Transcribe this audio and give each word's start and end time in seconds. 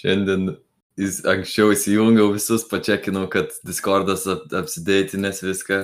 Šiandien 0.00 0.54
jis 1.00 1.18
anksčiau 1.28 1.74
įsijungiau 1.74 2.30
visus, 2.32 2.64
pačekinau, 2.70 3.26
kad 3.32 3.52
Discordas 3.68 4.24
ap, 4.30 4.46
apsideitinės 4.62 5.42
viską, 5.44 5.80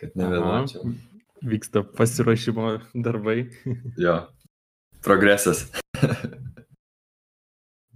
kad 0.00 0.16
nevėluočiau. 0.16 0.94
Vyksta 1.48 1.84
pasiruošimo 1.98 2.70
darbai. 3.04 3.42
Jo, 4.04 4.16
progresas. 5.04 5.66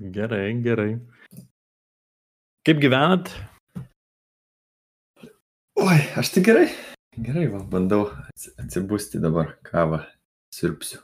Gerai, 0.03 0.49
gerai. 0.65 0.93
Kaip 2.67 2.81
gyvenat? 2.83 3.29
Oi, 5.79 5.99
aš 6.19 6.31
tai 6.35 6.43
gerai. 6.47 6.67
Gerai, 7.23 7.45
va, 7.53 7.61
bandau 7.71 8.09
atsi- 8.11 8.53
atsibusti 8.59 9.21
dabar 9.23 9.55
kavą, 9.67 10.01
sirpsiu. 10.55 10.99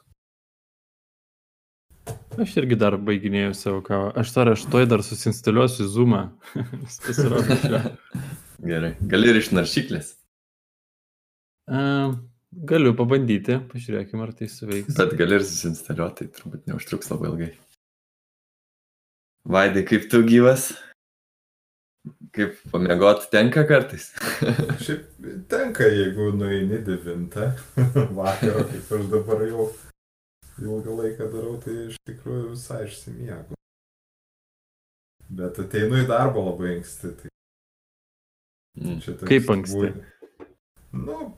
Aš 2.39 2.53
irgi 2.61 2.77
dar 2.79 2.95
baiginėjau 3.03 3.55
savo 3.59 3.81
kavą. 3.83 4.13
Aš 4.21 4.31
dar 4.37 4.53
aš 4.53 4.63
toj 4.71 4.85
dar 4.91 5.03
susinstaliuosiu 5.03 5.89
Zoomą. 5.91 6.21
Gerai, 8.69 8.93
gali 9.11 9.31
ir 9.33 9.39
iš 9.43 9.51
naršyklės, 9.55 10.15
E, 11.69 11.81
Galiu 12.69 12.95
pabandyti, 12.97 13.59
pažiūrėkime, 13.69 14.23
ar 14.25 14.31
tai 14.33 14.47
suveiks. 14.49 14.95
bet 14.97 15.11
gali 15.19 15.37
ir 15.37 15.43
susinstaliuoti, 15.45 16.25
tai 16.25 16.33
turbūt 16.39 16.63
neužtruks 16.71 17.11
labai 17.13 17.29
ilgai. 17.29 17.49
Vaidai, 19.49 19.83
kaip 19.89 20.07
tu 20.09 20.23
gyvas? 20.25 20.71
Kaip 22.33 22.57
pamiegot 22.73 23.27
tenka 23.35 23.67
kartais? 23.69 24.09
Šiaip 24.81 25.29
tenka, 25.53 25.85
jeigu 25.93 26.31
nueini 26.41 26.81
9 26.87 27.37
vakaro, 28.19 28.65
kaip 28.73 28.87
aš 28.97 29.05
dabar 29.13 29.45
jau 29.45 29.69
ilgą 30.63 30.93
laiką 31.03 31.25
darau, 31.33 31.55
tai 31.63 31.75
iš 31.89 31.97
tikrųjų 32.09 32.47
visai 32.55 32.83
išsimiegu. 32.89 33.53
Bet 35.31 35.59
ateinu 35.61 35.95
į 36.03 36.07
darbą 36.09 36.41
labai 36.51 36.69
anksti. 36.79 37.09
Tai 37.23 37.29
Mm. 38.79 39.01
čia 39.03 39.13
toks 39.19 39.29
Kaip 39.29 39.49
anksti? 39.51 39.75
būd- 39.75 40.05
Nu, 40.93 41.35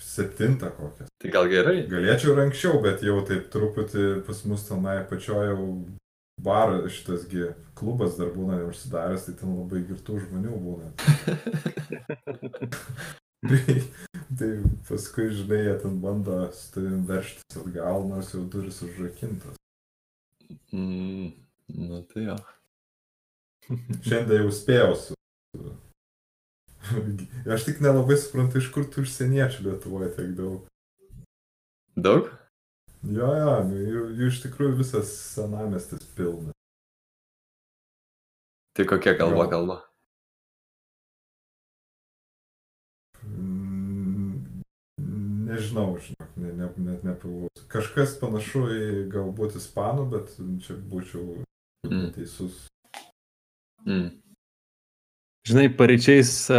septintą 0.00 0.70
kokią. 0.76 1.04
Tai 1.20 1.30
gal 1.30 1.46
gerai? 1.52 1.86
Galėčiau 1.88 2.32
ir 2.32 2.38
anksčiau, 2.46 2.82
bet 2.82 3.02
jau 3.04 3.20
taip 3.28 3.50
truputį 3.52 4.24
pas 4.26 4.44
mus 4.44 4.68
tenai 4.68 5.04
pačioje 5.08 5.48
jau 5.52 5.84
bar 6.40 6.68
šitasgi 6.88 7.54
klubas 7.76 8.16
dar 8.16 8.28
būna 8.32 8.56
neužsidaręs, 8.62 9.24
tai 9.26 9.34
ten 9.34 9.56
labai 9.58 9.84
girtų 9.86 10.20
žmonių 10.24 10.54
būna. 10.64 10.88
tai, 14.38 14.50
paskui, 14.88 15.30
žinai, 15.34 15.62
jie 15.64 15.76
ten 15.82 16.00
bando 16.02 16.40
su 16.56 16.72
tavim 16.74 17.04
verštis 17.08 17.60
atgal, 17.62 18.04
nors 18.08 18.34
jau 18.34 18.42
duris 18.52 18.82
užrakintas. 18.84 19.56
Mm, 20.72 21.30
nu 21.78 22.02
tai 22.10 22.26
jo. 22.26 22.36
Šiandien 24.06 24.44
jau 24.44 24.52
spėjau 24.54 24.92
su. 24.98 25.16
Aš 27.54 27.66
tik 27.68 27.80
nelabai 27.84 28.16
suprantu, 28.18 28.60
iš 28.60 28.70
kur 28.74 28.86
tų 28.90 29.04
užsieniečių 29.04 29.66
Lietuvoje 29.68 30.12
tiek 30.16 30.30
daug. 30.38 30.68
Daug? 31.96 32.30
Jo, 33.00 33.28
jo, 33.32 33.52
nu, 33.68 33.76
jų, 33.80 34.00
jų 34.18 34.26
iš 34.28 34.40
tikrųjų 34.44 34.80
visas 34.82 35.12
senamestis 35.32 36.02
pilnas. 36.16 36.56
Tai 38.76 38.84
kokia 38.88 39.14
kalba 39.18 39.46
kalba? 39.50 39.76
Mm, 43.24 44.62
Nežinau, 45.50 45.96
žinok, 45.98 46.30
ne, 46.38 46.52
ne, 46.60 46.68
net 46.86 47.04
nepagalvosiu. 47.06 47.66
Kažkas 47.72 48.16
panašu 48.20 48.64
į 48.70 48.82
galbūt 49.12 49.56
ispanų, 49.60 50.08
bet 50.12 50.34
čia 50.64 50.76
būčiau 50.90 51.40
Mm. 51.88 52.10
teisus. 52.12 52.66
Mm. 53.88 54.10
Žinai, 55.48 55.70
pareičiais 55.78 56.32
e, 56.52 56.58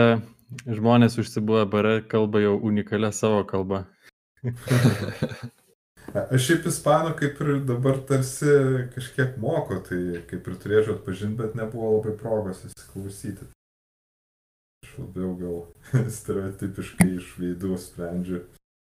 žmonės 0.66 1.20
užsibūę 1.22 1.68
bare 1.70 1.92
kalba 2.10 2.42
jau 2.42 2.56
unikalią 2.58 3.12
savo 3.14 3.44
kalbą. 3.46 3.84
A- 6.18 6.26
Aš 6.34 6.48
šiaip 6.50 6.66
ispanų 6.72 7.12
kaip 7.20 7.38
ir 7.46 7.52
dabar 7.70 8.00
tarsi 8.10 8.50
kažkiek 8.96 9.36
moku, 9.40 9.78
tai 9.86 10.00
kaip 10.28 10.48
ir 10.50 10.56
turėčiau 10.64 10.96
atpažinti, 10.98 11.38
bet 11.44 11.54
nebuvo 11.56 11.92
labai 12.00 12.16
progos 12.20 12.64
įsiklausyti. 12.68 13.46
Aš 14.84 14.96
labiau 14.98 15.36
gal 15.40 15.60
stereotipiškai 16.18 17.12
iš 17.20 17.30
veidų 17.40 17.78
sprendžiu 17.80 18.42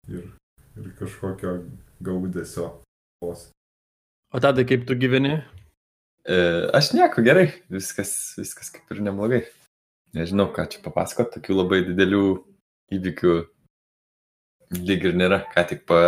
ir, 0.09 0.29
ir 0.77 0.93
kažkokio 0.99 1.57
gaudesio. 2.01 2.69
O 3.23 4.41
tada 4.41 4.65
kaip 4.67 4.87
tu 4.89 4.97
gyveni? 4.99 5.37
E, 6.25 6.37
aš 6.75 6.93
nieko 6.97 7.23
gerai, 7.23 7.49
viskas, 7.71 8.13
viskas 8.39 8.71
kaip 8.75 8.91
ir 8.95 9.03
neblogai. 9.05 9.43
Nežinau, 10.17 10.51
ką 10.53 10.67
čia 10.71 10.83
papasakot, 10.85 11.33
tokių 11.37 11.57
labai 11.57 11.83
didelių 11.87 12.25
įvykių 12.93 13.37
lyg 14.81 15.07
ir 15.09 15.17
nėra. 15.17 15.43
Ką 15.55 15.65
tik 15.71 15.87
pa, 15.89 16.01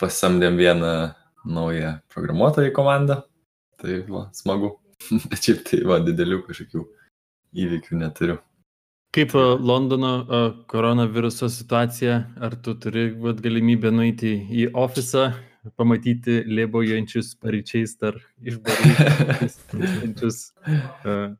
pasamdėm 0.00 0.58
vieną 0.60 0.92
naują 1.46 1.96
programuotoją 2.12 2.72
į 2.72 2.76
komandą. 2.76 3.22
Tai 3.80 4.02
va, 4.10 4.26
smagu. 4.36 4.74
Bet 5.30 5.40
šiaip 5.44 5.64
tai 5.68 5.82
va, 5.88 6.00
didelių 6.04 6.42
kažkokių 6.48 6.84
įvykių 7.64 8.00
neturiu. 8.02 8.38
Kaip 9.14 9.34
e, 9.34 9.44
Londono 9.70 10.12
e, 10.18 10.40
koronaviruso 10.70 11.48
situacija? 11.52 12.18
Ar 12.40 12.56
tu 12.62 12.74
turi 12.80 13.10
vat, 13.20 13.42
galimybę 13.44 13.92
nueiti 13.94 14.34
į 14.50 14.70
ofisą, 14.74 15.30
pamatyti 15.74 16.42
lėbojančius 16.46 17.34
pareičiais 17.42 17.96
dar 17.98 18.18
iš 18.46 18.60
barų 18.62 18.90
uh, 20.30 21.34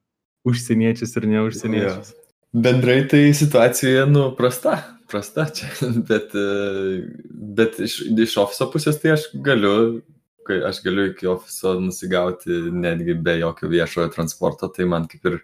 užsieniečius 0.46 1.14
ir 1.20 1.28
neužsieniečius? 1.30 2.14
Bendrai 2.56 3.02
tai 3.10 3.34
situacija, 3.36 4.06
nu, 4.08 4.30
prasta, 4.38 4.78
prasta 5.10 5.46
čia, 5.54 5.68
bet, 6.10 6.34
e, 6.34 7.02
bet 7.58 7.80
iš, 7.82 8.00
iš 8.08 8.36
ofiso 8.42 8.70
pusės 8.72 9.00
tai 9.02 9.14
aš 9.16 9.28
galiu, 9.44 10.00
kai 10.46 10.62
aš 10.66 10.80
galiu 10.86 11.10
iki 11.10 11.28
ofiso 11.30 11.76
nusigauti 11.82 12.62
netgi 12.72 13.18
be 13.18 13.38
jokio 13.42 13.70
viešojo 13.72 14.14
transporto, 14.14 14.70
tai 14.72 14.88
man 14.88 15.08
kaip 15.10 15.28
ir 15.30 15.38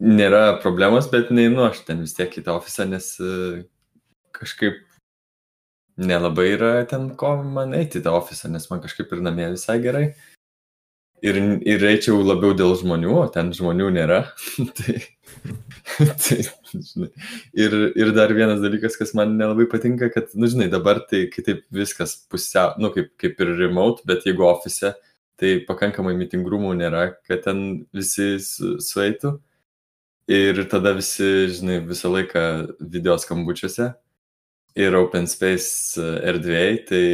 nėra 0.00 0.60
problemos, 0.62 1.08
bet 1.12 1.30
neinu 1.34 1.66
aš 1.68 1.84
ten 1.86 2.00
vis 2.04 2.16
tiek 2.16 2.32
į 2.32 2.44
tą 2.46 2.56
ofisą, 2.58 2.86
nes 2.88 3.12
e, 3.20 3.62
kažkaip 4.36 4.80
nelabai 6.00 6.50
yra 6.54 6.72
ten 6.88 7.10
ko 7.20 7.36
man 7.44 7.74
eiti 7.76 8.00
į 8.00 8.06
tą 8.06 8.16
ofisą, 8.18 8.50
nes 8.52 8.68
man 8.70 8.80
kažkaip 8.84 9.12
ir 9.12 9.24
namie 9.24 9.50
visai 9.52 9.80
gerai. 9.84 10.10
Ir, 11.20 11.36
ir 11.68 11.82
eičiau 11.84 12.22
labiau 12.24 12.54
dėl 12.56 12.72
žmonių, 12.80 13.10
o 13.20 13.26
ten 13.28 13.50
žmonių 13.52 13.90
nėra. 13.92 14.22
tai, 14.78 14.94
tai, 15.92 16.38
žinai. 16.72 17.10
Ir, 17.52 17.76
ir 17.92 18.12
dar 18.16 18.32
vienas 18.32 18.62
dalykas, 18.64 18.96
kas 18.96 19.12
man 19.18 19.34
nelabai 19.36 19.66
patinka, 19.68 20.08
kad, 20.14 20.32
nu, 20.32 20.48
žinai, 20.48 20.70
dabar 20.72 21.02
tai 21.10 21.26
kitaip 21.28 21.66
viskas 21.76 22.16
pusiau, 22.32 22.72
nu, 22.80 22.88
kaip, 22.94 23.12
kaip 23.20 23.44
ir 23.44 23.52
remote, 23.58 24.06
bet 24.08 24.24
jeigu 24.24 24.48
ofise, 24.48 24.94
tai 25.36 25.58
pakankamai 25.68 26.16
mitingrumų 26.16 26.72
nėra, 26.80 27.04
kad 27.28 27.44
ten 27.44 27.62
visi 27.92 28.32
su, 28.40 28.78
sueitų. 28.80 29.36
Ir 30.30 30.60
tada 30.70 30.92
visi, 30.94 31.48
žinai, 31.50 31.80
visą 31.86 32.10
laiką 32.12 32.42
video 32.80 33.16
skambučiuose 33.18 33.92
ir 34.78 34.94
open 34.94 35.26
space 35.30 35.98
e, 35.98 36.10
erdvėjai, 36.30 36.74
tai, 36.86 37.06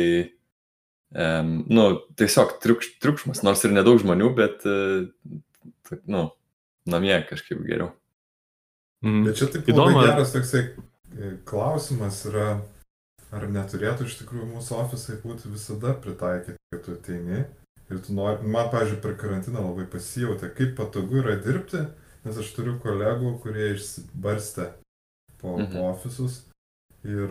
um, 1.17 1.53
nu, 1.73 1.87
tiesiog 2.21 2.59
triukš, 2.61 2.91
triukšmas, 3.01 3.41
nors 3.47 3.65
ir 3.65 3.73
nedaug 3.73 4.03
žmonių, 4.03 4.33
bet, 4.37 4.67
uh, 4.69 5.07
nu, 6.11 6.27
namie 6.87 7.17
kažkaip 7.29 7.63
geriau. 7.65 7.93
Mm. 9.05 9.25
Bet 9.29 9.41
čia 9.41 9.51
taip 9.53 9.69
Įdomu, 9.71 10.01
geras 10.05 10.33
toksai 10.35 10.63
e, 10.65 11.37
klausimas 11.49 12.23
yra, 12.29 12.57
ar 13.35 13.47
neturėtų 13.53 14.09
iš 14.09 14.19
tikrųjų 14.23 14.49
mūsų 14.55 14.81
ofisai 14.83 15.21
būti 15.25 15.53
visada 15.53 15.95
pritaikyti, 16.03 16.59
kad 16.73 16.85
tu 16.87 16.97
ateini 16.97 17.45
ir 17.91 18.01
tu 18.03 18.17
nori, 18.17 18.43
man, 18.43 18.71
pažiūrėjau, 18.73 19.03
per 19.05 19.15
karantiną 19.21 19.63
labai 19.69 19.87
pasijauti, 19.91 20.51
kaip 20.57 20.75
patogu 20.79 21.21
yra 21.23 21.37
dirbti, 21.43 21.85
nes 22.27 22.37
aš 22.43 22.51
turiu 22.57 22.77
kolegų, 22.83 23.37
kurie 23.45 23.73
išsibarstė 23.77 24.71
po, 25.41 25.57
Mhm. 25.59 25.73
po 25.73 25.87
ofisus 25.93 26.43
ir, 27.07 27.31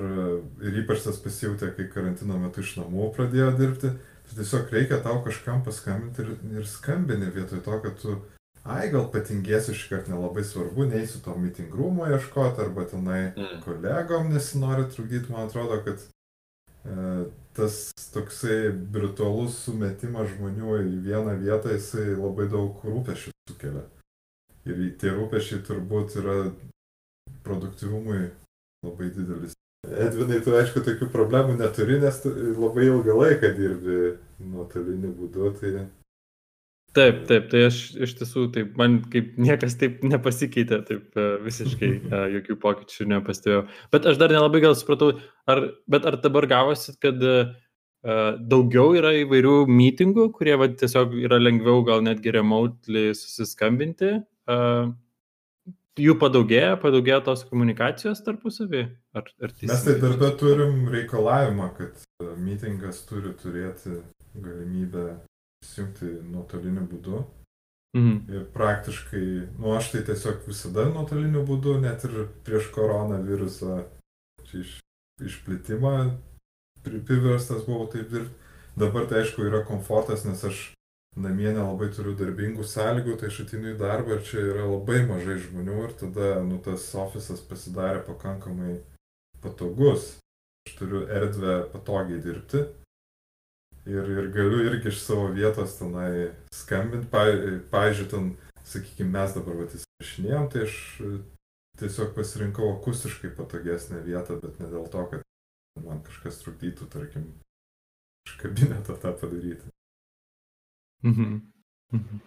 ir 0.64 0.78
ypač 0.84 1.04
tas 1.04 1.18
pasijutė, 1.20 1.74
kai 1.76 1.90
karantino 1.92 2.38
metu 2.40 2.62
iš 2.64 2.78
namų 2.80 3.12
pradėjo 3.18 3.52
dirbti, 3.60 3.92
tai 4.26 4.38
tiesiog 4.40 4.72
reikia 4.72 5.02
tau 5.04 5.20
kažkam 5.26 5.64
paskambinti 5.66 6.24
ir, 6.24 6.32
ir 6.62 6.66
skambini 6.70 7.28
vietoj 7.36 7.62
to, 7.66 7.80
kad 7.84 8.00
tu 8.02 8.16
ai, 8.66 8.88
gal 8.90 9.10
patingėsiu 9.14 9.76
šį 9.78 9.90
kartą 9.92 10.14
nelabai 10.16 10.42
svarbu, 10.48 10.88
neįsiu 10.90 11.20
to 11.22 11.36
meeting 11.38 11.70
rūmo 11.76 12.08
ieškoti 12.10 12.64
arba 12.64 12.86
tenai 12.90 13.34
Mm. 13.38 13.60
kolegom 13.66 14.32
nesinori 14.34 14.88
trukdyti, 14.96 15.30
man 15.32 15.48
atrodo, 15.50 15.84
kad 15.86 16.00
e, 16.86 17.26
tas 17.54 17.92
toksai 18.14 18.70
virtualus 18.94 19.56
sumetimas 19.66 20.30
žmonių 20.34 20.80
į 20.86 20.98
vieną 21.06 21.36
vietą, 21.42 21.72
jisai 21.74 22.16
labai 22.16 22.46
daug 22.50 22.82
rūpešių 22.86 23.32
sukelia. 23.50 23.84
Ir 24.66 24.80
tie 25.02 25.12
rūpešiai 25.14 25.62
turbūt 25.66 26.16
yra 26.22 26.40
produktivumui 27.46 28.32
labai 28.86 29.12
didelis 29.14 29.54
Edvinai, 29.86 30.40
tu 30.42 30.56
aišku, 30.58 30.82
tokių 30.82 31.12
problemų 31.14 31.60
neturi, 31.60 32.00
nes 32.02 32.16
labai 32.26 32.88
ilgą 32.88 33.14
laiką 33.20 33.52
dirbi 33.54 34.00
nuotoliniu 34.42 35.12
būdu, 35.14 35.52
tai 35.60 35.86
Taip, 36.96 37.26
taip, 37.28 37.50
tai 37.52 37.66
aš 37.68 37.78
iš 38.06 38.14
tiesų, 38.22 38.46
taip, 38.56 38.70
man 38.80 39.02
kaip 39.12 39.34
niekas 39.42 39.74
taip 39.76 40.00
nepasikeitė, 40.08 40.78
taip 40.88 41.18
e, 41.20 41.26
visiškai 41.44 41.90
e, 42.00 42.22
jokių 42.38 42.56
pokyčių 42.62 43.08
nepastebėjau. 43.12 43.66
Bet 43.92 44.08
aš 44.08 44.20
dar 44.22 44.32
nelabai 44.32 44.62
gal 44.64 44.78
supratau, 44.80 45.12
ar, 45.52 45.62
bet 45.92 46.08
ar 46.08 46.16
dabar 46.24 46.48
gavosi, 46.48 46.96
kad 47.04 47.20
uh, 47.20 47.52
daugiau 48.54 48.94
yra 48.96 49.12
įvairių 49.26 49.58
meetingų, 49.68 50.30
kurie 50.38 50.56
va, 50.62 50.70
tiesiog 50.72 51.18
yra 51.20 51.42
lengviau 51.42 51.84
gal 51.84 52.06
netgi 52.06 52.32
remotely 52.38 53.10
susiskambinti, 53.18 54.14
jų 54.50 56.18
padaugėja, 56.22 56.76
padaugėja 56.82 57.22
tos 57.26 57.46
komunikacijos 57.50 58.22
tarpusavį? 58.26 58.84
Ar, 59.16 59.32
ar 59.42 59.56
Mes 59.62 59.86
tai 59.88 59.96
darbę 60.02 60.32
turim 60.40 60.86
reikalavimą, 60.94 61.72
kad 61.78 62.04
meetingas 62.42 63.04
turi 63.10 63.34
turėti 63.40 64.02
galimybę 64.36 65.08
įsijungti 65.64 66.12
nuotoliniu 66.30 66.86
būdu. 66.92 67.24
Mhm. 67.96 68.16
Ir 68.28 68.48
praktiškai, 68.52 69.26
nu 69.62 69.76
aš 69.78 69.94
tai 69.94 70.02
tiesiog 70.10 70.44
visada 70.50 70.84
nuotoliniu 70.92 71.46
būdu, 71.48 71.78
net 71.84 72.04
ir 72.04 72.26
prieš 72.44 72.68
koronavirusą 72.76 73.86
iš, 74.52 74.80
išplitimą 75.24 75.96
priverstas 76.84 77.64
buvau 77.66 77.88
taip 77.92 78.10
dirbti. 78.12 78.42
Dabar 78.76 79.06
tai 79.08 79.22
aišku 79.22 79.46
yra 79.48 79.62
komfortas, 79.64 80.26
nes 80.28 80.42
aš 80.44 80.58
namie 81.16 81.52
nelabai 81.52 81.90
turiu 81.96 82.16
darbingų 82.20 82.66
sąlygų, 82.68 83.16
tai 83.20 83.30
aš 83.32 83.42
atinu 83.46 83.72
į 83.72 83.78
darbą 83.80 84.18
ir 84.18 84.24
čia 84.28 84.42
yra 84.52 84.66
labai 84.68 85.02
mažai 85.08 85.38
žmonių 85.44 85.78
ir 85.86 85.94
tada 86.00 86.32
nu, 86.44 86.60
tas 86.64 86.88
ofisas 87.00 87.44
pasidarė 87.48 88.04
pakankamai 88.08 88.80
patogus. 89.44 90.16
Aš 90.66 90.80
turiu 90.80 91.06
erdvę 91.14 91.60
patogiai 91.72 92.20
dirbti 92.24 92.64
ir, 93.86 94.10
ir 94.10 94.32
galiu 94.34 94.64
irgi 94.66 94.90
iš 94.90 95.04
savo 95.04 95.30
vietos 95.36 95.78
tenai 95.80 96.32
skambinti. 96.56 97.10
Pavyzdžiui, 97.72 98.10
ten, 98.12 98.32
sakykime, 98.66 99.14
mes 99.14 99.38
dabar 99.38 99.62
vat 99.62 99.78
įsirašinėjom, 99.78 100.50
tai 100.52 100.66
aš 100.66 100.80
tiesiog 101.80 102.16
pasirinkau 102.18 102.72
akustiškai 102.74 103.32
patogesnę 103.38 104.02
vietą, 104.06 104.40
bet 104.42 104.60
ne 104.60 104.72
dėl 104.74 104.90
to, 104.92 105.06
kad 105.12 105.86
man 105.86 106.02
kažkas 106.08 106.42
trukdytų, 106.44 106.90
tarkim, 106.92 107.30
iš 108.26 108.38
kabineto 108.42 108.98
tą 108.98 109.14
padaryti. 109.22 109.75
Mhm. 111.06 111.42
Mhm. 111.94 112.24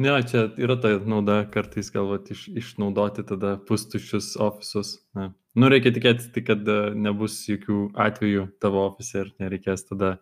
Ne, 0.00 0.22
čia 0.24 0.46
yra 0.56 0.78
ta 0.80 0.94
nauda 1.04 1.42
kartais 1.52 1.90
galvot 1.92 2.30
iš, 2.32 2.46
išnaudoti 2.56 3.24
tada 3.28 3.58
pustuščius 3.68 4.32
ofisus. 4.40 4.96
Ne. 5.18 5.30
Nu, 5.58 5.68
reikia 5.68 5.92
tikėtis, 5.92 6.30
tik, 6.32 6.46
kad 6.48 6.68
nebus 6.96 7.36
jokių 7.50 7.90
atvejų 8.00 8.46
tavo 8.62 8.86
ofise 8.86 9.24
ir 9.24 9.32
nereikės 9.42 9.84
tada 9.90 10.14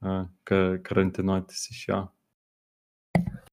ka, 0.00 0.60
karantinuotis 0.86 1.68
iš 1.74 1.82
jo. 1.90 2.00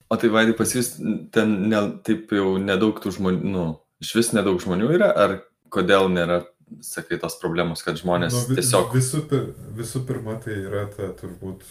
O 0.09 0.17
tai 0.21 0.29
vaidai 0.33 0.55
pas 0.57 0.71
jūs 0.73 0.95
ten 1.35 1.55
ne, 1.69 1.81
taip 2.05 2.33
jau 2.33 2.55
nedaug 2.61 2.97
tų 3.01 3.13
žmonių, 3.17 3.53
nu, 3.55 3.65
iš 4.01 4.15
vis 4.17 4.33
nedaug 4.37 4.59
žmonių 4.61 4.91
yra, 4.97 5.09
ar 5.13 5.39
kodėl 5.73 6.07
nėra, 6.13 6.43
sakai, 6.85 7.19
tos 7.21 7.37
problemos, 7.41 7.83
kad 7.85 7.99
žmonės 8.01 8.33
nu, 8.33 8.43
vis, 8.51 8.61
tiesiog... 8.61 8.93
Visų, 8.95 9.25
pir, 9.29 9.49
visų 9.77 10.05
pirma, 10.07 10.37
tai 10.41 10.57
yra 10.61 10.85
ta 10.93 11.09
turbūt 11.19 11.65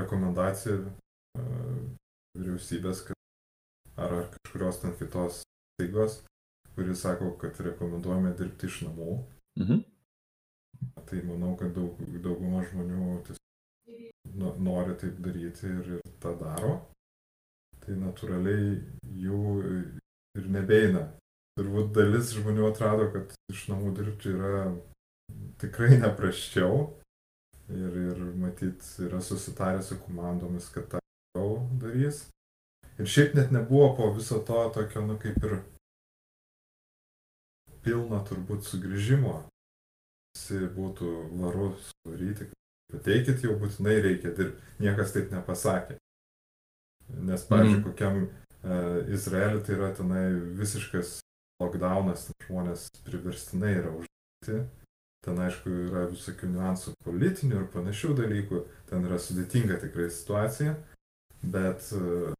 rekomendacija 0.00 0.78
uh, 0.80 1.80
vyriausybės, 2.38 3.04
ar, 3.96 4.12
ar 4.12 4.28
kažkurios 4.34 4.80
ten 4.82 4.94
kitos 4.98 5.42
steigos, 5.42 6.20
kuris 6.76 7.02
sako, 7.04 7.32
kad 7.40 7.60
rekomenduojame 7.60 8.32
dirbti 8.38 8.70
iš 8.70 8.82
namų. 8.88 9.18
Mhm. 9.60 9.82
Tai 11.08 11.18
manau, 11.28 11.52
kad 11.60 11.74
daug, 11.76 11.98
dauguma 12.24 12.62
žmonių 12.66 13.18
tiesiog 13.26 14.62
nori 14.64 14.96
taip 14.98 15.18
daryti 15.22 15.68
ir, 15.68 15.90
ir 15.98 16.14
tą 16.22 16.32
daro, 16.40 16.72
tai 17.84 17.98
natūraliai 18.00 18.78
jų 19.22 19.42
ir 20.40 20.48
nebeina. 20.56 21.04
Turbūt 21.58 21.92
dalis 21.92 22.32
žmonių 22.32 22.70
atrado, 22.70 23.10
kad 23.12 23.34
iš 23.52 23.66
namų 23.68 23.92
dirbti 23.98 24.32
yra 24.32 24.64
tikrai 25.60 25.98
neprasčiau 26.00 26.86
ir, 27.72 27.98
ir 28.12 28.22
matyt 28.40 28.86
yra 29.06 29.20
susitarę 29.24 29.82
su 29.82 29.98
komandomis, 30.04 30.68
kad 30.74 30.88
tą 30.92 31.02
jau 31.36 31.50
darys. 31.82 32.26
Ir 33.00 33.08
šiaip 33.08 33.36
net 33.38 33.52
nebuvo 33.54 33.92
po 33.96 34.10
viso 34.16 34.40
to 34.46 34.64
tokio, 34.74 35.04
nu 35.06 35.18
kaip 35.20 35.38
ir 35.44 35.60
pilno 37.82 38.20
turbūt 38.28 38.68
sugrįžimo. 38.68 39.38
Visi 40.32 40.64
būtų 40.76 41.12
varu 41.40 41.72
suvaryti, 41.88 42.52
Ateikit 42.92 43.40
jau 43.44 43.56
būtinai 43.60 43.96
reikia 44.04 44.32
dirbti. 44.36 44.60
Niekas 44.82 45.14
taip 45.14 45.32
nepasakė. 45.32 45.96
Nes, 47.24 47.44
pavyzdžiui, 47.48 47.78
mm. 47.78 47.84
kokiam 47.86 48.18
uh, 48.26 49.12
Izraeliu 49.12 49.62
tai 49.64 49.76
yra 49.78 49.90
tenai 49.96 50.24
visiškas 50.58 51.18
lockdownas, 51.62 52.28
žmonės 52.46 52.86
priverstinai 53.06 53.72
yra 53.80 53.94
uždaryti. 53.96 54.60
Ten, 55.22 55.38
aišku, 55.38 55.70
yra 55.86 56.08
visokių 56.10 56.48
niuansų 56.50 56.96
politinių 57.06 57.60
ir 57.60 57.66
panašių 57.70 58.14
dalykų. 58.18 58.62
Ten 58.90 59.06
yra 59.06 59.20
sudėtinga 59.22 59.78
tikrai 59.84 60.08
situacija. 60.10 60.74
Bet, 61.42 61.86
uh, 61.94 62.32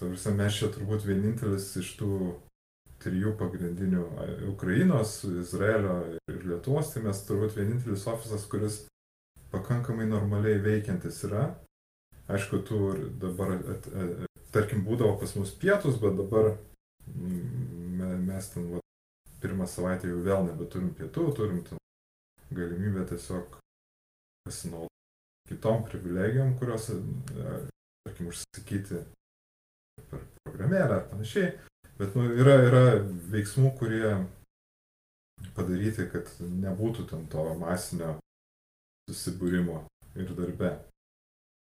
tarsi 0.00 0.32
mes 0.36 0.56
čia 0.56 0.70
turbūt 0.72 1.04
vienintelis 1.08 1.68
iš 1.80 1.92
tų 2.00 2.10
trijų 3.04 3.34
pagrindinių 3.40 4.02
Ukrainos, 4.50 5.18
Izraelio 5.28 5.96
ir 6.32 6.42
Lietuvos, 6.48 6.92
tai 6.92 7.04
mes 7.04 7.20
turbūt 7.28 7.56
vienintelis 7.58 8.06
ofisas, 8.08 8.46
kuris 8.50 8.80
pakankamai 9.52 10.08
normaliai 10.08 10.60
veikiantis 10.64 11.22
yra. 11.28 11.50
Aišku, 12.32 12.62
tu 12.66 12.80
dabar, 13.22 13.54
tarkim, 14.54 14.82
būdavo 14.88 15.18
pas 15.20 15.36
mus 15.38 15.52
pietus, 15.54 16.00
bet 16.02 16.16
dabar 16.18 16.56
mes 17.06 18.48
ten 18.52 18.70
va, 18.72 18.80
pirmą 19.42 19.68
savaitę 19.70 20.10
jau 20.10 20.24
vėl 20.24 20.48
nebeturim 20.48 20.90
pietų, 20.96 21.28
turim 21.36 21.60
ten 21.68 21.78
galimybę 22.50 23.06
tiesiog 23.10 23.58
pasinaudoti 24.46 24.94
kitom 25.48 25.84
privilegijom, 25.84 26.58
kurios, 26.58 26.90
e, 26.90 26.96
tarkim, 28.06 28.30
užsakyti 28.32 29.02
per 30.10 30.24
programėlę 30.44 31.00
ar 31.00 31.06
panašiai. 31.10 31.52
Bet 31.96 32.16
nu, 32.18 32.26
yra, 32.36 32.56
yra 32.66 32.82
veiksmų, 33.32 33.70
kurie 33.78 34.10
padaryti, 35.56 36.08
kad 36.12 36.28
nebūtų 36.40 37.06
ten 37.12 37.24
to 37.32 37.46
masinio 37.60 38.16
susibūrimo 39.10 39.84
ir 40.18 40.34
darbe. 40.36 40.76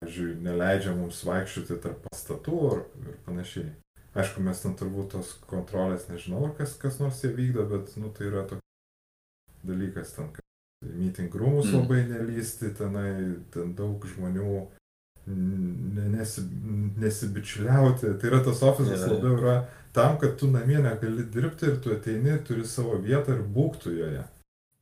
Pavyzdžiui, 0.03 0.35
neleidžia 0.45 0.93
mums 0.97 1.23
vaikščioti 1.25 1.79
tarp 1.81 2.03
pastatų 2.09 2.61
ir, 2.73 2.83
ir 3.05 3.21
panašiai. 3.29 3.71
Aišku, 4.15 4.43
mes 4.47 4.61
ten 4.63 4.75
turbūt 4.79 5.15
tos 5.15 5.33
kontrolės 5.51 6.09
nežinau, 6.11 6.49
kas, 6.59 6.77
kas 6.79 7.01
nors 7.01 7.23
jie 7.25 7.33
vykdo, 7.35 7.65
bet 7.71 7.95
nu, 7.99 8.11
tai 8.15 8.29
yra 8.29 8.45
toks 8.51 8.63
dalykas 9.67 10.13
ten, 10.15 10.29
kad 10.35 10.45
meeting 10.99 11.35
roomus 11.35 11.71
mm. 11.71 11.81
labai 11.81 12.03
nelysti, 12.09 12.73
tenai 12.79 13.11
ten 13.55 13.73
daug 13.79 14.05
žmonių 14.15 14.59
nesi, 15.27 16.45
nesibičiuliauti. 17.01 18.15
Tai 18.21 18.31
yra 18.31 18.43
tas 18.45 18.63
ofisas 18.63 19.01
yeah. 19.01 19.15
labiau 19.15 19.39
yra 19.39 19.57
tam, 19.97 20.19
kad 20.21 20.37
tu 20.41 20.51
namie 20.51 20.79
negali 20.83 21.27
dirbti 21.33 21.71
ir 21.71 21.83
tu 21.83 21.95
ateini, 21.95 22.39
turi 22.47 22.67
savo 22.69 22.99
vietą 23.03 23.37
ir 23.37 23.45
būktų 23.57 23.99
joje. 23.99 24.25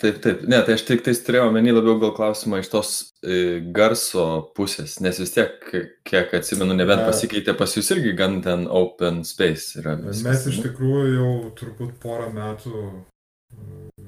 Taip, 0.02 0.16
taip. 0.18 0.40
Ne, 0.50 0.58
tai 0.66 0.74
aš 0.74 0.82
tik 0.88 1.04
tais 1.06 1.20
turėjau 1.22 1.52
omeny 1.52 1.70
labiau 1.70 1.94
gal 2.02 2.10
klausimą 2.16 2.58
iš 2.58 2.72
tos 2.72 2.88
e, 3.22 3.60
garso 3.76 4.24
pusės, 4.56 4.96
nes 5.04 5.20
vis 5.22 5.30
tiek, 5.30 5.68
kiek 6.08 6.34
atsimenu, 6.34 6.74
nebent 6.74 7.04
pasikeitė 7.06 7.54
pas 7.54 7.76
jūs 7.76 7.92
irgi 7.94 8.16
gan 8.18 8.40
ten 8.42 8.64
open 8.66 9.22
space 9.28 9.78
yra. 9.78 9.94
Viskas, 10.00 10.24
Mes 10.26 10.48
iš 10.50 10.58
tikrųjų 10.64 11.12
jau 11.14 11.30
turbūt 11.60 11.94
porą 12.02 12.32
metų 12.34 12.82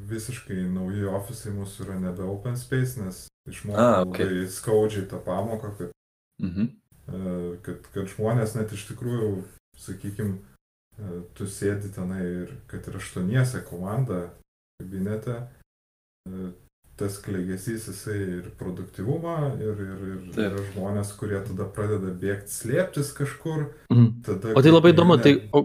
visiškai 0.09 0.63
nauji 0.71 1.07
ofisai 1.11 1.53
mūsų 1.57 1.87
yra 1.87 1.99
nebe 2.03 2.27
open 2.29 2.57
space, 2.61 3.01
nes 3.01 3.25
išmokome 3.51 4.09
okay. 4.09 4.27
labai 4.29 4.49
skaudžiai 4.53 5.07
tą 5.11 5.21
pamoką, 5.25 5.75
kad, 5.81 5.95
mhm. 6.43 6.73
E, 7.05 7.21
kad, 7.67 7.85
kad 7.93 8.09
žmonės 8.09 8.55
net 8.57 8.73
iš 8.73 8.87
tikrųjų, 8.89 9.31
sakykime, 9.77 10.39
tu 11.35 11.47
sėdi 11.51 11.91
tenai 11.95 12.23
ir 12.25 12.53
kad 12.71 12.87
ir 12.89 12.97
aštuoniese 13.01 13.61
komanda 13.67 14.29
kabinete, 14.79 15.41
tas 16.97 17.19
klegesys 17.19 17.89
jisai 17.91 18.19
ir 18.39 18.51
produktivumą, 18.59 19.37
ir, 19.59 19.81
ir, 19.83 20.03
ir 20.13 20.43
yra 20.47 20.63
žmonės, 20.71 21.11
kurie 21.19 21.41
tada 21.43 21.67
pradeda 21.67 22.13
bėgti 22.15 22.55
slėptis 22.55 23.11
kažkur. 23.17 23.67
Mhm. 23.91 24.11
Tada, 24.27 24.55
o 24.55 24.63
tai 24.63 24.75
labai 24.75 24.95
įdomu, 24.95 25.19
ne... 25.19 25.25
tai 25.25 25.35
o, 25.51 25.65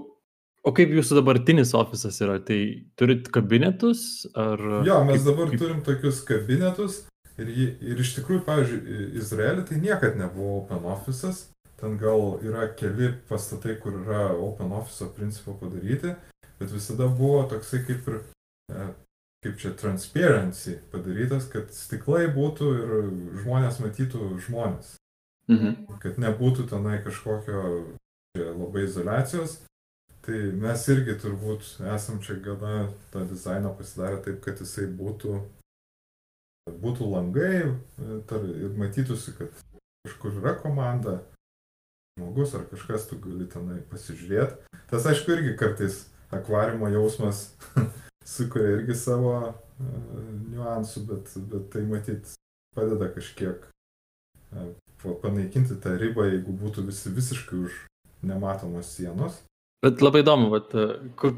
o 0.64 0.74
kaip 0.76 0.92
jūsų 0.96 1.20
dabartinis 1.20 1.74
ofisas 1.78 2.20
yra? 2.24 2.40
Tai 2.44 2.60
turit 3.00 3.30
kabinetus? 3.34 4.28
Ar... 4.38 4.60
Jo, 4.88 5.04
mes 5.08 5.20
kaip, 5.20 5.30
dabar 5.30 5.52
kaip... 5.52 5.62
turim 5.62 5.84
tokius 5.86 6.24
kabinetus. 6.28 7.04
Ir, 7.40 7.52
jį, 7.56 7.68
ir 7.92 8.02
iš 8.04 8.18
tikrųjų, 8.18 8.42
pavyzdžiui, 8.48 9.04
Izraelį 9.22 9.64
tai 9.70 9.78
niekad 9.80 10.18
nebuvo 10.20 10.58
open 10.60 10.88
office'as. 10.92 11.46
Ten 11.80 11.96
gal 12.00 12.42
yra 12.44 12.68
keli 12.76 13.14
pastatai, 13.30 13.78
kur 13.80 14.02
yra 14.02 14.34
open 14.36 14.74
office 14.76 15.08
principo 15.16 15.56
padaryti, 15.62 16.12
bet 16.60 16.74
visada 16.76 17.08
buvo 17.08 17.46
toksai 17.48 17.86
kaip 17.88 18.10
ir 18.12 18.18
e, 18.20 18.90
kaip 19.46 19.56
čia, 19.62 19.72
transparency 19.80 20.76
padarytas, 20.92 21.48
kad 21.52 21.72
stiklai 21.72 22.26
būtų 22.36 22.74
ir 22.82 22.92
žmonės 23.46 23.80
matytų 23.80 24.34
žmonės. 24.44 24.98
Mhm. 25.50 25.96
Kad 26.04 26.20
nebūtų 26.22 26.68
tenai 26.70 27.00
kažkokio 27.06 27.64
labai 28.36 28.84
izolacijos. 28.86 29.62
Tai 30.30 30.40
mes 30.62 30.84
irgi 30.94 31.16
turbūt 31.18 31.64
esam 31.90 32.20
čia 32.22 32.36
gana 32.46 32.92
tą 33.10 33.24
dizainą 33.26 33.72
pasidarę 33.74 34.20
taip, 34.22 34.36
kad 34.46 34.60
jisai 34.62 34.84
būtų, 34.94 35.40
būtų 36.84 37.08
langai 37.10 37.54
tar, 38.30 38.46
ir 38.46 38.76
matytųsi, 38.78 39.34
kad 39.40 39.64
kažkur 40.06 40.38
yra 40.44 40.54
komanda, 40.62 41.16
žmogus 42.14 42.54
ar 42.54 42.68
kažkas, 42.70 43.08
tu 43.10 43.18
gali 43.24 43.50
tenai 43.50 43.80
pasižiūrėti. 43.90 44.78
Tas 44.94 45.10
aišku 45.10 45.34
irgi 45.34 45.56
kartais 45.58 46.04
akvariumo 46.30 46.94
jausmas 46.94 47.48
sukuria 48.36 48.78
irgi 48.78 49.02
savo 49.02 49.34
uh, 49.42 49.52
niuansų, 50.54 51.08
bet, 51.10 51.36
bet 51.50 51.70
tai 51.74 51.88
matyt 51.90 52.38
padeda 52.78 53.10
kažkiek 53.18 53.66
uh, 53.66 54.74
panaikinti 55.26 55.82
tą 55.82 55.98
ribą, 55.98 56.30
jeigu 56.30 56.54
būtų 56.54 56.86
visi 56.94 57.18
visiškai 57.18 57.66
už 57.66 57.86
nematomos 58.22 58.94
sienos. 58.94 59.42
Bet 59.86 60.02
labai 60.04 60.24
įdomu, 60.26 60.50
vat, 60.52 60.74
kur, 61.20 61.38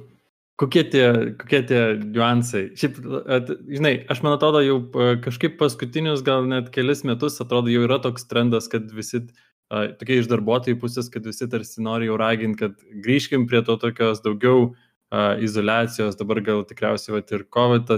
kokie, 0.62 0.83
tie, 0.93 1.05
kokie 1.41 1.62
tie 1.69 1.81
niuansai. 2.01 2.63
Šiaip, 2.77 3.00
at, 3.29 3.50
žinai, 3.69 3.93
aš 4.12 4.21
man 4.25 4.38
atrodo 4.38 4.62
jau 4.65 4.79
kažkaip 5.24 5.60
paskutinius 5.60 6.24
gal 6.25 6.48
net 6.50 6.71
kelis 6.74 7.05
metus 7.07 7.41
atrodo 7.43 7.69
jau 7.74 7.86
yra 7.88 8.00
toks 8.01 8.25
trendas, 8.29 8.69
kad 8.71 8.89
visi 8.95 9.24
tokie 9.71 10.19
iš 10.19 10.29
darbuotojų 10.31 10.79
pusės, 10.81 11.10
kad 11.13 11.25
visi 11.25 11.48
tarsi 11.50 11.83
nori 11.86 12.10
jau 12.10 12.17
raginti, 12.19 12.60
kad 12.65 13.03
grįžkim 13.05 13.48
prie 13.50 13.62
to 13.67 13.77
tokios 13.79 14.19
daugiau 14.25 14.71
uh, 14.71 15.38
izolacijos, 15.39 16.17
dabar 16.19 16.41
gal 16.43 16.65
tikriausiai 16.67 17.17
vat, 17.17 17.31
ir 17.31 17.45
COVID 17.51 17.93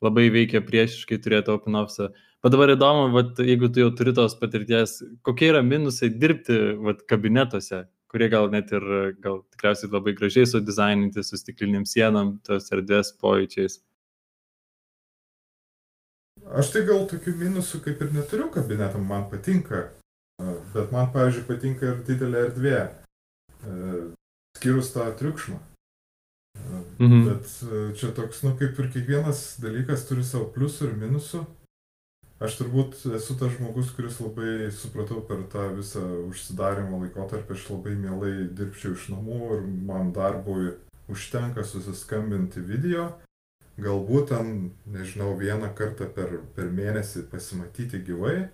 labai 0.00 0.30
veikia 0.32 0.62
priešiškai 0.64 1.20
turėti 1.20 1.52
open 1.52 1.76
office. 1.76 2.08
Bet 2.40 2.54
dabar 2.54 2.72
įdomu, 2.72 3.10
vat, 3.12 3.38
jeigu 3.44 3.68
tu 3.68 3.82
jau 3.82 3.90
turi 3.92 4.14
tos 4.16 4.34
patirties, 4.40 5.02
kokie 5.26 5.50
yra 5.52 5.60
minusai 5.62 6.08
dirbti 6.08 6.56
vat, 6.80 7.02
kabinetuose, 7.10 7.84
kurie 8.10 8.28
gal 8.32 8.50
net 8.50 8.72
ir, 8.74 8.84
gal 9.22 9.40
tikriausiai 9.54 9.92
labai 9.92 10.16
gražiai 10.18 10.48
sudizaininti, 10.50 11.22
su 11.22 11.38
stikliniam 11.38 11.86
sienom, 11.86 12.38
tos 12.46 12.70
erdvės 12.74 13.14
pojūčiais. 13.22 13.78
Aš 16.50 16.72
tai 16.74 16.82
gal 16.88 17.04
tokių 17.06 17.36
minusų 17.44 17.82
kaip 17.84 18.00
ir 18.02 18.14
neturiu 18.16 18.48
kabinetam, 18.50 19.04
man 19.06 19.28
patinka, 19.30 19.84
bet 20.74 20.90
man, 20.90 21.10
pavyzdžiui, 21.14 21.46
patinka 21.46 21.92
ir 21.92 22.00
didelė 22.08 22.46
erdvė, 22.48 22.78
skirus 24.58 24.90
tą 24.96 25.06
triukšmą. 25.20 25.60
Mhm. 26.98 27.20
Bet 27.28 27.52
čia 28.00 28.10
toks, 28.16 28.42
nu, 28.42 28.56
kaip 28.58 28.78
ir 28.80 28.90
kiekvienas 28.92 29.60
dalykas 29.62 30.02
turi 30.08 30.26
savo 30.26 30.50
pliusų 30.54 30.90
ir 30.90 30.98
minusų. 31.04 31.44
Aš 32.40 32.54
turbūt 32.56 33.02
esu 33.18 33.34
tas 33.36 33.52
žmogus, 33.52 33.90
kuris 33.92 34.16
labai 34.22 34.70
supratau 34.72 35.20
per 35.28 35.42
tą 35.52 35.66
visą 35.76 36.00
užsidarimo 36.24 37.02
laikotarpį, 37.02 37.52
aš 37.52 37.66
labai 37.68 37.96
mielai 38.00 38.30
dirbčiau 38.56 38.94
iš 38.96 39.10
namų 39.12 39.40
ir 39.58 39.66
man 39.90 40.14
darbui 40.16 40.70
užtenka 41.12 41.66
susiskambinti 41.68 42.62
video, 42.64 43.10
galbūt 43.76 44.30
ten, 44.32 44.70
nežinau, 44.88 45.34
vieną 45.36 45.68
kartą 45.76 46.08
per, 46.16 46.38
per 46.56 46.70
mėnesį 46.72 47.26
pasimatyti 47.28 48.00
gyvai, 48.06 48.48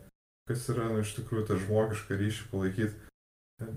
kas 0.51 0.67
yra 0.73 0.89
nu, 0.91 1.05
iš 1.05 1.15
tikrųjų 1.21 1.47
tą 1.47 1.59
žmogišką 1.63 2.19
ryšį 2.19 2.49
palaikyti. 2.51 3.13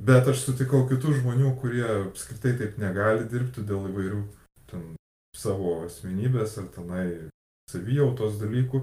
Bet 0.10 0.28
aš 0.28 0.42
sutikau 0.48 0.88
kitų 0.90 1.20
žmonių, 1.20 1.54
kurie 1.62 1.86
apskritai 1.86 2.56
taip 2.58 2.82
negali 2.82 3.30
dirbti 3.30 3.62
dėl 3.62 3.86
įvairių 3.92 4.24
ten, 4.72 4.96
savo 5.38 5.84
asmenybės 5.86 6.58
ar 6.60 6.68
tenai 6.74 7.06
savijautos 7.70 8.42
dalykų 8.42 8.82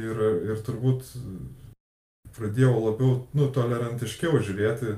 ir, 0.00 0.22
ir 0.48 0.62
turbūt 0.66 1.08
pradėjau 2.36 2.76
labiau, 2.78 3.16
nu, 3.36 3.48
tolerantiškiau 3.52 4.40
žiūrėti, 4.40 4.96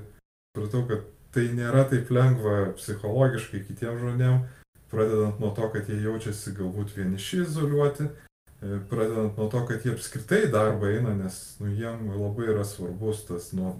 supratau, 0.54 0.84
kad 0.90 1.08
tai 1.34 1.48
nėra 1.54 1.82
taip 1.90 2.12
lengva 2.14 2.74
psichologiškai 2.78 3.64
kitiems 3.66 4.02
žmonėms, 4.02 4.60
pradedant 4.92 5.40
nuo 5.42 5.50
to, 5.56 5.68
kad 5.74 5.88
jie 5.90 5.98
jaučiasi 6.04 6.54
galbūt 6.54 6.94
vieniši 6.94 7.42
izoliuoti, 7.42 8.06
e, 8.06 8.78
pradedant 8.90 9.38
nuo 9.40 9.48
to, 9.50 9.64
kad 9.66 9.82
jie 9.82 9.94
apskritai 9.96 10.44
darbą 10.52 10.92
eina, 10.92 11.16
nes 11.18 11.40
nu, 11.60 11.72
jiem 11.74 12.06
labai 12.14 12.52
yra 12.54 12.66
svarbus 12.68 13.24
tas 13.26 13.50
nu, 13.56 13.74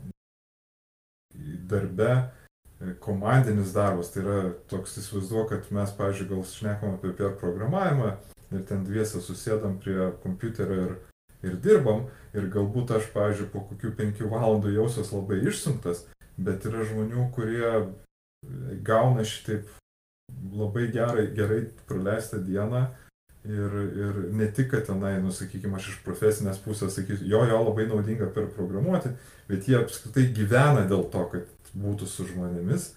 darbe 1.71 2.11
e, 2.11 2.95
komandinis 3.05 3.75
darbas. 3.77 4.11
Tai 4.15 4.25
yra 4.25 4.39
toks 4.71 4.99
įsivaizduoju, 5.03 5.49
kad 5.53 5.71
mes, 5.75 5.95
pavyzdžiui, 5.99 6.31
gal 6.35 6.47
šnekam 6.51 6.99
apie 6.99 7.15
per 7.15 7.37
programavimą, 7.39 8.17
ir 8.53 8.65
ten 8.69 8.85
dviese 8.87 9.23
susėdam 9.25 9.79
prie 9.83 10.11
kompiuterio 10.23 10.81
ir, 10.89 10.97
ir 11.47 11.57
dirbam. 11.65 12.07
Ir 12.35 12.51
galbūt 12.53 12.97
aš, 12.97 13.09
pavyzdžiui, 13.15 13.51
po 13.53 13.63
kokių 13.71 13.95
penkių 13.99 14.31
valandų 14.33 14.75
jausiuos 14.75 15.13
labai 15.15 15.41
išsunktas, 15.47 16.05
bet 16.37 16.67
yra 16.67 16.83
žmonių, 16.89 17.29
kurie 17.35 17.71
gauna 18.85 19.25
šitaip 19.25 19.69
labai 20.53 20.89
gerai, 20.93 21.29
gerai 21.37 21.65
praleistą 21.89 22.43
dieną. 22.45 22.87
Ir, 23.45 23.75
ir 23.93 24.19
ne 24.33 24.47
tik, 24.57 24.71
kad 24.73 24.87
tenai, 24.89 25.19
nu, 25.21 25.29
sakykime, 25.37 25.77
aš 25.77 25.91
iš 25.91 25.97
profesinės 26.07 26.63
pusės 26.65 26.95
sakysiu, 26.97 27.27
jo, 27.29 27.43
jo, 27.45 27.59
labai 27.67 27.85
naudinga 27.91 28.31
per 28.33 28.47
programuoti, 28.55 29.11
bet 29.51 29.69
jie 29.69 29.77
apskritai 29.83 30.31
gyvena 30.33 30.87
dėl 30.89 31.05
to, 31.13 31.27
kad 31.29 31.75
būtų 31.77 32.09
su 32.09 32.25
žmonėmis. 32.31 32.95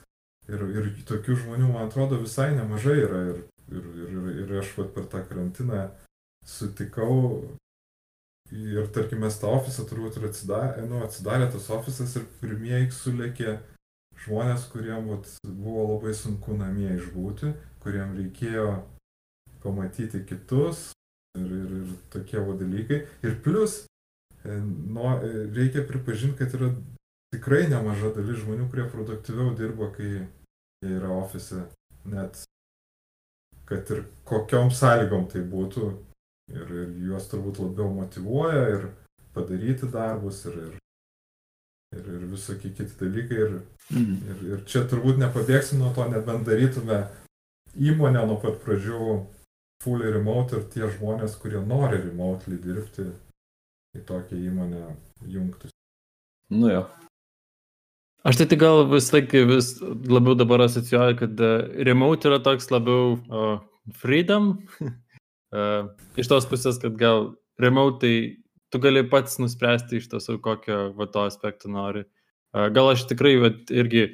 Ir, 0.47 0.63
ir 0.71 0.87
tokių 1.09 1.35
žmonių, 1.41 1.67
man 1.73 1.89
atrodo, 1.89 2.21
visai 2.23 2.53
nemažai 2.55 2.95
yra. 3.01 3.23
Ir 3.33 3.41
Ir, 3.67 3.87
ir, 4.07 4.27
ir 4.43 4.59
aš 4.61 4.73
vat, 4.77 4.93
per 4.95 5.07
tą 5.11 5.23
karantiną 5.27 5.87
sutikau 6.47 7.17
ir 8.51 8.87
tarkim 8.95 9.19
mes 9.25 9.35
tą 9.41 9.51
ofisą 9.57 9.83
turbūt 9.89 10.19
ir 10.19 10.29
atsidarė, 10.29 10.85
nu, 10.87 11.01
atsidarė 11.03 11.49
tas 11.51 11.67
ofisas 11.75 12.15
ir 12.15 12.27
pirmieji 12.39 12.93
sulėkė 12.95 13.57
žmonės, 14.23 14.69
kuriem 14.71 15.09
vat, 15.11 15.33
buvo 15.43 15.87
labai 15.93 16.13
sunku 16.15 16.55
namie 16.57 16.93
išbūti, 16.95 17.51
kuriem 17.83 18.15
reikėjo 18.17 18.69
pamatyti 19.63 20.23
kitus 20.29 20.91
ir, 21.37 21.45
ir, 21.45 21.75
ir 21.81 21.93
tokie 22.13 22.39
va 22.39 22.55
dalykai. 22.57 23.03
Ir 23.27 23.37
plus, 23.43 23.81
nu, 24.47 25.11
reikia 25.55 25.83
pripažinti, 25.87 26.39
kad 26.39 26.55
yra 26.57 26.71
tikrai 27.35 27.65
nemaža 27.71 28.13
dalis 28.15 28.41
žmonių, 28.43 28.69
kurie 28.71 28.87
produktyviau 28.91 29.53
dirba, 29.59 29.91
kai 29.95 30.13
jie 30.13 30.93
yra 30.97 31.11
ofise. 31.19 31.67
Net 32.07 32.45
kad 33.67 33.91
ir 33.91 34.03
kokiom 34.27 34.71
sąlygom 34.71 35.27
tai 35.31 35.43
būtų. 35.47 35.93
Ir, 36.47 36.67
ir 36.71 36.91
juos 37.09 37.25
turbūt 37.27 37.59
labiau 37.59 37.89
motivuoja 37.91 38.67
ir 38.71 38.83
padaryti 39.35 39.89
darbus 39.91 40.45
ir, 40.47 40.53
ir, 40.63 40.75
ir, 41.97 42.05
ir 42.15 42.21
visokie 42.31 42.71
kiti 42.71 42.95
dalykai. 43.01 43.39
Ir, 43.43 43.57
mhm. 43.91 44.13
ir, 44.31 44.45
ir 44.53 44.61
čia 44.69 44.85
turbūt 44.87 45.19
nepabėgsim 45.19 45.83
nuo 45.83 45.91
to, 45.95 46.07
nebent 46.11 46.47
darytume 46.47 47.01
įmonę 47.75 48.23
nuo 48.29 48.39
pat 48.41 48.61
pradžių 48.63 49.17
fully 49.83 50.11
remote 50.11 50.57
ir 50.57 50.69
tie 50.73 50.87
žmonės, 50.95 51.35
kurie 51.41 51.59
nori 51.61 51.99
remotely 52.01 52.57
dirbti 52.63 53.09
į 53.97 54.05
tokią 54.07 54.39
įmonę 54.49 54.85
jungtis. 55.27 55.75
Nu 56.53 56.71
jo. 56.71 56.85
Aš 58.27 58.41
tai 58.41 58.47
tik 58.51 58.59
gal 58.59 58.81
vis 58.91 59.05
laik 59.15 59.31
vis 59.47 59.69
labiau 60.11 60.35
dabar 60.35 60.65
asocijuoju, 60.65 61.15
kad 61.21 61.39
uh, 61.39 61.61
remote 61.87 62.27
yra 62.27 62.41
toks 62.43 62.65
labiau 62.73 63.13
uh, 63.15 63.61
freedom. 64.01 64.49
uh, 64.83 65.87
iš 66.19 66.27
tos 66.27 66.47
pusės, 66.49 66.81
kad 66.81 66.97
gal 66.99 67.29
remote 67.63 68.01
tai 68.01 68.13
tu 68.67 68.81
gali 68.83 69.05
pats 69.07 69.39
nuspręsti 69.39 70.01
iš 70.01 70.09
tiesų, 70.11 70.41
kokio 70.43 70.79
va, 70.97 71.07
to 71.13 71.23
aspekto 71.23 71.71
nori. 71.71 72.03
Uh, 72.51 72.67
gal 72.75 72.91
aš 72.91 73.05
tikrai 73.07 73.37
va, 73.39 73.53
irgi 73.71 74.09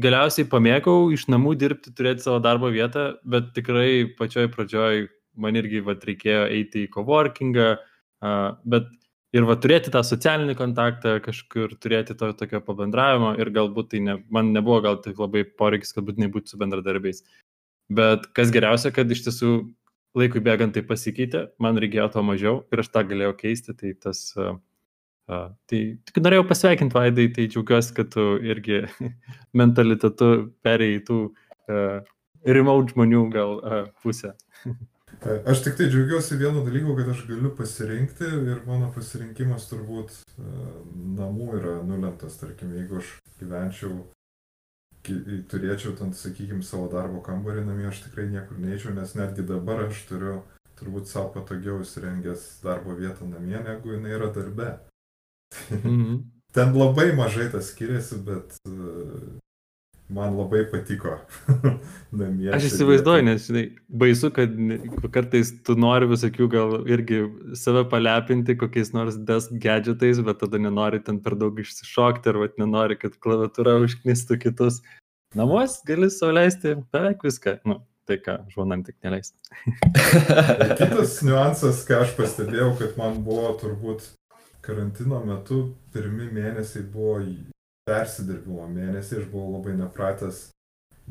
galiausiai 0.00 0.48
pamėgau 0.48 1.10
iš 1.12 1.26
namų 1.28 1.52
dirbti, 1.60 1.92
turėti 1.92 2.24
savo 2.24 2.40
darbo 2.40 2.72
vietą, 2.72 3.10
bet 3.28 3.52
tikrai 3.58 4.06
pačioj 4.16 4.48
pradžioj 4.56 5.04
man 5.36 5.60
irgi 5.60 5.84
va, 5.84 5.98
reikėjo 6.00 6.48
eiti 6.48 6.86
į 6.86 6.92
coworkingą, 6.96 7.68
uh, 7.76 8.48
bet 8.64 8.88
ir 9.36 9.46
va 9.48 9.56
turėti 9.60 9.92
tą 9.92 10.02
socialinį 10.06 10.56
kontaktą, 10.58 11.16
kažkur 11.24 11.76
turėti 11.80 12.16
to 12.18 12.32
tokio 12.38 12.60
pabendravimo 12.64 13.34
ir 13.40 13.52
galbūt 13.54 13.92
tai 13.94 14.02
ne, 14.04 14.18
man 14.32 14.52
nebuvo 14.56 14.80
gal 14.84 15.00
taip 15.04 15.20
labai 15.22 15.44
poreikis, 15.44 15.94
kad 15.96 16.06
būtinai 16.08 16.30
būtų 16.32 16.52
su 16.52 16.60
bendradarbiais. 16.60 17.24
Bet 17.92 18.28
kas 18.36 18.52
geriausia, 18.54 18.92
kad 18.94 19.10
iš 19.10 19.24
tiesų 19.28 19.54
laikui 20.18 20.42
bėgant 20.44 20.76
tai 20.76 20.84
pasikeitė, 20.86 21.46
man 21.62 21.80
reikėjo 21.80 22.10
to 22.14 22.26
mažiau 22.26 22.60
ir 22.72 22.84
aš 22.84 22.92
tą 22.92 23.06
galėjau 23.08 23.38
keisti, 23.44 23.76
tai 23.78 23.96
tas... 23.98 24.28
Uh, 24.36 24.60
Uh, 25.30 25.52
tai 25.70 25.78
tik 26.02 26.18
norėjau 26.18 26.42
pasveikinti 26.50 26.96
Vaidai, 26.96 27.28
tai 27.30 27.44
džiaugiuosi, 27.46 27.92
kad 27.94 28.08
tu 28.10 28.24
irgi 28.42 28.80
mentalitetu 29.60 30.30
perėjai 30.66 31.02
tų 31.06 31.18
uh, 31.30 32.00
remote 32.42 32.90
žmonių 32.90 33.20
gal 33.30 33.54
uh, 33.60 33.84
pusę. 34.02 34.34
Aš 35.22 35.60
tik 35.62 35.76
tai 35.78 35.86
džiaugiuosi 35.86 36.36
vienu 36.36 36.64
dalyku, 36.66 36.96
kad 36.98 37.08
aš 37.12 37.26
galiu 37.28 37.52
pasirinkti 37.56 38.26
ir 38.26 38.64
mano 38.66 38.88
pasirinkimas 38.94 39.68
turbūt 39.70 40.16
namų 41.18 41.52
yra 41.60 41.76
nulemtas. 41.86 42.40
Tarkim, 42.40 42.72
jeigu 42.74 42.98
aš 42.98 43.12
gyvenčiau 43.38 44.00
turėčiau 45.50 45.94
ten, 45.98 46.12
sakykime, 46.14 46.62
savo 46.66 46.88
darbo 46.90 47.22
kambarį 47.26 47.64
namie, 47.66 47.88
aš 47.90 48.04
tikrai 48.06 48.28
niekur 48.30 48.58
neįčiau, 48.62 48.94
nes 48.94 49.14
netgi 49.18 49.46
dabar 49.46 49.86
aš 49.88 50.04
turiu 50.10 50.40
turbūt 50.78 51.10
savo 51.10 51.32
patogiau 51.36 51.80
įsirengęs 51.82 52.62
darbo 52.62 52.94
vietą 52.98 53.26
namie, 53.30 53.58
negu 53.62 53.94
jinai 53.94 54.14
yra 54.18 54.30
darbe. 54.34 54.76
Mhm. 55.70 56.22
Ten 56.52 56.74
labai 56.76 57.14
mažai 57.16 57.46
tas 57.48 57.70
skiriasi, 57.72 58.18
bet 58.26 58.58
man 60.14 60.36
labai 60.36 60.62
patiko 60.70 61.16
namie. 62.20 62.50
Aš 62.54 62.68
įsivaizduoju, 62.70 63.26
nes, 63.26 63.46
žinai, 63.48 63.64
baisu, 64.02 64.30
kad 64.34 64.54
kartais 65.14 65.52
tu 65.66 65.76
nori 65.78 66.08
visokių 66.10 66.48
gal 66.52 66.74
irgi 66.90 67.22
save 67.58 67.84
palepinti 67.92 68.56
kokiais 68.60 68.92
nors 68.96 69.18
desk 69.30 69.54
gadgetais, 69.62 70.22
bet 70.24 70.42
tada 70.42 70.60
nenori 70.62 71.02
ten 71.04 71.20
per 71.24 71.38
daug 71.40 71.60
išsišokti 71.62 72.32
ar 72.32 72.42
nenori, 72.60 72.98
kad 73.00 73.16
klaviatūra 73.22 73.78
užknistų 73.86 74.40
kitus. 74.46 74.82
Namuos 75.38 75.80
gali 75.88 76.10
sauliaisti 76.12 76.76
beveik 76.92 77.24
viską. 77.24 77.56
Nu, 77.68 77.80
tai 78.08 78.18
ką, 78.20 78.42
žmonam 78.52 78.82
tik 78.84 78.98
neleis. 79.04 79.32
Kitas 80.80 81.20
niuansas, 81.24 81.84
ką 81.88 82.02
aš 82.04 82.12
pastebėjau, 82.18 82.74
kad 82.80 82.98
man 83.00 83.22
buvo 83.24 83.54
turbūt 83.62 84.10
karantino 84.62 85.22
metu 85.26 85.64
pirmi 85.94 86.28
mėnesiai 86.34 86.84
buvo 86.92 87.18
persidirbimo 87.88 88.66
mėnesį, 88.70 89.22
aš 89.22 89.30
buvau 89.32 89.56
labai 89.56 89.76
nepratęs 89.78 90.48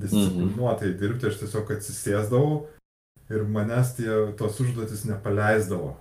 disciplinuotai 0.02 0.94
dirbti, 1.00 1.28
aš 1.30 1.42
tiesiog 1.42 1.74
atsisėsdavau 1.76 2.62
ir 3.32 3.44
manęs 3.48 3.96
tie 3.98 4.10
tos 4.40 4.60
užduotis 4.64 5.04
nepaleisdavo. 5.10 5.96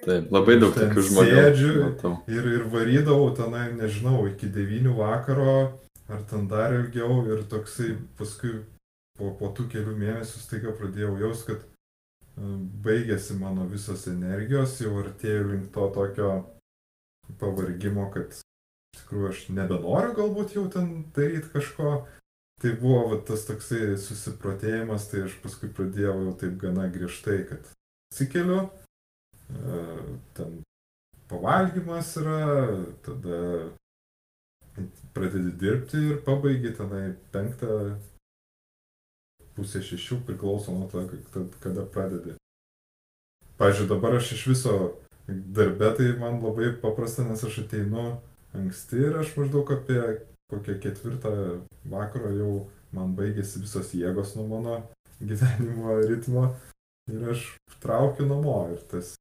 Taip, 0.00 0.30
labai 0.32 0.56
daug 0.60 0.72
tokių 0.76 1.02
žmonių. 1.10 1.36
Sėdžiu 1.36 1.72
ir, 2.32 2.46
ir 2.56 2.66
varydavau 2.72 3.30
tenai, 3.36 3.66
nežinau, 3.76 4.22
iki 4.30 4.48
9 4.48 4.94
vakaro 4.96 5.56
ar 6.10 6.22
ten 6.30 6.48
dar 6.48 6.72
ilgiau 6.74 7.22
ir 7.30 7.44
toksai 7.50 7.94
paskui 8.18 8.62
po, 9.18 9.30
po 9.38 9.50
tų 9.54 9.68
kelių 9.74 9.96
mėnesių 9.98 10.42
staiga 10.42 10.74
pradėjau 10.76 11.12
jaus, 11.22 11.44
kad 11.46 11.62
e, 11.62 12.54
baigėsi 12.86 13.36
mano 13.38 13.66
visos 13.70 14.06
energijos, 14.10 14.78
jau 14.82 14.96
artėjau 15.04 15.50
link 15.52 15.70
to 15.74 15.86
tokio 15.94 16.30
pavargimo, 17.38 18.08
kad 18.14 18.39
iš 18.94 19.02
tikrųjų 19.02 19.28
aš 19.30 19.42
nebenoriu 19.54 20.16
galbūt 20.16 20.56
jau 20.56 20.66
ten 20.72 21.04
daryti 21.16 21.52
kažko. 21.54 22.00
Tai 22.60 22.74
buvo 22.76 23.04
va, 23.08 23.16
tas 23.24 23.46
toksai 23.48 23.94
susiprotėjimas, 23.96 25.06
tai 25.08 25.22
aš 25.24 25.38
paskui 25.40 25.70
pradėjau 25.72 26.18
jau 26.26 26.32
taip 26.42 26.58
gana 26.60 26.90
griežtai, 26.92 27.38
kad 27.48 27.70
atsikeliu, 28.12 28.66
e, 29.48 29.84
ten 30.36 30.58
pavalgymas 31.30 32.10
yra, 32.20 32.42
tada 33.06 33.38
pradedi 35.16 35.54
dirbti 35.62 36.04
ir 36.10 36.20
pabaigi 36.26 36.74
tenai 36.76 37.14
penktą, 37.32 37.96
pusę 39.56 39.80
šešių, 39.84 40.20
priklauso 40.28 40.74
nuo 40.76 40.88
to, 40.92 41.06
kada 41.64 41.86
pradedi. 41.88 42.36
Pavyzdžiui, 43.60 43.88
dabar 43.90 44.16
aš 44.16 44.34
iš 44.36 44.46
viso 44.52 44.76
darbė, 45.28 45.94
tai 45.96 46.12
man 46.20 46.42
labai 46.44 46.74
paprasta, 46.82 47.24
nes 47.24 47.42
aš 47.44 47.62
ateinu 47.64 48.20
anksti 48.56 49.04
ir 49.06 49.20
aš 49.20 49.36
maždaug 49.38 49.70
apie 49.74 50.00
kokią 50.50 50.76
ketvirtą 50.82 51.32
vakaro 51.92 52.32
jau 52.34 52.54
man 52.96 53.14
baigėsi 53.18 53.62
visos 53.62 53.92
jėgos 53.94 54.34
nuo 54.38 54.48
mano 54.50 54.76
gyvenimo 55.30 56.00
ritmo 56.08 56.48
ir 57.10 57.32
aš 57.34 57.46
traukiu 57.82 58.26
namo 58.30 58.56
ir 58.74 58.82
tas 58.90 59.14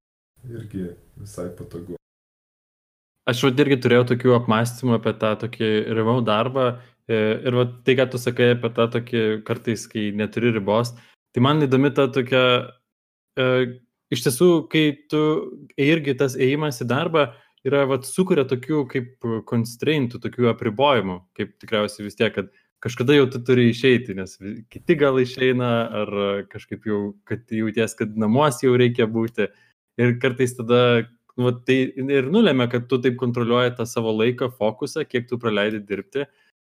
irgi 0.47 0.93
visai 1.19 1.49
patogu. 1.57 1.97
Aš 3.29 3.43
jau 3.43 3.51
irgi 3.53 3.77
turėjau 3.83 4.07
tokių 4.13 4.33
apmąstymų 4.39 4.95
apie 4.97 5.13
tą 5.21 5.35
tokį 5.43 5.69
rimau 5.97 6.17
darbą 6.25 6.65
e, 6.71 7.19
ir 7.45 7.57
va, 7.59 7.67
tai, 7.85 7.93
ką 7.99 8.07
tu 8.09 8.21
sakai 8.21 8.55
apie 8.55 8.71
tą 8.73 8.87
tokį 8.95 9.21
kartais, 9.45 9.85
kai 9.91 10.09
neturi 10.17 10.53
ribos, 10.55 10.95
tai 11.35 11.43
man 11.45 11.61
įdomi 11.61 11.91
ta 11.93 12.07
tokia, 12.13 12.41
e, 13.37 13.45
iš 14.09 14.25
tiesų, 14.25 14.49
kai 14.71 14.85
tu 15.11 15.21
irgi 15.77 16.17
tas 16.17 16.37
ėjimas 16.39 16.81
į 16.81 16.89
darbą, 16.89 17.27
yra, 17.67 17.83
vat, 17.89 18.07
sukuria 18.07 18.45
tokių 18.47 18.85
kaip 18.91 19.29
constraintų, 19.49 20.21
tokių 20.23 20.49
apribojimų, 20.53 21.19
kaip 21.37 21.55
tikriausiai 21.61 22.07
vis 22.07 22.17
tiek, 22.19 22.33
kad 22.35 22.51
kažkada 22.83 23.17
jau 23.17 23.27
tu 23.31 23.41
turi 23.43 23.69
išeiti, 23.73 24.15
nes 24.17 24.37
kiti 24.71 24.95
gal 24.99 25.19
išeina, 25.19 25.71
ar 26.01 26.11
kažkaip 26.51 26.87
jau, 26.87 26.99
kad 27.27 27.43
jauties, 27.51 27.95
kad 27.99 28.15
namuos 28.19 28.61
jau 28.63 28.75
reikia 28.79 29.09
būti. 29.11 29.49
Ir 29.99 30.15
kartais 30.23 30.55
tada, 30.55 31.09
nu, 31.39 31.51
tai 31.67 31.81
ir 31.91 32.29
nulėmė, 32.31 32.69
kad 32.71 32.87
tu 32.91 33.01
taip 33.03 33.17
kontroliuoji 33.19 33.75
tą 33.79 33.87
savo 33.89 34.13
laiką, 34.15 34.53
fokusą, 34.55 35.03
kiek 35.09 35.27
tu 35.27 35.39
praleidi 35.41 35.83
dirbti. 35.83 36.29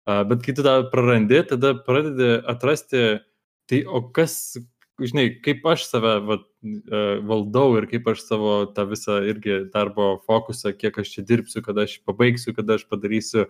Bet 0.07 0.45
kai 0.45 0.55
tu 0.55 0.63
tą 0.63 0.77
prarandi, 0.93 1.41
tada 1.49 1.73
pradedi 1.83 2.37
atrasti, 2.47 3.03
tai 3.67 3.81
o 3.83 4.05
kas, 4.15 4.55
žinai, 5.01 5.27
kaip 5.43 5.65
aš 5.69 5.85
save 5.87 6.13
vat, 6.25 6.45
e, 6.65 7.01
valdau 7.27 7.75
ir 7.77 7.87
kaip 7.89 8.07
aš 8.09 8.23
savo 8.25 8.53
tą 8.73 8.87
visą 8.89 9.19
irgi 9.29 9.59
darbo 9.73 10.15
fokusą, 10.25 10.73
kiek 10.77 10.97
aš 11.03 11.11
čia 11.13 11.25
dirbsiu, 11.27 11.61
kada 11.65 11.85
aš 11.85 11.99
pabaigsiu, 12.07 12.55
kada 12.57 12.77
aš 12.77 12.87
padarysiu 12.89 13.45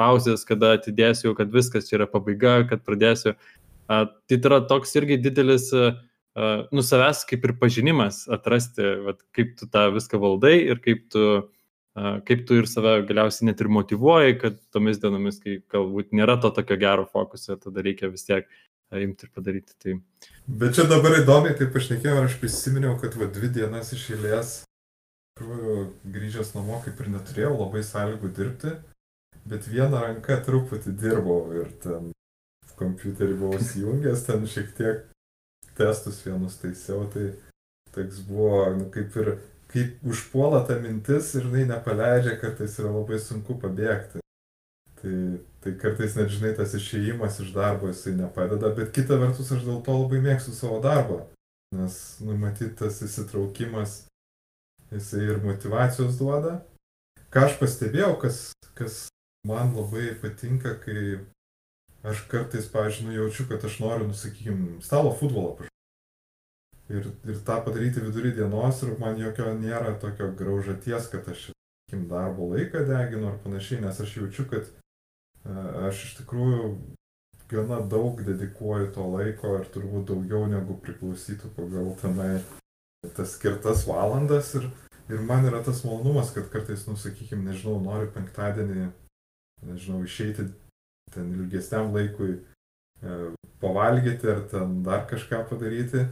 pauzės, 0.00 0.44
kada 0.48 0.74
atidėsiu, 0.76 1.32
kad 1.36 1.52
viskas 1.52 1.88
čia 1.88 2.00
yra 2.00 2.08
pabaiga, 2.10 2.60
kad 2.68 2.84
pradėsiu. 2.84 3.36
Tai 3.90 4.38
yra 4.38 4.60
toks 4.70 4.92
irgi 5.00 5.18
didelis, 5.24 5.70
e, 5.72 5.94
nu, 6.70 6.84
savęs 6.86 7.24
kaip 7.28 7.48
ir 7.48 7.56
pažinimas 7.60 8.26
atrasti, 8.30 8.84
vat, 9.06 9.24
kaip 9.36 9.56
tu 9.58 9.66
tą 9.72 9.88
viską 9.96 10.20
valdai 10.22 10.58
ir 10.68 10.84
kaip 10.84 11.08
tu, 11.10 11.24
kaip 12.28 12.44
tu 12.46 12.60
ir 12.60 12.68
save 12.70 13.00
galiausiai 13.08 13.48
net 13.48 13.60
ir 13.60 13.68
motivuoji, 13.72 14.36
kad 14.38 14.60
tomis 14.72 15.00
dienomis, 15.02 15.40
kai 15.42 15.58
galbūt 15.74 16.14
nėra 16.14 16.38
to 16.40 16.52
tokio 16.54 16.78
gero 16.78 17.08
fokuso, 17.10 17.58
tada 17.58 17.82
reikia 17.82 18.12
vis 18.12 18.28
tiek 18.28 18.46
imti 18.98 19.26
ir 19.26 19.32
padaryti. 19.34 19.76
Tai... 19.78 19.96
Bet 20.62 20.74
čia 20.78 20.86
dabar 20.90 21.14
įdomiai, 21.20 21.54
taip 21.58 21.70
pašnekėjau, 21.76 22.16
ir 22.18 22.28
aš 22.28 22.38
prisiminiau, 22.42 22.96
kad 23.00 23.14
va 23.20 23.28
dvi 23.30 23.52
dienas 23.60 23.92
iš 23.94 24.08
eilės, 24.16 24.54
grįžęs 25.40 26.54
namo, 26.56 26.80
kaip 26.84 26.98
ir 27.00 27.12
neturėjau 27.14 27.52
labai 27.54 27.84
sąlygų 27.86 28.32
dirbti, 28.36 28.74
bet 29.48 29.68
vieną 29.70 30.02
ranką 30.06 30.40
truputį 30.46 30.96
dirbau 31.00 31.44
ir 31.56 31.70
ten 31.84 32.10
kompiuterį 32.80 33.36
buvau 33.38 33.60
įjungęs, 33.60 34.26
ten 34.26 34.44
šiek 34.48 34.74
tiek 34.76 35.06
testus 35.78 36.20
vienus 36.24 36.58
taisiau, 36.60 37.06
tai 37.12 37.30
toks 37.94 38.20
buvo, 38.26 38.66
nu, 38.76 38.88
kaip 38.92 39.16
ir 39.20 39.34
kaip 39.70 40.02
užpuola 40.06 40.64
ta 40.66 40.78
mintis 40.82 41.34
ir 41.38 41.46
jinai 41.46 41.68
nepaleidžia, 41.70 42.36
kartais 42.40 42.76
yra 42.82 42.90
labai 42.94 43.20
sunku 43.22 43.56
pabėgti. 43.62 44.22
Tai 45.00 45.16
Tai 45.60 45.74
kartais 45.76 46.14
net 46.16 46.30
žinai, 46.32 46.54
tas 46.56 46.72
išėjimas 46.72 47.36
iš 47.44 47.50
darbo 47.52 47.90
jisai 47.90 48.14
nepadeda, 48.16 48.70
bet 48.72 48.94
kita 48.96 49.18
vertus 49.20 49.50
aš 49.52 49.66
dėl 49.66 49.82
to 49.84 49.92
labai 49.92 50.22
mėgstu 50.24 50.54
savo 50.56 50.78
darbą, 50.80 51.18
nes 51.76 51.98
numatyti 52.24 52.72
tas 52.78 53.02
įsitraukimas 53.04 53.98
jisai 54.88 55.26
ir 55.26 55.42
motivacijos 55.44 56.16
duoda. 56.16 56.62
Ką 57.28 57.44
aš 57.50 57.58
pastebėjau, 57.60 58.14
kas, 58.24 58.40
kas 58.72 58.96
man 59.46 59.76
labai 59.76 60.14
patinka, 60.22 60.78
kai 60.80 61.20
aš 62.08 62.24
kartais, 62.32 62.72
pavyzdžiui, 62.72 63.10
nu, 63.10 63.18
jaučiu, 63.20 63.50
kad 63.52 63.68
aš 63.68 63.76
noriu, 63.84 64.08
nusakykime, 64.08 64.80
stalo 64.80 65.12
futbolą 65.12 65.58
pažaisti. 65.60 65.76
Ir, 66.90 67.12
ir 67.28 67.44
tą 67.44 67.60
padaryti 67.68 68.00
vidury 68.02 68.32
dienos 68.32 68.80
ir 68.82 68.96
man 68.98 69.20
jokio 69.20 69.52
nėra 69.60 69.92
tokio 70.00 70.32
graužaties, 70.40 71.12
kad 71.12 71.28
aš, 71.28 71.50
sakykim, 71.52 72.08
darbo 72.08 72.48
laiką 72.56 72.88
deginu 72.88 73.28
ar 73.28 73.42
panašiai, 73.44 73.84
nes 73.84 74.00
aš 74.00 74.22
jaučiu, 74.22 74.48
kad 74.48 74.78
Aš 75.48 76.04
iš 76.04 76.16
tikrųjų 76.20 76.74
gana 77.50 77.80
daug 77.80 78.20
dedikuoju 78.22 78.92
to 78.94 79.06
laiko 79.10 79.56
ir 79.58 79.68
turbūt 79.74 80.10
daugiau 80.12 80.46
negu 80.50 80.76
priklausytų 80.84 81.50
pagal 81.56 81.88
tenai 82.02 82.34
tas 83.16 83.34
skirtas 83.34 83.86
valandas. 83.88 84.52
Ir, 84.60 84.68
ir 85.08 85.24
man 85.26 85.48
yra 85.48 85.62
tas 85.64 85.82
malonumas, 85.86 86.34
kad 86.36 86.50
kartais, 86.52 86.84
nu, 86.86 86.96
sakykime, 87.00 87.48
nežinau, 87.48 87.78
noriu 87.82 88.10
penktadienį, 88.14 88.90
nežinau, 89.66 90.04
išeiti 90.04 90.50
ten 91.14 91.32
ilgesniam 91.34 91.90
laikui 91.96 92.36
e, 92.36 93.18
pavalgyti 93.64 94.30
ar 94.30 94.44
ten 94.52 94.82
dar 94.86 95.08
kažką 95.10 95.42
padaryti. 95.50 96.06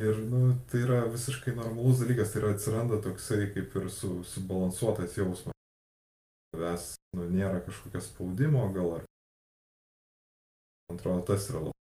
Ir, 0.00 0.16
nu, 0.32 0.54
tai 0.72 0.86
yra 0.86 1.04
visiškai 1.12 1.52
normalus 1.54 2.00
dalykas, 2.00 2.32
tai 2.32 2.40
yra 2.40 2.56
atsiranda 2.56 3.02
toksai 3.04 3.50
kaip 3.52 3.74
ir 3.76 3.90
su, 3.92 4.22
subalansuotas 4.24 5.18
jausmas 5.20 5.59
tavęs 6.54 6.94
nu, 7.16 7.28
nėra 7.30 7.60
kažkokio 7.64 8.02
spaudimo 8.04 8.66
gal 8.74 8.96
ar. 8.98 9.06
Man 10.90 10.98
atrodo, 10.98 11.22
tas 11.30 11.46
yra 11.50 11.62
labai. 11.66 11.76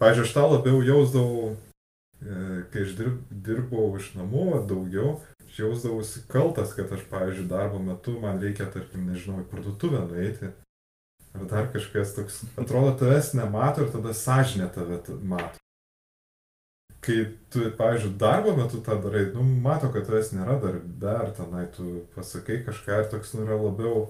Pavyzdžiui, 0.00 0.24
aš 0.26 0.34
tą 0.36 0.46
labiau 0.48 0.80
jausdavau, 0.86 1.50
e, 2.22 2.36
kai 2.72 2.84
aš 2.86 2.96
dirb, 2.98 3.20
dirbau 3.46 3.90
iš 3.98 4.12
namų 4.16 4.46
daugiau, 4.70 5.18
aš 5.44 5.60
jausdavausi 5.60 6.24
kaltas, 6.30 6.74
kad 6.78 6.92
aš, 6.96 7.04
pavyzdžiui, 7.12 7.48
darbo 7.50 7.82
metu 7.84 8.16
man 8.22 8.40
reikia, 8.40 8.70
tarkim, 8.72 9.10
nežinau, 9.10 9.42
į 9.44 9.48
parduotuvę 9.52 10.06
nueiti. 10.06 10.54
Ar 11.30 11.46
dar 11.46 11.68
kažkas 11.70 12.16
toks, 12.16 12.40
atrodo, 12.58 12.96
tavęs 12.98 13.34
nemato 13.38 13.84
ir 13.84 13.92
tada 13.92 14.16
sąžinė 14.16 14.70
tave 14.74 15.02
mato 15.22 15.59
kai 17.04 17.18
tu, 17.52 17.64
pavyzdžiui, 17.78 18.16
darbo 18.20 18.54
metu 18.56 18.80
tą 18.84 18.98
darai, 19.02 19.26
nu, 19.34 19.44
mato, 19.64 19.88
kad 19.92 20.06
tavęs 20.08 20.34
nėra 20.36 20.58
darbe, 20.60 21.14
ar 21.14 21.32
tenai 21.36 21.66
tu 21.76 22.04
pasakai 22.16 22.60
kažką 22.66 23.02
ir 23.02 23.10
toks 23.12 23.34
nu, 23.36 23.46
yra 23.46 23.56
labiau, 23.60 24.06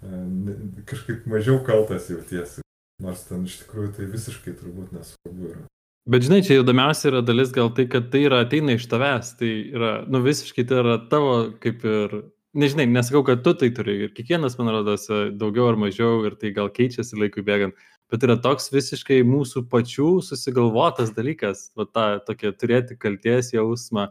e, 0.00 0.56
kažkaip 0.88 1.28
mažiau 1.30 1.60
kaltas 1.66 2.08
jautiesi. 2.12 2.64
Nors 3.02 3.24
ten 3.28 3.44
iš 3.48 3.58
tikrųjų 3.64 3.96
tai 3.96 4.08
visiškai 4.08 4.54
turbūt 4.56 4.94
nesvarbu 4.94 5.48
yra. 5.50 5.64
Bet 6.08 6.26
žinai, 6.26 6.42
čia 6.44 6.60
įdomiausia 6.60 7.08
yra 7.10 7.22
dalis 7.24 7.52
gal 7.52 7.70
tai, 7.74 7.86
kad 7.90 8.10
tai 8.12 8.26
yra 8.26 8.42
ateina 8.44 8.76
iš 8.76 8.84
tavęs, 8.90 9.34
tai 9.40 9.50
yra, 9.72 9.92
nu 10.04 10.20
visiškai 10.24 10.66
tai 10.68 10.82
yra 10.82 10.96
tavo 11.10 11.32
kaip 11.62 11.84
ir, 11.88 12.18
nežinai, 12.60 12.84
nesakau, 12.92 13.24
kad 13.26 13.40
tu 13.44 13.54
tai 13.56 13.70
turi 13.74 13.96
ir 14.04 14.12
kiekvienas, 14.16 14.58
man 14.60 14.68
rodos, 14.76 15.08
daugiau 15.40 15.70
ar 15.72 15.80
mažiau 15.80 16.20
ir 16.28 16.36
tai 16.40 16.52
gal 16.56 16.68
keičiasi 16.72 17.16
laikui 17.18 17.44
bėgant, 17.46 17.80
bet 18.12 18.26
yra 18.26 18.36
toks 18.40 18.70
visiškai 18.72 19.22
mūsų 19.26 19.64
pačių 19.72 20.08
susigalvotas 20.24 21.14
dalykas, 21.16 21.70
va 21.78 21.86
tą 21.88 22.06
tokia 22.26 22.52
turėti 22.52 22.98
kalties 23.00 23.52
jausmą, 23.54 24.10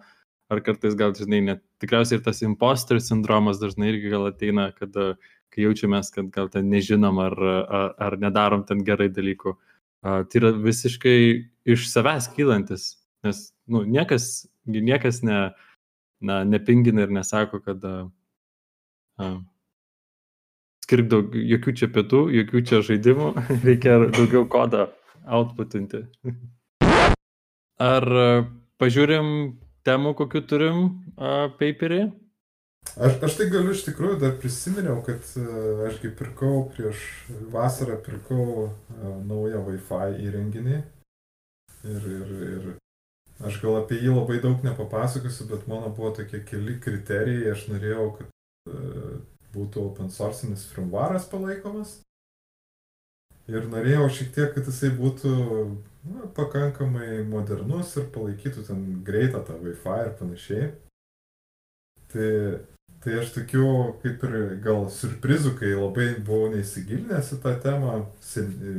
ar 0.53 0.62
kartais 0.65 0.97
gal, 0.99 1.13
žinai, 1.17 1.41
net 1.45 1.63
tikriausiai 1.82 2.19
ir 2.19 2.25
tas 2.25 2.41
imposter 2.45 2.99
sindromas 3.01 3.62
dažnai 3.62 3.93
irgi 3.93 4.12
gal 4.13 4.27
ateina, 4.29 4.69
kad 4.75 4.93
kai 5.53 5.67
jaučiamės, 5.67 6.10
kad 6.13 6.32
gal 6.34 6.49
ten 6.53 6.69
nežinom 6.73 7.21
ar, 7.21 7.38
ar, 7.38 7.93
ar 8.08 8.17
nedarom 8.21 8.65
ten 8.67 8.82
gerai 8.86 9.10
dalykų. 9.13 9.56
Tai 10.03 10.39
yra 10.39 10.51
visiškai 10.60 11.17
iš 11.73 11.88
savęs 11.91 12.27
kylantis, 12.36 12.88
nes 13.23 13.45
nu, 13.71 13.86
niekas, 13.88 14.47
niekas 14.67 15.21
ne, 15.23 15.53
na, 16.23 16.41
nepingina 16.47 17.06
ir 17.06 17.13
nesako, 17.13 17.62
kad 17.63 17.84
uh, 17.88 18.10
uh, 19.21 19.39
skirk 20.93 21.10
daug, 21.10 21.34
jokių 21.34 21.73
čia 21.73 21.88
pietų, 21.89 22.19
jokių 22.38 22.62
čia 22.69 22.82
žaidimų, 22.86 23.29
reikia 23.67 23.97
daugiau 24.13 24.45
kodą 24.45 24.91
outputinti. 25.25 26.03
Ar 27.82 28.06
uh, 28.06 28.43
pažiūrim 28.77 29.58
temų, 29.88 30.13
kokiu 30.19 30.43
turim 30.45 30.84
uh, 30.86 31.49
paperį? 31.58 32.12
Aš, 32.93 33.17
aš 33.25 33.39
tai 33.39 33.47
galiu 33.49 33.73
iš 33.73 33.86
tikrųjų 33.88 34.19
dar 34.21 34.36
prisiminiau, 34.38 34.99
kad 35.08 35.25
uh, 35.41 35.88
aš 35.88 35.97
kai 36.03 36.13
pirkau 36.13 36.67
prieš 36.75 37.01
vasarą, 37.49 37.97
pirkau 38.06 38.45
uh, 38.67 38.69
naują 39.25 39.63
Wi-Fi 39.65 40.21
įrenginį. 40.27 40.84
Ir, 41.89 42.06
ir, 42.19 42.34
ir 42.51 42.71
aš 43.43 43.58
gal 43.63 43.82
apie 43.82 43.97
jį 43.97 44.13
labai 44.13 44.38
daug 44.43 44.62
nepapasakosiu, 44.63 45.49
bet 45.49 45.65
mano 45.67 45.89
buvo 45.89 46.13
tokie 46.21 46.45
keli 46.45 46.77
kriterijai. 46.84 47.56
Aš 47.56 47.65
norėjau, 47.73 48.12
kad 48.19 48.29
uh, 48.69 49.21
būtų 49.54 49.88
open 49.89 50.12
sourcinis 50.13 50.66
firmwaras 50.72 51.30
palaikomas. 51.32 52.00
Ir 53.52 53.66
norėjau 53.68 54.08
šiek 54.10 54.30
tiek, 54.36 54.54
kad 54.56 54.68
jisai 54.70 54.94
būtų 54.96 55.32
na, 56.08 56.28
pakankamai 56.36 57.24
modernus 57.28 57.92
ir 58.00 58.08
palaikytų 58.13 58.63
ten 58.70 58.86
greitą 59.04 59.44
tą 59.44 59.58
Wi-Fi 59.60 59.98
ir 60.06 60.13
panašiai. 60.20 60.70
Tai 62.13 62.30
Tai 63.04 63.18
aš 63.20 63.34
tokių 63.36 63.70
kaip 64.00 64.22
ir 64.24 64.36
gal 64.63 64.86
surprizų, 64.96 65.58
kai 65.60 65.74
labai 65.76 66.06
buvau 66.24 66.54
neįsigilinęs 66.54 67.34
į 67.36 67.39
tą 67.44 67.52
temą, 67.60 67.98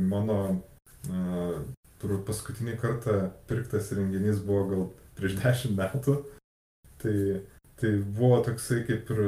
mano 0.09 0.37
uh, 0.49 1.59
turbūt 2.01 2.23
paskutinį 2.25 2.73
kartą 2.81 3.19
pirktas 3.45 3.91
renginys 3.93 4.41
buvo 4.47 4.63
gal 4.71 4.87
prieš 5.19 5.37
dešimt 5.43 5.77
metų. 5.77 6.15
Tai, 7.03 7.17
tai 7.77 7.91
buvo 8.17 8.39
toksai 8.47 8.81
kaip 8.87 9.11
ir 9.13 9.21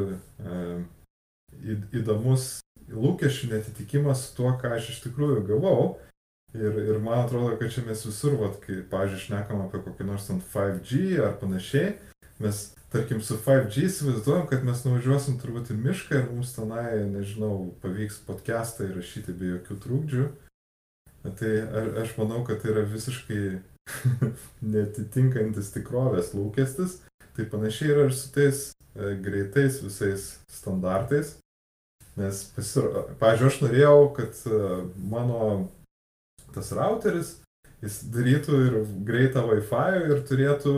uh, 1.51 1.87
įdomus 1.93 2.59
lūkesčių 2.87 3.51
netitikimas 3.51 4.31
tuo, 4.37 4.53
ką 4.59 4.77
aš 4.77 4.91
iš 4.93 5.01
tikrųjų 5.07 5.43
gavau. 5.47 5.97
Ir, 6.55 6.71
ir 6.79 6.99
man 7.03 7.25
atrodo, 7.25 7.57
kad 7.59 7.73
čia 7.73 7.83
mes 7.85 8.05
visur, 8.07 8.37
vat, 8.39 8.55
kai, 8.63 8.79
pažiūrėjau, 8.87 9.25
šnekam 9.25 9.65
apie 9.65 9.81
kokį 9.83 10.07
nors 10.07 10.29
ant 10.31 10.45
5G 10.53 11.19
ar 11.19 11.35
panašiai, 11.41 11.97
mes 12.41 12.61
tarkim 12.93 13.19
su 13.21 13.35
5G 13.43 13.83
įsivaizduojam, 13.89 14.47
kad 14.47 14.63
mes 14.65 14.83
nuvažiuosim 14.85 15.41
turbūt 15.41 15.73
į 15.73 15.79
mišką 15.81 16.21
ir 16.21 16.29
mums 16.31 16.55
tenai, 16.55 17.03
nežinau, 17.11 17.73
pavyks 17.83 18.21
podcastą 18.29 18.87
įrašyti 18.87 19.35
be 19.35 19.51
jokių 19.57 19.79
trūkdžių. 19.83 20.29
Tai 21.27 21.51
aš 21.99 22.15
manau, 22.15 22.45
kad 22.47 22.63
tai 22.63 22.71
yra 22.71 22.85
visiškai 22.87 23.41
netitinkantis 24.75 25.73
tikrovės 25.75 26.31
lūkestis. 26.37 27.01
Tai 27.35 27.45
panašiai 27.51 27.91
yra 27.91 28.07
ir 28.07 28.15
su 28.15 28.31
tais 28.33 28.69
greitais 29.23 29.81
visais 29.83 30.29
standartais. 30.51 31.35
Nes, 32.17 32.43
pasir... 32.55 32.87
pažiūrėjau, 33.21 33.51
aš 33.51 33.59
norėjau, 33.61 33.97
kad 34.17 34.39
e, 34.49 34.61
mano 35.11 35.41
tas 36.55 36.71
routeris 36.73 37.35
jis 37.83 37.99
darytų 38.09 38.59
ir 38.65 38.77
greitą 39.05 39.43
Wi-Fi 39.45 39.99
ir 40.09 40.23
turėtų 40.25 40.73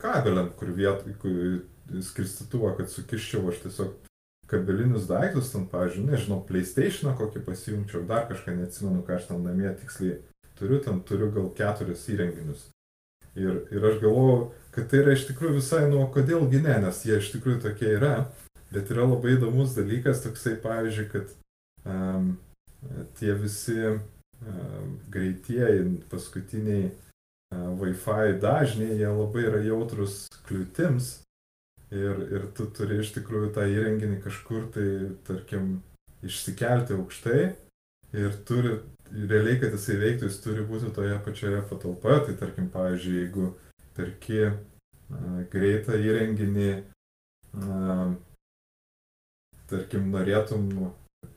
kabeliam, 0.00 0.48
kur 0.56 0.72
vietoj, 0.76 1.16
skirstytuvą, 2.04 2.74
kad 2.78 2.90
sukiščiau 2.92 3.48
aš 3.52 3.60
tiesiog 3.66 4.08
kabelinius 4.48 5.06
daiktus, 5.08 5.52
ten, 5.52 5.66
pavyzdžiui, 5.68 6.06
nežinau, 6.08 6.40
PlayStation 6.48 7.12
kokį 7.16 7.44
pasijungčiau, 7.44 8.06
dar 8.08 8.26
kažką 8.30 8.56
neatsimenu, 8.56 9.04
ką 9.04 9.18
aš 9.18 9.28
ten 9.28 9.44
namie 9.44 9.70
tiksliai 9.76 10.18
turiu, 10.58 10.80
ten 10.84 11.02
turiu 11.04 11.28
gal 11.34 11.50
keturis 11.56 12.06
įrenginius. 12.12 12.68
Ir, 13.38 13.60
ir 13.70 13.84
aš 13.84 14.00
galvoju, 14.02 14.48
kad 14.78 14.90
tai 14.90 15.02
yra 15.02 15.16
iš 15.16 15.26
tikrųjų 15.32 15.58
visai, 15.58 15.82
nu, 15.90 16.04
kodėlgi 16.14 16.62
ne, 16.62 16.76
nes 16.86 17.02
jie 17.06 17.18
iš 17.18 17.32
tikrųjų 17.34 17.64
tokie 17.66 17.90
yra, 17.96 18.14
bet 18.70 18.92
yra 18.94 19.08
labai 19.08 19.34
įdomus 19.34 19.74
dalykas 19.74 20.22
toksai, 20.22 20.54
pavyzdžiui, 20.62 21.08
kad 21.10 21.34
um, 21.88 22.36
tie 23.18 23.34
visi 23.34 23.98
greitieji 25.10 25.98
paskutiniai 26.10 26.90
Wi-Fi 27.50 28.36
dažniai, 28.42 28.98
jie 29.00 29.08
labai 29.08 29.46
yra 29.48 29.60
jautrus 29.64 30.26
kliūtims 30.46 31.08
ir, 31.90 32.20
ir 32.28 32.44
tu 32.54 32.68
turi 32.76 33.00
iš 33.02 33.14
tikrųjų 33.16 33.54
tą 33.56 33.64
įrenginį 33.72 34.20
kažkur 34.22 34.68
tai, 34.74 34.88
tarkim, 35.26 35.78
išsikelti 36.22 36.96
aukštai 36.98 37.40
ir 38.18 38.36
turi, 38.48 38.76
realiai, 39.10 39.56
kad 39.62 39.74
jisai 39.74 39.96
veiktų, 40.02 40.28
jis 40.28 40.42
turi 40.44 40.66
būti 40.68 40.92
toje 40.94 41.16
pačioje 41.24 41.62
patalpoje, 41.70 42.20
tai 42.28 42.36
tarkim, 42.42 42.68
pavyzdžiui, 42.74 43.16
jeigu 43.22 43.48
perki 43.98 44.44
a, 44.48 44.54
greitą 45.52 45.98
įrenginį, 45.98 46.72
a, 47.58 48.08
tarkim, 49.68 50.08
norėtum 50.14 50.70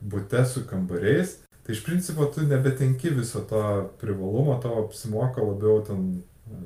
būte 0.01 0.45
su 0.47 0.63
kambariais, 0.69 1.41
Tai 1.63 1.75
iš 1.75 1.83
principo 1.85 2.25
tu 2.25 2.41
nebetenki 2.41 3.09
viso 3.09 3.41
to 3.49 3.91
privalumo, 4.01 4.59
tavo 4.61 4.85
apsimoka 4.85 5.41
labiau 5.41 5.83
ten 5.85 6.23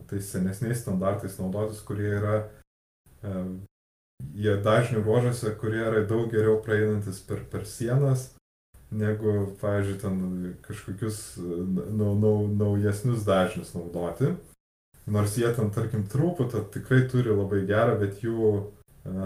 tais 0.07 0.31
senesniais 0.31 0.79
standartais 0.81 1.35
naudotis, 1.39 1.81
kurie 1.83 2.13
yra, 2.15 2.37
e, 3.21 3.43
jie 4.39 4.55
dažnių 4.63 5.03
ruožuose, 5.03 5.51
kurie 5.59 5.83
yra 5.83 6.05
daug 6.07 6.31
geriau 6.31 6.61
praeinantis 6.63 7.19
per, 7.27 7.43
per 7.51 7.67
sienas, 7.67 8.31
negu, 8.89 9.35
pavyzdžiui, 9.59 9.99
ten 9.99 10.17
kažkokius 10.65 11.19
nau, 11.37 12.15
nau, 12.15 12.35
naujesnius 12.47 13.27
dažnius 13.27 13.75
naudoti. 13.75 14.31
Nors 15.05 15.35
jie 15.37 15.49
ten, 15.53 15.69
tarkim, 15.73 16.07
truputį 16.09 16.63
tikrai 16.73 17.03
turi 17.09 17.33
labai 17.33 17.61
gerą, 17.69 17.99
bet 18.01 18.23
jų 18.25 18.53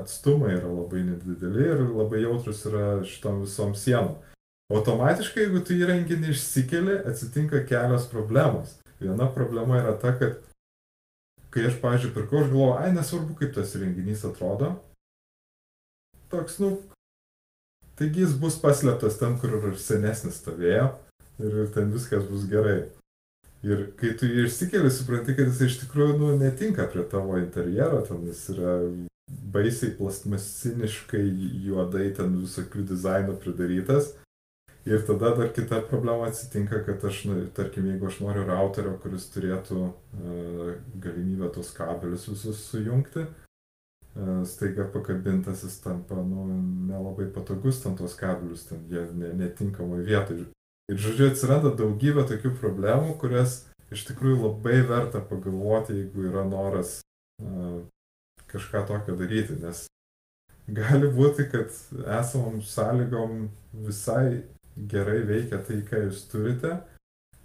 atstumai 0.01 0.57
yra 0.57 0.67
labai 0.67 1.05
nedideli 1.07 1.69
ir 1.71 1.85
labai 1.87 2.25
jautrus 2.25 2.65
yra 2.67 2.99
šitom 3.07 3.45
visom 3.45 3.71
sienom. 3.79 4.17
Automatiškai, 4.69 5.45
jeigu 5.45 5.63
tu 5.65 5.77
įrenginį 5.79 6.33
išsikeli, 6.33 6.99
atsitinka 7.09 7.63
kelios 7.69 8.05
problemos. 8.11 8.75
Viena 8.99 9.29
problema 9.31 9.79
yra 9.79 9.95
ta, 9.97 10.11
kad 10.19 10.43
kai 11.49 11.65
aš, 11.69 11.79
pažiūrėjau, 11.81 12.15
pirkau, 12.17 12.43
aš 12.43 12.51
galvoju, 12.51 12.75
ai, 12.77 12.91
nesvarbu, 12.93 13.37
kaip 13.39 13.55
tas 13.55 13.73
įrenginys 13.79 14.27
atrodo. 14.27 14.75
Toks, 16.29 16.59
nu, 16.61 16.75
taigi 17.97 18.25
jis 18.25 18.35
bus 18.37 18.59
paslėptas 18.61 19.17
ten, 19.21 19.39
kur 19.41 19.55
ir 19.57 19.79
senesnis 19.81 20.37
stovėjo 20.43 20.91
ir 21.39 21.59
ten 21.73 21.89
viskas 21.95 22.27
bus 22.29 22.45
gerai. 22.51 22.81
Ir 23.67 23.89
kai 23.99 24.13
tu 24.15 24.27
jį 24.29 24.45
išsikeli, 24.47 24.89
supranti, 24.93 25.35
kad 25.35 25.49
jis 25.51 25.65
iš 25.65 25.81
tikrųjų 25.81 26.15
nu, 26.21 26.31
netinka 26.39 26.85
prie 26.91 27.03
tavo 27.11 27.35
interjero, 27.41 27.99
ten 28.07 28.21
jis 28.29 28.45
yra 28.53 28.75
baisiai 29.53 29.91
plastmasiniškai 29.97 31.25
juodai 31.65 32.07
ten 32.15 32.37
visokių 32.39 32.85
dizainų 32.93 33.35
pridarytas. 33.43 34.13
Ir 34.87 35.03
tada 35.05 35.33
dar 35.35 35.51
kita 35.53 35.81
problema 35.89 36.29
atsitinka, 36.29 36.79
kad 36.85 37.03
aš, 37.05 37.25
nu, 37.27 37.35
tarkim, 37.55 37.89
jeigu 37.91 38.07
aš 38.07 38.21
noriu 38.23 38.45
routerio, 38.47 38.95
kuris 39.03 39.27
turėtų 39.33 39.81
uh, 39.83 40.69
galimybę 41.03 41.51
tos 41.53 41.73
kabelius 41.75 42.29
visus 42.31 42.61
sujungti, 42.71 43.25
uh, 43.27 44.39
staiga 44.47 44.87
pakabintas 44.93 45.65
jis 45.67 45.75
tampa, 45.83 46.23
nu, 46.23 46.47
nelabai 46.87 47.27
patogus 47.35 47.83
ten 47.83 47.99
tos 47.99 48.15
kabelius, 48.17 48.69
ten 48.71 48.87
jie 48.89 49.03
ne, 49.19 49.33
netinkamai 49.43 49.99
vietoj. 50.07 50.47
Ir, 50.89 50.97
žodžiu, 50.97 51.29
atsiranda 51.29 51.69
daugybė 51.77 52.25
tokių 52.29 52.55
problemų, 52.57 53.13
kurias 53.21 53.59
iš 53.93 54.07
tikrųjų 54.09 54.39
labai 54.41 54.79
verta 54.89 55.21
pagalvoti, 55.21 55.99
jeigu 56.01 56.25
yra 56.31 56.41
noras 56.49 56.99
uh, 57.43 57.83
kažką 58.49 58.87
tokio 58.89 59.17
daryti, 59.19 59.57
nes 59.61 59.85
gali 60.73 61.09
būti, 61.13 61.45
kad 61.51 61.73
esamom 62.19 62.61
sąlygom 62.65 63.47
visai 63.85 64.43
gerai 64.89 65.21
veikia 65.27 65.61
tai, 65.65 65.81
ką 65.85 66.05
jūs 66.07 66.25
turite. 66.31 66.79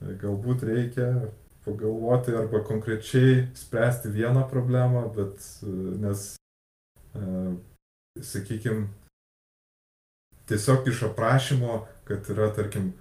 Galbūt 0.04 0.64
reikia 0.68 1.08
pagalvoti 1.64 2.34
arba 2.36 2.60
konkrečiai 2.64 3.46
spręsti 3.56 4.12
vieną 4.12 4.44
problemą, 4.50 5.06
bet 5.16 5.40
nes, 6.00 6.34
sakykime, 8.20 8.88
tiesiog 10.50 10.88
iš 10.92 11.06
aprašymo, 11.08 11.84
kad 12.04 12.28
yra, 12.32 12.50
tarkim, 12.52 12.92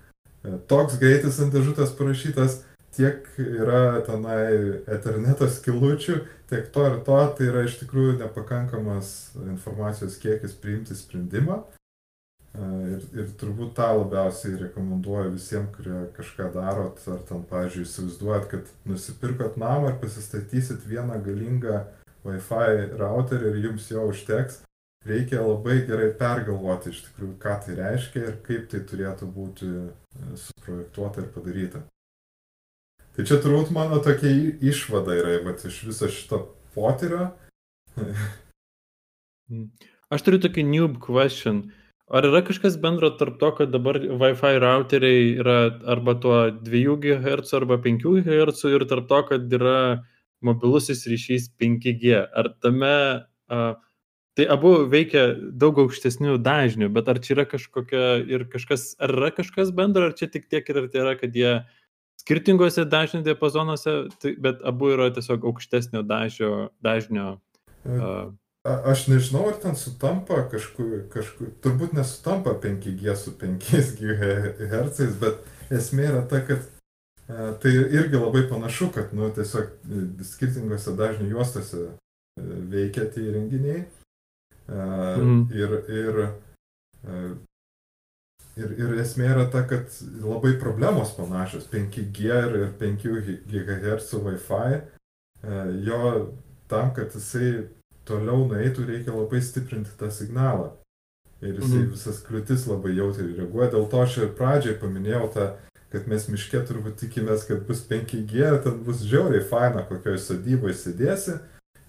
toks 0.67 0.99
greitis 1.01 1.39
ant 1.43 1.53
dėžutės 1.55 1.93
parašytas, 1.97 2.61
tiek 2.93 3.27
yra 3.41 4.01
tenai 4.05 4.81
Etherneto 4.91 5.47
skilučių, 5.49 6.19
tiek 6.51 6.67
to 6.73 6.89
ir 6.89 6.99
to, 7.07 7.19
tai 7.37 7.47
yra 7.49 7.63
iš 7.67 7.79
tikrųjų 7.81 8.17
nepakankamas 8.19 9.13
informacijos 9.47 10.19
kiekis 10.21 10.53
priimti 10.59 10.97
sprendimą. 10.97 11.63
Ir, 12.53 13.01
ir 13.17 13.29
turbūt 13.41 13.71
tą 13.79 13.87
labiausiai 13.97 14.59
rekomenduoju 14.59 15.31
visiems, 15.33 15.71
kurie 15.73 16.03
kažką 16.13 16.51
darot, 16.53 16.99
ar 17.09 17.23
ten, 17.25 17.41
pavyzdžiui, 17.49 17.87
įsivaizduojat, 17.87 18.45
kad 18.51 18.69
nusipirkot 18.85 19.57
namą 19.57 19.89
ir 19.89 19.97
pasistatysit 20.03 20.85
vieną 20.85 21.17
galingą 21.25 21.79
Wi-Fi 22.27 22.91
routerį 22.99 23.49
ir 23.49 23.57
jums 23.63 23.89
jo 23.89 24.05
užteks. 24.11 24.61
Reikia 25.03 25.41
labai 25.43 25.81
gerai 25.87 26.11
pergalvoti 26.19 26.93
iš 26.93 27.01
tikrųjų, 27.09 27.33
ką 27.43 27.57
tai 27.65 27.75
reiškia 27.79 28.21
ir 28.23 28.37
kaip 28.45 28.69
tai 28.71 28.79
turėtų 28.87 29.27
būti 29.35 29.71
suprojektuota 30.39 31.23
ir 31.23 31.31
padaryta. 31.33 31.83
Tai 33.13 33.25
čia 33.29 33.37
turbūt 33.43 33.73
mano 33.75 33.99
tokia 34.01 34.31
išvada 34.63 35.17
yra, 35.19 35.35
bet 35.45 35.65
iš 35.69 35.83
viso 35.89 36.09
šito 36.11 36.45
potyrio. 36.75 37.33
Mm. 39.51 39.65
Aš 40.07 40.23
turiu 40.23 40.39
tokį 40.39 40.63
noob 40.63 40.93
question. 41.03 41.57
Ar 42.13 42.25
yra 42.27 42.39
kažkas 42.47 42.77
bendro 42.81 43.09
tarp 43.19 43.39
to, 43.41 43.49
kad 43.57 43.73
dabar 43.73 43.97
Wi-Fi 43.99 44.59
routeriai 44.63 45.33
yra 45.41 45.57
arba 45.93 46.15
tuo 46.23 46.37
2 46.67 46.95
GHz 47.03 47.51
arba 47.59 47.77
5 47.83 48.07
GHz 48.27 48.71
ir 48.71 48.85
tarp 48.89 49.09
to, 49.11 49.19
kad 49.29 49.55
yra 49.57 50.03
mobilusis 50.43 51.03
ryšys 51.11 51.49
5G? 51.59 52.15
Ar 52.23 52.51
tame, 52.63 52.95
uh, 53.51 53.73
tai 54.37 54.47
abu 54.49 54.73
veikia 54.89 55.27
daug 55.37 55.77
aukštesnių 55.85 56.39
dažnių, 56.43 56.89
bet 56.93 57.09
ar 57.11 57.21
čia 57.23 57.35
yra 57.37 57.47
kažkokia 57.49 58.03
ir 58.25 58.45
kažkas, 58.51 58.93
ar 59.01 59.13
yra 59.13 59.31
kažkas 59.35 59.73
bendro, 59.75 60.09
ar 60.09 60.17
čia 60.17 60.29
tik 60.31 60.49
tiek 60.51 60.69
ir 60.69 60.85
tai 60.93 61.03
yra, 61.05 61.15
kad 61.19 61.35
jie 61.37 61.55
skirtingose 62.21 62.85
dažnių 62.89 63.23
diapazonuose, 63.27 63.97
tai, 64.23 64.35
bet 64.41 64.63
abu 64.65 64.93
yra 64.95 65.11
tiesiog 65.13 65.45
aukštesnio 65.51 66.05
dažnio. 66.07 66.69
dažnio 66.81 67.27
uh, 67.83 68.31
A, 68.63 68.77
aš 68.91 69.09
nežinau, 69.11 69.49
ar 69.51 69.57
ten 69.59 69.73
sutampa 69.75 70.37
kažkur, 70.47 71.09
kažkur, 71.11 71.49
turbūt 71.59 71.91
nesutampa 71.97 72.53
5G 72.63 73.15
su 73.19 73.33
5 73.41 73.97
GHz, 73.99 75.07
bet 75.19 75.41
esmė 75.67 76.05
yra 76.07 76.21
ta, 76.31 76.39
kad 76.47 76.63
a, 77.27 77.49
tai 77.59 77.73
irgi 77.75 78.15
labai 78.15 78.45
panašu, 78.47 78.87
kad 78.95 79.11
nu, 79.11 79.27
tiesiog 79.35 79.67
e, 79.67 80.05
skirtingose 80.29 80.95
dažnių 80.95 81.27
juostose 81.33 81.81
e, 81.83 81.91
veikia 82.71 83.09
tie 83.11 83.25
įrenginiai. 83.33 83.83
Mm. 84.73 85.41
Ir, 85.53 85.73
ir 85.93 86.21
Ir, 88.53 88.69
ir 88.77 88.91
esmė 89.01 89.31
yra 89.33 89.47
ta, 89.49 89.63
kad 89.65 89.89
labai 90.21 90.53
problemos 90.61 91.15
panašios. 91.17 91.65
5G 91.71 92.27
ir 92.29 92.67
5 92.77 93.07
GHz 93.49 94.19
Wi-Fi. 94.21 94.77
E, 94.77 95.63
jo 95.87 96.11
tam, 96.69 96.91
kad 96.93 97.15
jisai 97.17 97.65
toliau 98.05 98.45
nueitų, 98.51 98.85
reikia 98.91 99.15
labai 99.15 99.41
stiprinti 99.41 99.95
tą 99.97 100.11
signalą. 100.13 100.69
Ir 101.41 101.57
jisai 101.57 101.81
mhm. 101.81 101.91
visas 101.95 102.21
kliūtis 102.23 102.67
labai 102.69 102.93
jautriai 102.99 103.33
reaguoja. 103.39 103.71
Dėl 103.73 103.89
to 103.89 104.03
aš 104.03 104.19
ir 104.21 104.35
pradžiai 104.37 104.77
paminėjau 104.79 105.31
tą, 105.33 105.47
kad 105.93 106.05
mes 106.09 106.29
miške 106.29 106.61
turbūt 106.69 107.01
tikimės, 107.01 107.47
kad 107.49 107.65
bus 107.65 107.81
5G, 107.89 108.53
ten 108.63 108.79
bus 108.85 109.01
žiauriai 109.01 109.43
faina, 109.49 109.81
kokioje 109.89 110.21
sodyboje 110.21 110.77
sėdėsi 110.77 111.39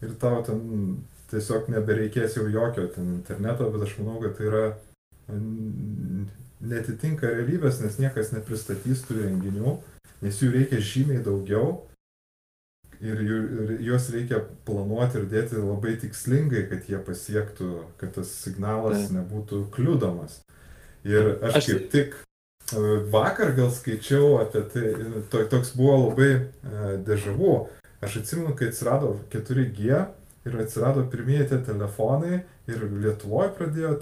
ir 0.04 0.16
tau 0.20 0.40
ten 0.46 0.64
tiesiog 1.34 1.68
nebereikės 1.74 2.38
jau 2.38 2.46
jokio 2.48 2.86
ten 2.94 3.16
interneto, 3.18 3.68
bet 3.74 3.88
aš 3.88 3.96
manau, 4.00 4.20
kad 4.22 4.38
tai 4.38 4.48
yra 4.50 4.64
netitinka 6.64 7.28
realybės, 7.30 7.80
nes 7.82 7.98
niekas 8.00 8.32
nepristatys 8.34 9.04
tų 9.08 9.20
renginių, 9.22 9.78
nes 10.24 10.40
jų 10.40 10.52
reikia 10.54 10.80
žymiai 10.80 11.22
daugiau 11.24 11.82
ir, 13.04 13.20
jų, 13.20 13.38
ir 13.64 13.72
juos 13.88 14.08
reikia 14.14 14.40
planuoti 14.68 15.20
ir 15.20 15.28
dėti 15.32 15.60
labai 15.60 15.96
tikslingai, 16.00 16.66
kad 16.70 16.88
jie 16.88 17.00
pasiektų, 17.04 17.70
kad 18.00 18.14
tas 18.16 18.32
signalas 18.44 19.08
tai. 19.08 19.18
nebūtų 19.18 19.64
kliudomas. 19.74 20.40
Ir 21.04 21.34
aš, 21.44 21.58
aš 21.60 21.68
kaip 21.68 21.88
tik 21.92 22.14
e, 22.16 22.82
vakar 23.12 23.52
gal 23.56 23.72
skaičiau 23.74 24.38
apie 24.40 24.64
tai, 24.72 24.92
to, 25.32 25.44
toks 25.52 25.74
buvo 25.76 25.98
labai 26.06 26.30
uh, 26.38 26.94
dežavu. 27.04 27.66
Aš 28.04 28.22
atsimenu, 28.22 28.52
kai 28.56 28.70
atsirado 28.70 29.14
4G 29.32 30.04
ir 30.44 30.56
atsirado 30.60 31.04
pirmieji 31.10 31.48
tie 31.52 31.60
telefonai 31.66 32.40
ir 32.70 32.88
Lietuvoje 32.90 33.52
pradėjo 33.58 33.94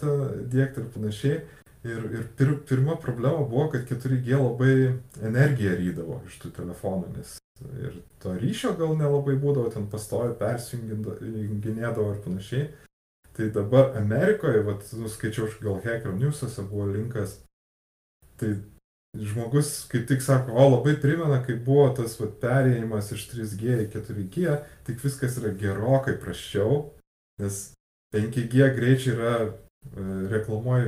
dėkti 0.52 0.82
ir 0.82 0.88
panašiai. 0.94 1.42
Ir, 1.82 2.04
ir 2.14 2.26
pir, 2.38 2.52
pirma 2.62 2.94
problema 2.94 3.42
buvo, 3.42 3.66
kad 3.72 3.88
4G 3.90 4.36
labai 4.38 4.74
energiją 5.26 5.72
rydavo 5.80 6.20
iš 6.28 6.36
tų 6.44 6.52
telefonų, 6.60 7.08
nes 7.16 7.32
ir 7.82 7.96
to 8.22 8.34
ryšio 8.38 8.76
gal 8.78 8.94
nelabai 8.98 9.34
būdavo, 9.42 9.70
ten 9.74 9.88
pastovi 9.90 10.36
persijunginėdavo 10.38 12.12
ir 12.12 12.20
panašiai. 12.22 12.68
Tai 13.32 13.48
dabar 13.54 13.96
Amerikoje, 13.96 14.60
vat, 14.66 14.86
nuskaičiau, 14.94 15.48
gal 15.64 15.80
Hacker 15.82 16.14
News'ose 16.14 16.62
buvo 16.68 16.86
linkas, 16.92 17.38
tai 18.38 18.54
žmogus 19.18 19.86
kaip 19.92 20.06
tik 20.08 20.22
sako, 20.24 20.54
o 20.56 20.68
labai 20.76 20.94
primena, 21.00 21.42
kaip 21.44 21.64
buvo 21.66 21.88
tas 21.96 22.16
vat, 22.20 22.38
perėjimas 22.40 23.12
iš 23.12 23.26
3G 23.32 23.76
į 23.84 23.90
4G, 23.92 24.56
tik 24.88 25.02
viskas 25.04 25.36
yra 25.40 25.52
gerokai 25.58 26.16
praščiau, 26.20 26.86
nes 27.42 27.60
5G 28.16 28.72
greičiai 28.78 29.14
yra 29.16 29.34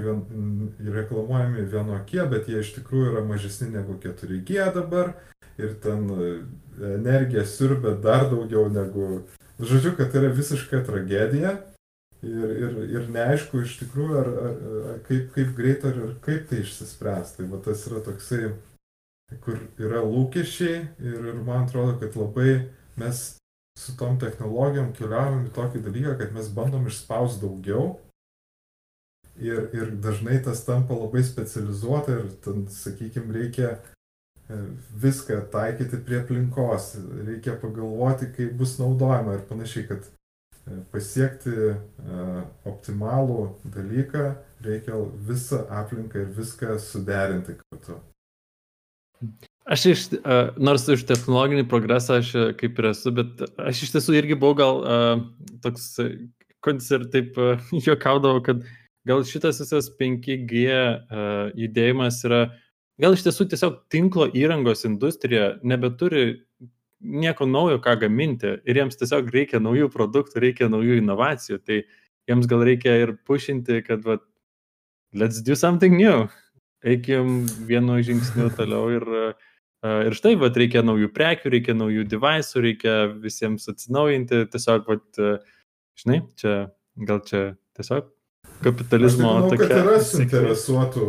vien, 0.01 0.73
reklamuojami 0.95 1.67
vienokie, 1.69 2.23
bet 2.31 2.49
jie 2.49 2.63
iš 2.63 2.75
tikrųjų 2.79 3.13
yra 3.13 3.25
mažesni 3.29 3.69
negu 3.75 3.99
4G 4.01 4.71
dabar 4.75 5.15
ir 5.59 5.77
ten 5.83 6.09
e, 6.11 6.31
energija 6.95 7.45
siurbia 7.47 7.97
dar 8.03 8.29
daugiau 8.31 8.69
negu... 8.73 9.25
Žodžiu, 9.55 9.93
kad 9.95 10.11
tai 10.11 10.25
yra 10.25 10.33
visiška 10.35 10.81
tragedija 10.83 11.53
ir, 12.25 12.55
ir, 12.65 12.77
ir 12.97 13.09
neaišku 13.15 13.63
iš 13.65 13.79
tikrųjų, 13.83 14.17
ar, 14.21 14.31
ar, 14.49 14.59
ar 14.95 15.01
kaip, 15.09 15.31
kaip 15.37 15.55
greit 15.57 15.85
ar, 15.89 16.01
ar 16.09 16.15
kaip 16.25 16.49
tai 16.51 16.63
išsispręs. 16.65 17.37
Tai 17.37 17.49
va 17.53 17.61
tas 17.65 17.85
yra 17.91 18.03
toksai, 18.05 18.55
kur 19.45 19.61
yra 19.81 20.03
lūkesčiai 20.05 20.81
ir, 21.03 21.31
ir 21.33 21.41
man 21.47 21.65
atrodo, 21.65 21.97
kad 22.03 22.17
labai 22.19 22.51
mes 23.01 23.25
su 23.79 23.97
tom 23.99 24.19
technologijom 24.23 24.93
keliaujam 24.95 25.47
į 25.49 25.55
tokį 25.55 25.83
dalyką, 25.85 26.19
kad 26.21 26.35
mes 26.37 26.51
bandom 26.55 26.87
išspausti 26.87 27.43
daugiau 27.43 27.97
ir, 29.37 29.69
ir 29.75 29.91
dažnai 30.03 30.39
tas 30.45 30.63
tampa 30.67 30.95
labai 30.95 31.25
specializuota 31.27 32.21
ir, 32.21 32.29
ten, 32.45 32.67
sakykime, 32.71 33.35
reikia 33.35 33.73
e, 33.75 34.61
viską 35.03 35.41
taikyti 35.53 35.99
prie 36.07 36.21
aplinkos, 36.23 36.93
reikia 37.27 37.57
pagalvoti, 37.63 38.31
kaip 38.37 38.55
bus 38.61 38.77
naudojama 38.79 39.39
ir 39.39 39.49
panašiai, 39.49 39.89
kad 39.91 40.07
pasiekti 40.93 41.53
e, 41.53 41.77
optimalų 42.69 43.39
dalyką, 43.75 44.25
reikia 44.65 45.01
visą 45.29 45.65
aplinką 45.69 46.23
ir 46.23 46.31
viską 46.39 46.79
suderinti 46.81 47.59
kartu. 47.61 47.99
Aš 49.65 49.85
iš, 49.89 50.01
uh, 50.19 50.51
nors 50.61 50.83
iš 50.93 51.07
technologinį 51.09 51.63
progresą 51.71 52.19
aš 52.21 52.33
kaip 52.61 52.81
ir 52.81 52.91
esu, 52.91 53.13
bet 53.17 53.41
aš 53.57 53.85
iš 53.87 53.95
tiesų 53.95 54.17
irgi 54.19 54.37
buvau 54.37 54.57
gal 54.59 54.81
toks 55.65 55.87
koncert, 56.65 57.09
taip 57.15 57.39
juokaudavau, 57.87 58.43
kad 58.45 58.61
gal 59.09 59.25
šitas 59.25 59.63
visas 59.63 59.89
5G 60.01 60.67
uh, 60.69 61.49
judėjimas 61.57 62.21
yra, 62.29 62.43
gal 63.01 63.17
iš 63.17 63.25
tiesų 63.25 63.49
tiesiog 63.55 63.81
tinklo 63.93 64.29
įrangos 64.37 64.85
industrija 64.89 65.55
nebeturi 65.65 66.27
nieko 67.05 67.47
naujo, 67.47 67.79
ką 67.85 67.99
gaminti 68.05 68.57
ir 68.65 68.81
jiems 68.81 68.99
tiesiog 69.01 69.29
reikia 69.35 69.61
naujų 69.63 69.91
produktų, 69.93 70.41
reikia 70.43 70.71
naujų 70.73 70.99
inovacijų, 71.03 71.61
tai 71.65 71.83
jiems 72.31 72.49
gal 72.51 72.65
reikia 72.67 72.97
ir 73.03 73.15
pušinti, 73.29 73.83
kad 73.87 74.05
va, 74.07 74.19
let's 75.15 75.43
do 75.45 75.57
something 75.59 75.97
new, 76.01 76.25
eikim 76.85 77.45
vienu 77.69 78.01
žingsniu 78.05 78.49
toliau 78.57 78.89
ir, 78.97 79.05
uh, 79.05 80.01
ir 80.09 80.17
štai, 80.17 80.35
va, 80.41 80.51
reikia 80.55 80.85
naujų 80.87 81.13
prekių, 81.15 81.53
reikia 81.59 81.77
naujų 81.77 82.09
device'ų, 82.11 82.65
reikia 82.69 82.97
visiems 83.13 83.69
atsinaujinti, 83.71 84.47
tiesiog, 84.53 84.89
va, 84.89 84.99
uh, 85.21 85.71
žinai, 86.01 86.25
čia 86.41 86.59
gal 86.97 87.23
čia 87.29 87.47
tiesiog 87.77 88.11
kapitalizmo 88.65 89.29
manau, 89.29 89.51
tokia. 89.53 89.81
Yra 89.83 89.97
suinteresuotų 90.05 91.07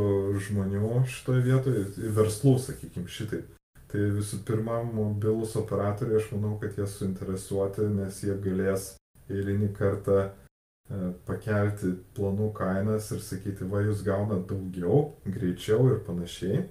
žmonių 0.47 1.03
šitoje 1.12 1.43
vietoje, 1.45 1.84
verslų, 2.15 2.58
sakykime, 2.63 3.08
šitaip. 3.12 3.55
Tai 3.95 4.10
visų 4.12 4.41
pirma, 4.43 4.81
mobilus 4.84 5.53
operatoriai, 5.55 6.17
aš 6.19 6.25
manau, 6.34 6.58
kad 6.60 6.75
jie 6.75 6.84
suinteresuoti, 6.91 7.86
nes 7.95 8.17
jie 8.25 8.34
galės 8.43 8.89
eilinį 9.31 9.69
kartą 9.77 10.17
e, 10.19 11.13
pakelti 11.23 11.93
planų 12.17 12.49
kainas 12.58 13.08
ir 13.15 13.21
sakyti, 13.23 13.63
va, 13.71 13.86
jūs 13.86 14.01
gaunat 14.03 14.49
daugiau, 14.49 15.13
greičiau 15.23 15.88
ir 15.93 16.01
panašiai. 16.03 16.65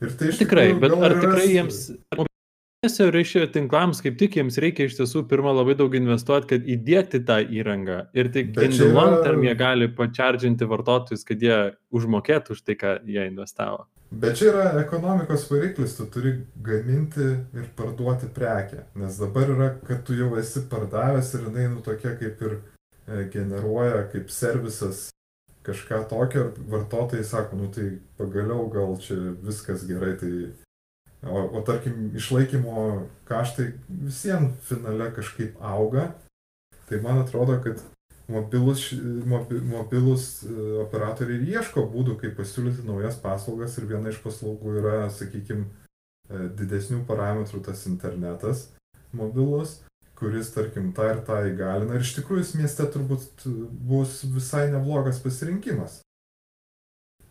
Ir 0.00 0.16
tai 0.16 0.30
iš 0.32 0.40
tikrai, 0.40 0.70
bet 0.80 0.96
ar 0.96 1.18
tikrai 1.20 1.50
jiems 1.50 1.82
dėmesio 2.84 3.06
ryšio 3.08 3.46
tinklams 3.48 4.02
kaip 4.04 4.18
tik 4.20 4.36
jiems 4.36 4.58
reikia 4.60 4.84
iš 4.88 4.98
tiesų 4.98 5.24
pirmą 5.28 5.54
labai 5.56 5.74
daug 5.78 5.94
investuoti, 5.96 6.48
kad 6.50 6.66
įdėkti 6.68 7.22
tą 7.24 7.38
įrangą. 7.40 8.10
Ir 8.12 8.28
tik 8.32 8.52
in 8.60 8.76
the 8.76 8.90
long 8.92 9.22
term 9.24 9.42
jie 9.42 9.54
gali 9.56 9.88
pačiardžinti 9.88 10.68
vartotojus, 10.68 11.24
kad 11.24 11.40
jie 11.40 11.56
užmokėtų 11.94 12.52
už 12.52 12.60
tai, 12.60 12.76
ką 12.76 12.98
jie 13.08 13.24
investavo. 13.30 13.86
Bet 14.12 14.36
čia 14.38 14.50
yra 14.50 14.66
ekonomikos 14.82 15.46
variklis, 15.48 15.96
tu 15.96 16.06
turi 16.12 16.34
gaminti 16.62 17.24
ir 17.56 17.70
parduoti 17.76 18.28
prekę. 18.34 18.84
Nes 19.00 19.16
dabar 19.18 19.48
yra, 19.56 19.70
kad 19.88 20.04
tu 20.04 20.14
jau 20.18 20.34
esi 20.38 20.66
pardavęs 20.70 21.32
ir 21.34 21.48
jinai 21.48 21.70
nu 21.72 21.80
tokia 21.82 22.12
kaip 22.20 22.44
ir 22.44 22.58
e, 22.60 23.24
generuoja 23.32 24.04
kaip 24.12 24.28
servisas 24.30 25.08
kažką 25.64 26.04
tokio, 26.10 26.50
ir 26.50 26.68
vartotojai 26.68 27.24
sako, 27.24 27.56
nu 27.56 27.72
tai 27.72 27.94
pagaliau 28.20 28.68
gal 28.68 28.98
čia 29.00 29.16
viskas 29.40 29.88
gerai, 29.88 30.12
tai... 30.20 30.34
O, 31.24 31.40
o 31.58 31.62
tarkim, 31.64 32.10
išlaikymo 32.16 33.06
kaštai 33.28 33.70
visiems 33.88 34.60
finale 34.68 35.08
kažkaip 35.14 35.56
auga. 35.60 36.10
Tai 36.88 37.00
man 37.00 37.22
atrodo, 37.22 37.56
kad 37.64 37.80
mobilus, 38.28 38.90
mobi, 39.24 39.60
mobilus 39.60 40.42
e, 40.44 40.52
operatoriai 40.84 41.40
ir 41.40 41.56
ieško 41.58 41.86
būdų, 41.92 42.18
kaip 42.20 42.36
pasiūlyti 42.40 42.84
naujas 42.84 43.16
paslaugas 43.22 43.78
ir 43.78 43.88
viena 43.88 44.12
iš 44.12 44.20
paslaugų 44.24 44.78
yra, 44.82 44.98
sakykime, 45.12 45.64
didesnių 46.28 47.02
parametrų 47.08 47.60
tas 47.66 47.82
internetas 47.88 48.70
mobilus, 49.12 49.82
kuris, 50.18 50.52
tarkim, 50.54 50.92
tą 50.96 51.10
ir 51.12 51.20
tą 51.26 51.40
įgalina. 51.50 51.96
Ir 51.96 52.06
iš 52.06 52.14
tikrųjų 52.18 52.44
jis 52.44 52.54
mieste 52.58 52.86
turbūt 52.90 53.44
bus 53.88 54.22
visai 54.24 54.66
neblogas 54.72 55.20
pasirinkimas. 55.24 56.00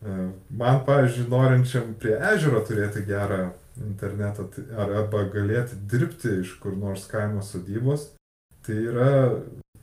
E, 0.03 0.29
Man, 0.49 0.83
pavyzdžiui, 0.87 1.29
norinčiam 1.31 1.93
prie 1.99 2.15
ežero 2.33 2.61
turėti 2.67 3.05
gerą 3.07 3.51
internetą 3.81 4.47
ar, 4.77 4.91
arba 5.03 5.23
galėti 5.33 5.77
dirbti 5.89 6.39
iš 6.43 6.55
kur 6.61 6.75
nors 6.77 7.07
kaimo 7.09 7.41
sodybos, 7.45 8.11
tai 8.65 8.77
yra 8.91 9.09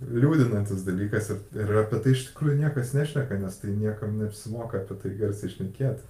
liūdinantis 0.01 0.85
dalykas 0.87 1.31
ir, 1.35 1.43
ir 1.59 1.75
apie 1.83 2.01
tai 2.01 2.15
iš 2.15 2.31
tikrųjų 2.31 2.57
niekas 2.63 2.95
nešneka, 2.97 3.39
nes 3.43 3.59
tai 3.61 3.75
niekam 3.77 4.17
neapsimoka 4.21 4.81
apie 4.81 4.97
tai 5.03 5.13
garsiai 5.19 5.53
išnekėti. 5.53 6.07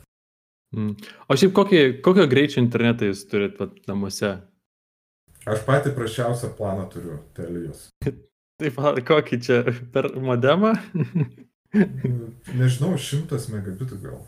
Mm. 0.76 0.94
O 1.26 1.36
šiaip 1.38 1.54
kokį, 1.56 1.80
kokio 2.04 2.28
greičio 2.30 2.62
internetą 2.62 3.08
jūs 3.08 3.24
turit 3.30 3.58
vat, 3.58 3.74
namuose? 3.90 4.36
Aš 5.50 5.64
patį 5.66 5.94
prašiausią 5.96 6.52
planą 6.58 6.86
turiu, 6.92 7.18
Telijos. 7.34 7.88
Taip, 8.60 8.76
kokį 9.08 9.40
čia 9.40 9.62
per 9.94 10.12
modemą? 10.20 10.74
Nežinau, 12.60 12.92
šimtas 13.00 13.48
megabitų 13.50 13.98
gal. 14.02 14.20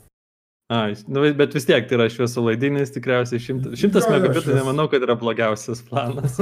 A, 0.73 0.87
nu, 1.13 1.25
bet 1.37 1.53
vis 1.53 1.67
tiek 1.69 1.85
tai 1.85 1.99
yra 1.99 2.09
šviesolaidinis, 2.09 2.95
tikriausiai 2.95 3.43
šimtas, 3.43 3.77
šimtas 3.77 4.07
jo, 4.07 4.13
megabitų, 4.15 4.55
nemanau, 4.57 4.87
kad 4.89 5.05
yra 5.05 5.19
blogiausias 5.21 5.83
planas. 5.85 6.39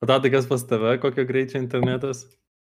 O 0.00 0.08
tada 0.08 0.32
kas 0.32 0.48
pas 0.48 0.64
tave, 0.64 0.94
kokio 1.02 1.26
greičio 1.28 1.60
internetas? 1.60 2.24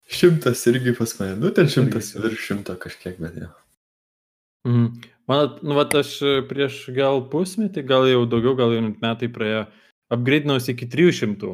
Šimtas 0.07 0.63
irgi 0.71 0.95
pas 0.95 1.11
mane. 1.19 1.35
Nu, 1.41 1.51
ten 1.51 1.67
šimtas 1.67 2.13
Irgi. 2.15 2.23
virš 2.23 2.45
šimto 2.47 2.77
kažkiek, 2.79 3.19
bet 3.19 3.35
jau. 3.41 3.51
Mhm. 4.67 4.87
Man, 5.27 5.57
nu, 5.59 5.75
vat 5.75 5.95
aš 5.99 6.13
e, 6.23 6.35
prieš 6.47 6.85
gal 6.95 7.25
pusmetį, 7.27 7.83
gal 7.83 8.07
jau 8.07 8.21
daugiau, 8.31 8.55
gal 8.55 8.71
jau 8.77 8.83
metai 9.01 9.27
praėjo, 9.27 9.65
upgrade'inausi 10.15 10.71
iki 10.71 10.87
300. 10.87 11.49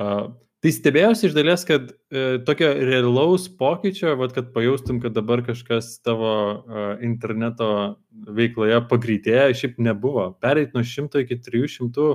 Uh, 0.00 0.30
tai 0.60 0.72
stebėjausi 0.76 1.28
iš 1.28 1.36
dalies, 1.36 1.64
kad 1.68 1.88
e, 1.90 2.24
tokio 2.44 2.68
realaus 2.76 3.46
pokyčio, 3.60 4.12
vat, 4.20 4.34
kad 4.36 4.50
pajaustum, 4.54 5.00
kad 5.00 5.14
dabar 5.16 5.42
kažkas 5.46 5.94
tavo 6.04 6.32
uh, 6.32 6.90
interneto 7.04 7.70
veikloje 8.10 8.82
pagreitėja, 8.90 9.54
šiaip 9.56 9.80
nebuvo. 9.80 10.26
Pereit 10.42 10.76
nuo 10.76 10.84
100 10.84 11.24
iki 11.24 11.38
300, 11.46 12.10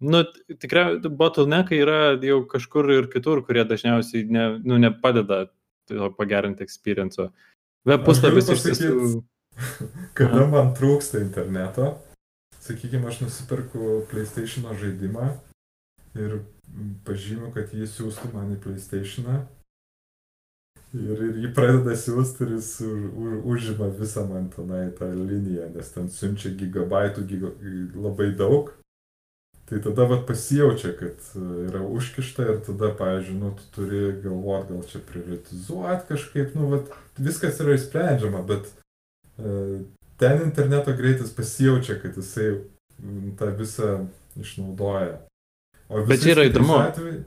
nu, 0.00 0.22
tikrai 0.62 0.86
bottleneckai 1.04 1.80
yra 1.84 2.00
jau 2.24 2.42
kažkur 2.48 2.88
ir 2.96 3.10
kitur, 3.12 3.44
kurie 3.44 3.66
dažniausiai 3.68 4.24
ne, 4.32 4.46
nu, 4.64 4.80
nepadeda 4.80 5.46
to 5.90 6.08
pagerinti 6.16 6.64
experience'o. 6.64 7.28
Web 7.88 8.06
puslapis 8.06 8.48
iš 8.48 8.64
pasakyt- 8.64 8.80
tiesų. 8.86 9.20
Kada 10.16 10.46
man 10.48 10.72
trūksta 10.78 11.20
interneto, 11.20 11.92
sakykime, 12.64 13.08
aš 13.10 13.20
nusipirku 13.26 14.06
PlayStation 14.08 14.68
žaidimą 14.80 15.34
ir 16.16 16.40
pažymiu, 17.06 17.50
kad 17.54 17.72
jį 17.74 17.88
siūstų 17.88 18.32
man 18.34 18.52
į 18.54 18.60
PlayStation. 18.64 19.46
Ir, 20.90 21.14
ir 21.14 21.38
jį 21.44 21.52
pradeda 21.54 21.94
siūsti 21.94 22.46
ir 22.46 22.56
jis 22.56 22.70
už, 22.82 23.02
už, 23.14 23.34
užima 23.54 23.90
visą 23.94 24.24
man 24.26 24.48
tenai 24.50 24.88
tą 24.98 25.06
liniją, 25.14 25.68
nes 25.74 25.92
ten 25.94 26.08
siunčia 26.10 26.50
gigabaitų 26.58 27.26
giga, 27.30 27.52
labai 27.94 28.32
daug. 28.38 28.72
Tai 29.70 29.78
tada 29.84 30.02
vat 30.10 30.24
pasijaučia, 30.26 30.90
kad 30.98 31.28
e, 31.38 31.44
yra 31.68 31.84
užkišta 31.86 32.42
ir 32.42 32.56
tada, 32.66 32.88
pavyzdžiui, 32.98 33.36
nu, 33.38 33.52
tu 33.54 33.68
turi 33.76 34.00
galvoti, 34.18 34.72
gal 34.72 34.82
čia 34.90 34.98
prioritizuoti 35.06 36.08
kažkaip, 36.08 36.56
nu, 36.58 36.66
vat, 36.72 36.90
viskas 37.22 37.62
yra 37.62 37.76
išsprendžiama, 37.78 38.42
bet 38.50 38.66
e, 39.38 39.54
ten 40.18 40.42
interneto 40.42 40.96
greitis 40.98 41.30
pasijaučia, 41.36 42.00
kad 42.02 42.18
jisai 42.18 42.64
tą 43.38 43.52
visą 43.62 43.92
išnaudoja. 44.42 45.20
Bet 45.90 46.22
čia 46.22 46.34
yra 46.36 46.46
įdomu. 46.46 46.78
atvejais- 46.86 47.24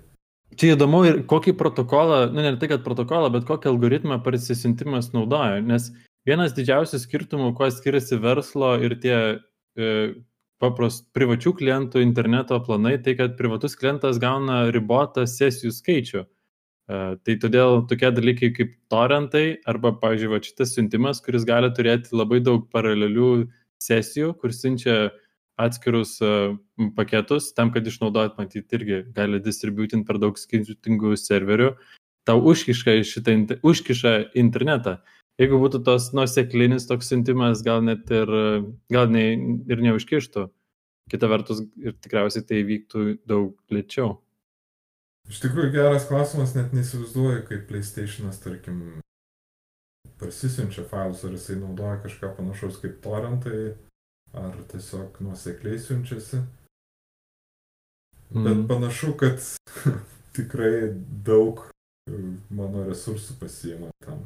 Čia 0.56 0.76
įdomu 0.76 1.06
ir 1.08 1.24
kokį 1.24 1.56
protokolą, 1.58 2.32
nu 2.32 2.42
ne 2.42 2.56
tai, 2.58 2.68
kad 2.70 2.84
protokolą, 2.86 3.32
bet 3.34 3.46
kokį 3.46 3.72
algoritmą 3.74 4.24
parsisintimas 4.24 5.12
naudoja. 5.12 5.64
Nes 5.66 5.92
vienas 6.28 6.54
didžiausių 6.54 7.00
skirtumų, 7.02 7.56
kuo 7.58 7.70
skiriasi 7.74 8.20
verslo 8.22 8.76
ir 8.84 8.96
tie 9.02 9.40
e, 9.76 10.14
paprast 10.62 11.08
privačių 11.18 11.56
klientų 11.58 12.04
interneto 12.06 12.60
planai, 12.64 13.02
tai 13.04 13.16
kad 13.16 13.36
privatus 13.36 13.76
klientas 13.76 14.20
gauna 14.22 14.70
ribotą 14.72 15.26
sesijų 15.26 15.74
skaičių. 15.74 16.22
E, 16.24 17.18
tai 17.26 17.36
todėl 17.42 17.88
tokie 17.90 18.12
dalykai 18.14 18.54
kaip 18.54 18.78
torrentai 18.94 19.58
arba, 19.66 19.92
pavyzdžiui, 19.98 20.30
va, 20.30 20.40
šitas 20.44 20.76
siuntimas, 20.78 21.22
kuris 21.26 21.48
gali 21.50 21.72
turėti 21.74 22.14
labai 22.14 22.40
daug 22.44 22.70
paralelių 22.70 23.50
sesijų, 23.82 24.38
kur 24.40 24.54
siunčia 24.54 25.12
atskirus 25.62 26.16
uh, 26.24 26.56
paketus, 26.98 27.52
tam, 27.54 27.72
kad 27.74 27.88
išnaudojat, 27.88 28.38
matyti, 28.40 28.80
irgi 28.80 29.02
gali 29.16 29.42
distributinti 29.44 30.08
per 30.08 30.20
daug 30.22 30.40
skirtingų 30.40 31.16
serverių, 31.20 31.74
tau 32.28 32.40
užkiša, 32.52 32.98
šitą, 33.08 33.38
užkiša 33.62 34.16
internetą. 34.40 34.98
Jeigu 35.42 35.58
būtų 35.62 35.82
tos 35.86 36.12
nuseklinis 36.14 36.86
toks 36.90 37.10
siuntimas, 37.10 37.64
gal 37.66 37.82
net 37.86 38.10
ir, 38.14 38.30
gal 38.94 39.08
ne, 39.10 39.24
ir 39.66 39.82
neužkištų. 39.82 40.50
Kita 41.12 41.28
vertus, 41.28 41.64
ir 41.82 41.98
tikriausiai 42.00 42.46
tai 42.48 42.62
vyktų 42.68 43.08
daug 43.28 43.58
lėčiau. 43.74 44.20
Iš 45.32 45.40
tikrųjų 45.44 45.72
geras 45.74 46.06
klausimas, 46.08 46.54
net 46.56 46.76
neįsivaizduoju, 46.76 47.46
kaip 47.48 47.66
PlayStation'as, 47.70 48.40
tarkim, 48.44 49.02
parsisiunčia 50.20 50.86
failus, 50.88 51.24
ar 51.26 51.36
jisai 51.36 51.58
naudoja 51.60 51.98
kažką 52.04 52.34
panašaus 52.38 52.80
kaip 52.82 53.00
torrentai, 53.04 53.74
ar 54.34 54.58
tiesiog 54.72 55.22
nuosekliai 55.22 55.80
siunčiasi. 55.80 56.42
Bet 58.34 58.58
Mhm. 58.58 58.68
panašu, 58.68 59.14
kad 59.18 59.40
tikrai 60.36 60.94
daug 61.26 61.62
e, 62.10 62.18
mano 62.50 62.84
resursų 62.88 63.38
pasiima 63.40 63.92
tam. 64.06 64.26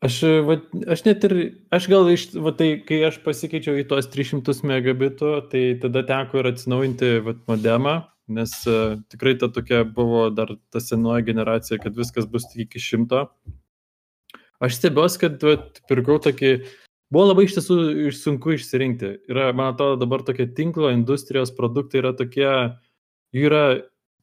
Aš, 0.00 0.22
e, 0.24 0.40
va, 0.44 0.56
aš 0.88 1.02
net 1.04 1.24
ir, 1.28 1.34
aš 1.72 1.88
gal 1.92 2.08
iš, 2.12 2.30
va, 2.40 2.52
tai, 2.56 2.70
kai 2.84 3.02
aš 3.08 3.18
pasikeičiau 3.24 3.80
į 3.80 3.86
tuos 3.88 4.08
300 4.12 4.64
megabitų, 4.68 5.32
tai 5.52 5.64
tada 5.80 6.04
teko 6.08 6.40
ir 6.40 6.50
atsinaujinti 6.52 7.10
va, 7.24 7.34
modemą, 7.50 7.94
nes 8.30 8.52
uh, 8.70 8.94
tikrai 9.12 9.34
ta 9.40 9.50
tokia 9.52 9.82
buvo 9.84 10.28
dar 10.32 10.54
ta 10.72 10.80
senoji 10.80 11.26
generacija, 11.32 11.80
kad 11.82 11.96
viskas 11.98 12.28
bus 12.30 12.46
tik 12.52 12.68
iki 12.68 12.80
šimto. 12.80 13.26
Aš 14.62 14.78
stebiuosi, 14.78 15.18
kad 15.24 15.44
va, 15.44 15.56
pirkau 15.90 16.16
tokį, 16.22 16.52
buvo 17.12 17.30
labai 17.30 17.46
iš 17.46 17.58
tiesų 17.58 17.76
sunku 18.16 18.54
išsirinkti. 18.56 19.12
Yra, 19.30 19.50
man 19.56 19.74
atrodo, 19.74 19.98
dabar 20.00 20.24
tokie 20.26 20.48
tinklo 20.56 20.92
industrijos 20.94 21.52
produktai 21.56 22.02
yra 22.02 22.14
tokie, 22.16 22.50
jų 23.34 23.48
yra 23.50 23.64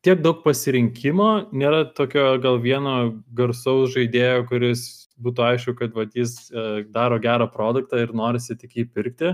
tiek 0.06 0.21
daug 0.23 0.43
pasirinkimo, 0.45 1.50
nėra 1.52 1.86
tokio 1.97 2.38
gal 2.43 2.62
vieno 2.63 2.97
garsaus 3.36 3.95
žaidėjo, 3.95 4.45
kuris 4.50 4.86
būtų 5.23 5.45
aišku, 5.52 5.76
kad 5.80 5.95
vat, 5.97 6.13
jis 6.15 6.38
e, 6.52 6.84
daro 6.93 7.17
gerą 7.19 7.50
produktą 7.52 8.04
ir 8.04 8.13
norisi 8.15 8.56
tik 8.56 8.77
jį 8.77 8.85
pirkti. 8.94 9.33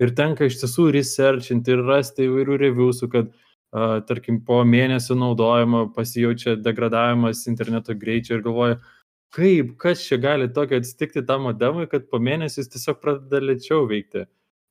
Ir 0.00 0.12
tenka 0.16 0.46
iš 0.46 0.60
tiesų 0.60 0.90
researchinti 0.94 1.72
ir 1.72 1.82
rasti 1.88 2.28
įvairių 2.28 2.58
reviewsų, 2.60 3.08
kad, 3.12 3.30
uh, 3.32 3.46
tarkim, 4.04 4.42
po 4.44 4.60
mėnesio 4.64 5.16
naudojimo 5.16 5.86
pasijaučia 5.96 6.56
degradavimas 6.60 7.46
interneto 7.48 7.94
greičio 7.96 8.36
ir 8.36 8.44
galvoja, 8.44 8.76
kaip, 9.36 9.76
kas 9.82 10.02
čia 10.06 10.18
gali 10.22 10.48
tokio 10.52 10.80
atsitikti 10.80 11.24
tam 11.28 11.46
modemui, 11.50 11.86
kad 11.90 12.08
po 12.10 12.20
mėnesio 12.22 12.62
jis 12.62 12.72
tiesiog 12.72 13.00
pradeda 13.02 13.42
lėčiau 13.42 13.84
veikti. 13.90 14.24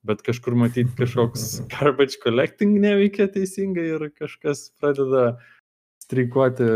Bet 0.06 0.22
kažkur 0.26 0.58
matyti 0.58 0.94
kažkoks 0.98 1.46
garbage 1.74 2.20
collecting 2.24 2.78
neveikia 2.82 3.30
teisingai 3.34 3.88
ir 3.96 4.08
kažkas 4.18 4.70
pradeda 4.80 5.36
streikuoti 6.04 6.70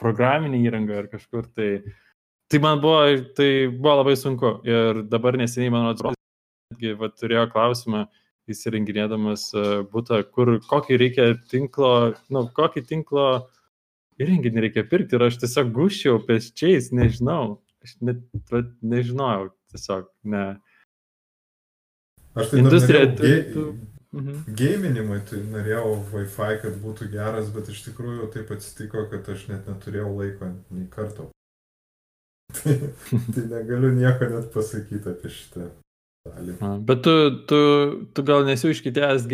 programinį 0.00 0.62
įrangą 0.68 1.02
ar 1.02 1.10
kažkur 1.12 1.48
tai. 1.56 1.70
Tai 2.52 2.60
man 2.60 2.80
buvo, 2.84 3.04
tai 3.36 3.68
buvo 3.72 3.94
labai 4.02 4.16
sunku. 4.20 4.58
Ir 4.68 5.04
dabar 5.08 5.38
neseniai, 5.40 5.72
man 5.72 5.88
atrodo, 5.88 7.08
turėjo 7.16 7.46
klausimą 7.52 8.06
įsirenginėdamas 8.52 9.46
e, 9.54 9.64
būtą, 9.88 10.18
kur 10.34 10.56
kokį 10.66 10.98
reikia 11.00 11.26
tinklo, 11.48 12.12
nu, 12.34 12.44
kokį 12.56 12.82
tinklo 12.88 13.26
įrenginį 14.22 14.64
reikia 14.66 14.84
pirkti 14.88 15.16
ir 15.18 15.26
aš 15.28 15.38
tiesiog 15.42 15.72
guščiau 15.76 16.20
pėsčiais, 16.28 16.90
nežinau, 16.96 17.58
aš 17.84 17.96
net 18.00 18.22
va, 18.52 18.62
nežinojau, 18.82 19.50
tiesiog 19.74 20.08
ne. 20.34 20.44
Aš 22.34 22.50
tai 22.52 22.60
Industrija, 22.62 23.06
norėjau 23.08 23.26
ge- 23.26 23.52
tu- 23.54 23.72
Mhm. 24.12 24.42
Gaiminimui 24.58 25.20
tai 25.24 25.38
norėjau 25.40 25.94
Wi-Fi, 26.12 26.58
kad 26.60 26.74
būtų 26.82 27.06
geras, 27.14 27.46
bet 27.54 27.70
iš 27.72 27.78
tikrųjų 27.86 28.26
taip 28.34 28.50
atsitiko, 28.52 29.06
kad 29.08 29.24
aš 29.32 29.46
net 29.48 29.64
neturėjau 29.70 30.10
laiko 30.18 30.50
nei 30.70 30.84
karto. 30.92 31.30
Tai, 32.52 32.74
tai 33.32 33.42
negaliu 33.48 33.88
nieko 33.96 34.28
net 34.28 34.50
pasakyti 34.52 35.08
apie 35.08 35.30
šitą 35.32 35.70
dalį. 36.28 36.58
Bet 36.84 37.00
tu, 37.06 37.14
tu, 37.48 37.60
tu 38.12 38.22
gal 38.28 38.44
nesi 38.44 38.68
užkitėjęs 38.68 39.24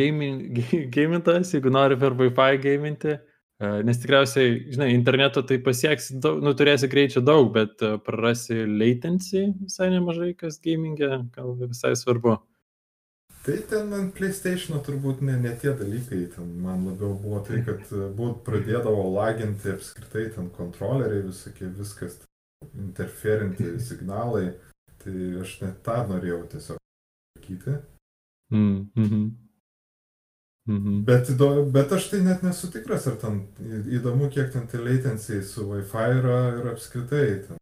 gamintas, 0.95 1.51
jeigu 1.57 1.73
nori 1.75 1.99
per 1.99 2.15
Wi-Fi 2.15 2.61
gaiminti, 2.63 3.19
E, 3.19 3.28
nes 3.59 3.99
tikriausiai, 3.99 4.71
žinai, 4.71 4.93
interneto 4.95 5.43
tai 5.43 5.59
pasieksi, 5.59 6.21
daug, 6.23 6.39
nu, 6.45 6.53
turėsi 6.55 6.87
greičio 6.91 7.23
daug, 7.27 7.49
bet 7.57 7.83
e, 7.83 7.97
prarasi 8.07 8.63
latency 8.71 9.49
visai 9.65 9.89
nemažai, 9.91 10.31
kas 10.39 10.61
gamingė, 10.63 11.11
gal 11.35 11.57
visai 11.65 11.97
svarbu. 11.99 12.37
Tai 13.43 13.57
ten 13.71 13.91
ant 13.97 14.13
PlayStation 14.15 14.79
turbūt 14.85 15.25
ne, 15.27 15.35
ne 15.43 15.57
tie 15.59 15.73
dalykai, 15.75 16.21
ten 16.37 16.53
man 16.63 16.87
labiau 16.87 17.17
buvo 17.19 17.43
tai, 17.49 17.65
kad 17.67 17.83
e, 17.91 18.07
būt 18.21 18.45
pradėdavo 18.47 19.09
laginti 19.17 19.75
apskritai 19.75 20.29
ten 20.37 20.53
kontroleriai, 20.55 21.27
visokie 21.27 21.67
viskas, 21.81 22.21
interferinti 22.79 23.75
signalai, 23.89 24.53
tai 25.03 25.17
aš 25.43 25.59
net 25.65 25.83
tą 25.87 25.99
norėjau 26.13 26.45
tiesiog 26.55 26.79
sakyti. 26.79 27.81
Mm, 28.55 28.87
mhm. 28.95 29.29
Mhm. 30.69 31.05
Bet, 31.09 31.31
bet 31.73 31.93
aš 31.97 32.11
tai 32.11 32.21
net 32.21 32.43
nesu 32.45 32.69
tikras, 32.71 33.07
ar 33.09 33.17
ten 33.17 33.39
įdomu, 33.89 34.29
kiek 34.33 34.51
ten 34.53 34.67
tie 34.69 34.77
latencijai 34.83 35.43
su 35.43 35.65
Wi-Fi 35.65 36.19
yra 36.21 36.41
ir 36.59 36.67
apskritai. 36.75 37.29
Ten. 37.47 37.57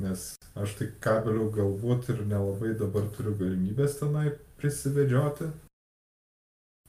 Nes 0.00 0.22
aš 0.56 0.76
tai 0.78 0.86
kabelių 1.04 1.50
galbūt 1.52 2.08
ir 2.14 2.22
nelabai 2.30 2.72
dabar 2.78 3.08
turiu 3.12 3.34
galimybės 3.36 3.98
tenai 4.00 4.30
prisivedžioti. 4.62 5.50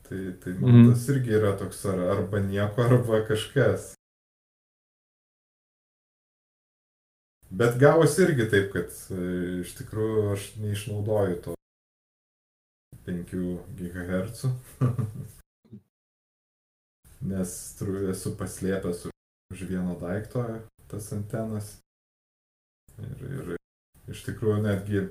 Tai, 0.10 0.20
tai 0.42 0.54
man 0.60 0.72
Mhm. 0.72 0.92
tas 0.94 1.08
irgi 1.10 1.36
yra 1.38 1.58
toks 1.58 1.86
ar, 1.86 2.00
arba 2.16 2.40
nieko, 2.40 2.82
arba 2.86 3.20
kažkas. 3.28 3.94
Bet 7.52 7.78
gavosi 7.82 8.22
irgi 8.24 8.48
taip, 8.50 8.72
kad 8.74 8.90
e, 9.12 9.62
iš 9.62 9.76
tikrųjų 9.82 10.24
aš 10.34 10.48
neišnaudoju 10.62 11.42
to 11.44 11.56
5 13.06 13.36
GHz. 13.78 14.46
Nes 17.22 17.52
esu 18.14 18.32
paslėpęs 18.40 19.06
už- 19.10 19.66
vieno 19.68 19.96
daikto 20.00 20.44
tas 20.88 21.12
antenas. 21.14 21.78
Ir, 23.00 23.24
ir 23.24 23.58
iš 24.12 24.24
tikrųjų 24.28 24.62
netgi 24.64 25.02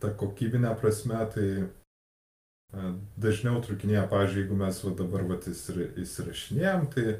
ta 0.00 0.12
kokybinė 0.14 0.72
prasme, 0.80 1.18
tai 1.34 1.48
e, 1.62 2.92
dažniau 3.20 3.60
trukinėja, 3.64 4.06
pavyzdžiui, 4.10 4.44
jeigu 4.44 4.56
mes 4.58 4.80
va 4.84 4.92
dabar 4.98 5.26
va 5.28 5.36
įsira- 5.52 5.90
įsirašinėjom, 6.02 6.86
tai 6.94 7.06
e, 7.08 7.18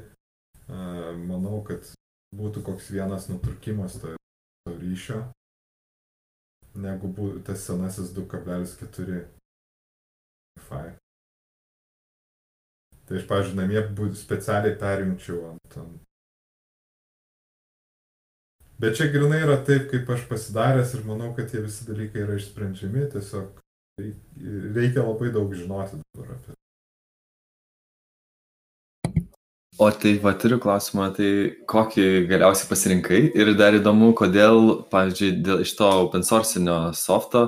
manau, 1.29 1.61
kad 1.67 1.83
būtų 2.35 2.63
koks 2.65 2.89
vienas 2.93 3.27
nutrukimas 3.29 3.99
to, 4.01 4.15
to 4.65 4.75
ryšio, 4.79 5.19
negu 6.75 7.07
būtų 7.07 7.43
tas 7.49 7.63
senasis 7.65 8.11
2,4 8.15 9.25
Wi-Fi. 10.57 10.95
Tai 13.09 13.17
aš, 13.17 13.25
pavyzdžiui, 13.25 13.57
namie 13.57 14.13
specialiai 14.13 14.75
perjungčiau 14.77 15.39
ant, 15.49 15.77
ant. 15.81 15.95
Bet 18.79 18.95
čia 18.95 19.09
grinai 19.11 19.41
yra 19.43 19.57
taip, 19.65 19.89
kaip 19.89 20.11
aš 20.13 20.27
pasidaręs 20.29 20.93
ir 20.93 21.01
manau, 21.07 21.33
kad 21.35 21.49
tie 21.49 21.63
visi 21.63 21.87
dalykai 21.87 22.21
yra 22.27 22.37
išsprendžiami, 22.37 23.09
tiesiog 23.15 23.57
reik- 23.99 24.45
reikia 24.77 25.03
labai 25.03 25.33
daug 25.33 25.57
žinoti 25.57 25.97
dabar 25.97 26.37
apie. 26.37 26.55
O 29.79 29.89
tai 29.91 30.13
va 30.19 30.35
turiu 30.35 30.61
klausimą, 30.61 31.09
tai 31.17 31.31
kokį 31.65 32.07
galiausiai 32.29 32.69
pasirinkai 32.69 33.21
ir 33.33 33.53
dar 33.57 33.73
įdomu, 33.73 34.13
kodėl, 34.13 34.83
pavyzdžiui, 34.91 35.35
dėl 35.43 35.65
iš 35.65 35.73
to 35.79 35.89
open 36.05 36.23
sourcinio 36.27 36.91
softo, 36.93 37.45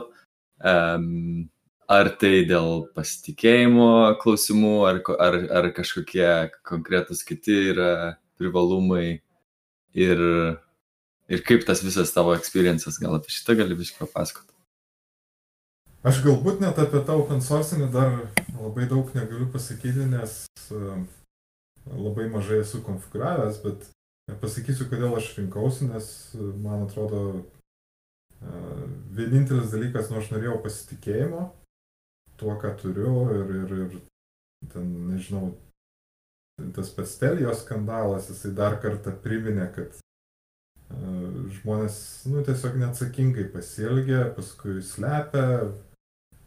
um, 0.64 1.51
ar 1.92 2.10
tai 2.22 2.44
dėl 2.48 2.86
pasitikėjimo 2.96 4.18
klausimų, 4.22 4.76
ar, 4.88 5.02
ar, 5.20 5.38
ar 5.60 5.70
kažkokie 5.76 6.30
konkretus 6.68 7.26
kiti 7.28 7.58
yra 7.74 7.92
privalumai 8.40 9.22
ir, 9.98 10.24
ir 11.28 11.44
kaip 11.48 11.66
tas 11.68 11.84
visas 11.84 12.14
tavo 12.16 12.36
experiences, 12.38 13.00
gal 13.02 13.18
apie 13.18 13.34
šitą 13.34 13.58
gali 13.60 13.78
biškai 13.78 14.06
papasakoti. 14.06 14.50
Aš 16.08 16.24
galbūt 16.26 16.64
net 16.64 16.80
apie 16.82 17.04
tą 17.06 17.20
open 17.22 17.44
sourcinį 17.46 17.92
dar 17.94 18.16
labai 18.56 18.88
daug 18.90 19.12
negaliu 19.14 19.52
pasakyti, 19.54 20.08
nes 20.10 20.48
e, 20.74 20.96
labai 21.92 22.26
mažai 22.32 22.64
esu 22.64 22.82
konfigūravęs, 22.88 23.60
bet 23.62 23.86
pasakysiu, 24.42 24.88
kodėl 24.90 25.14
aš 25.20 25.36
rinkausi, 25.38 25.92
nes 25.92 26.08
e, 26.34 26.48
man 26.64 26.88
atrodo 26.88 27.22
e, 27.38 28.56
vienintelis 29.14 29.70
dalykas, 29.76 30.10
nu 30.10 30.24
aš 30.24 30.32
norėjau 30.34 30.58
pasitikėjimo 30.66 31.52
tuo, 32.42 32.56
ką 32.62 32.74
turiu 32.82 33.14
ir, 33.36 33.52
ir, 33.62 33.74
ir 33.86 33.98
ten, 34.74 34.88
nežinau, 35.12 35.52
tas 36.76 36.90
pats 36.96 37.18
Telijos 37.22 37.62
skandalas, 37.64 38.30
jisai 38.32 38.54
dar 38.58 38.80
kartą 38.82 39.14
priminė, 39.24 39.68
kad 39.76 39.96
e, 39.98 40.02
žmonės, 41.60 42.02
nu, 42.32 42.42
tiesiog 42.48 42.80
neatsakingai 42.82 43.48
pasielgia, 43.54 44.26
paskui 44.36 44.82
slepia, 44.86 45.70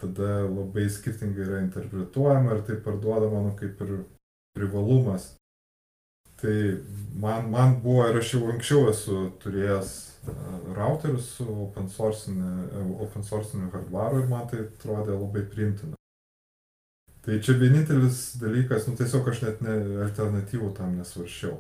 tada 0.01 0.45
labai 0.49 0.89
skirtingai 0.91 1.47
yra 1.47 1.63
interpretuojama 1.65 2.59
ir 2.59 2.67
tai 2.67 2.81
parduodama, 2.83 3.47
nu, 3.47 3.55
kaip 3.59 3.81
ir 3.87 3.97
privalumas. 4.59 5.33
Tai 6.41 6.55
man, 7.21 7.51
man 7.51 7.77
buvo 7.83 8.09
ir 8.11 8.19
aš 8.21 8.35
jau 8.35 8.47
anksčiau 8.53 8.89
esu 8.91 9.19
turėjęs 9.43 9.93
e, 10.29 10.35
routerius 10.77 11.29
su 11.39 11.47
open 11.67 11.87
sourciniu, 11.89 13.11
sourciniu 13.23 13.71
hardwaru 13.73 14.23
ir 14.23 14.33
man 14.33 14.49
tai 14.51 14.65
atrodė 14.65 15.15
labai 15.15 15.45
priimtina. 15.53 15.99
Tai 17.25 17.39
čia 17.41 17.55
vienintelis 17.57 18.35
dalykas, 18.37 18.89
nu 18.89 18.99
tiesiog 19.01 19.31
aš 19.31 19.45
net 19.47 19.63
ne, 19.65 19.79
alternatyvų 20.05 20.75
tam 20.77 20.99
nesvaršiau. 20.99 21.55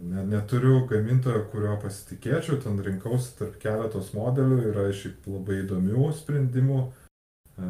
Ne, 0.00 0.22
neturiu 0.24 0.86
gamintojo, 0.88 1.42
kurio 1.52 1.74
pasitikėčiau, 1.82 2.56
ten 2.62 2.78
rinkausi 2.80 3.34
tarp 3.36 3.58
keletos 3.60 4.14
modelių, 4.16 4.62
yra 4.70 4.86
šiaip 4.96 5.26
labai 5.28 5.58
įdomių 5.66 6.06
sprendimų. 6.22 6.78
E, 7.58 7.68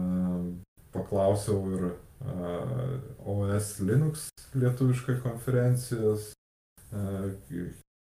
Paklausiau 0.92 1.58
ir 1.72 1.84
e, 1.88 1.92
OS 2.22 3.72
Linux 3.82 4.28
lietuviškai 4.54 5.16
konferencijos 5.24 6.32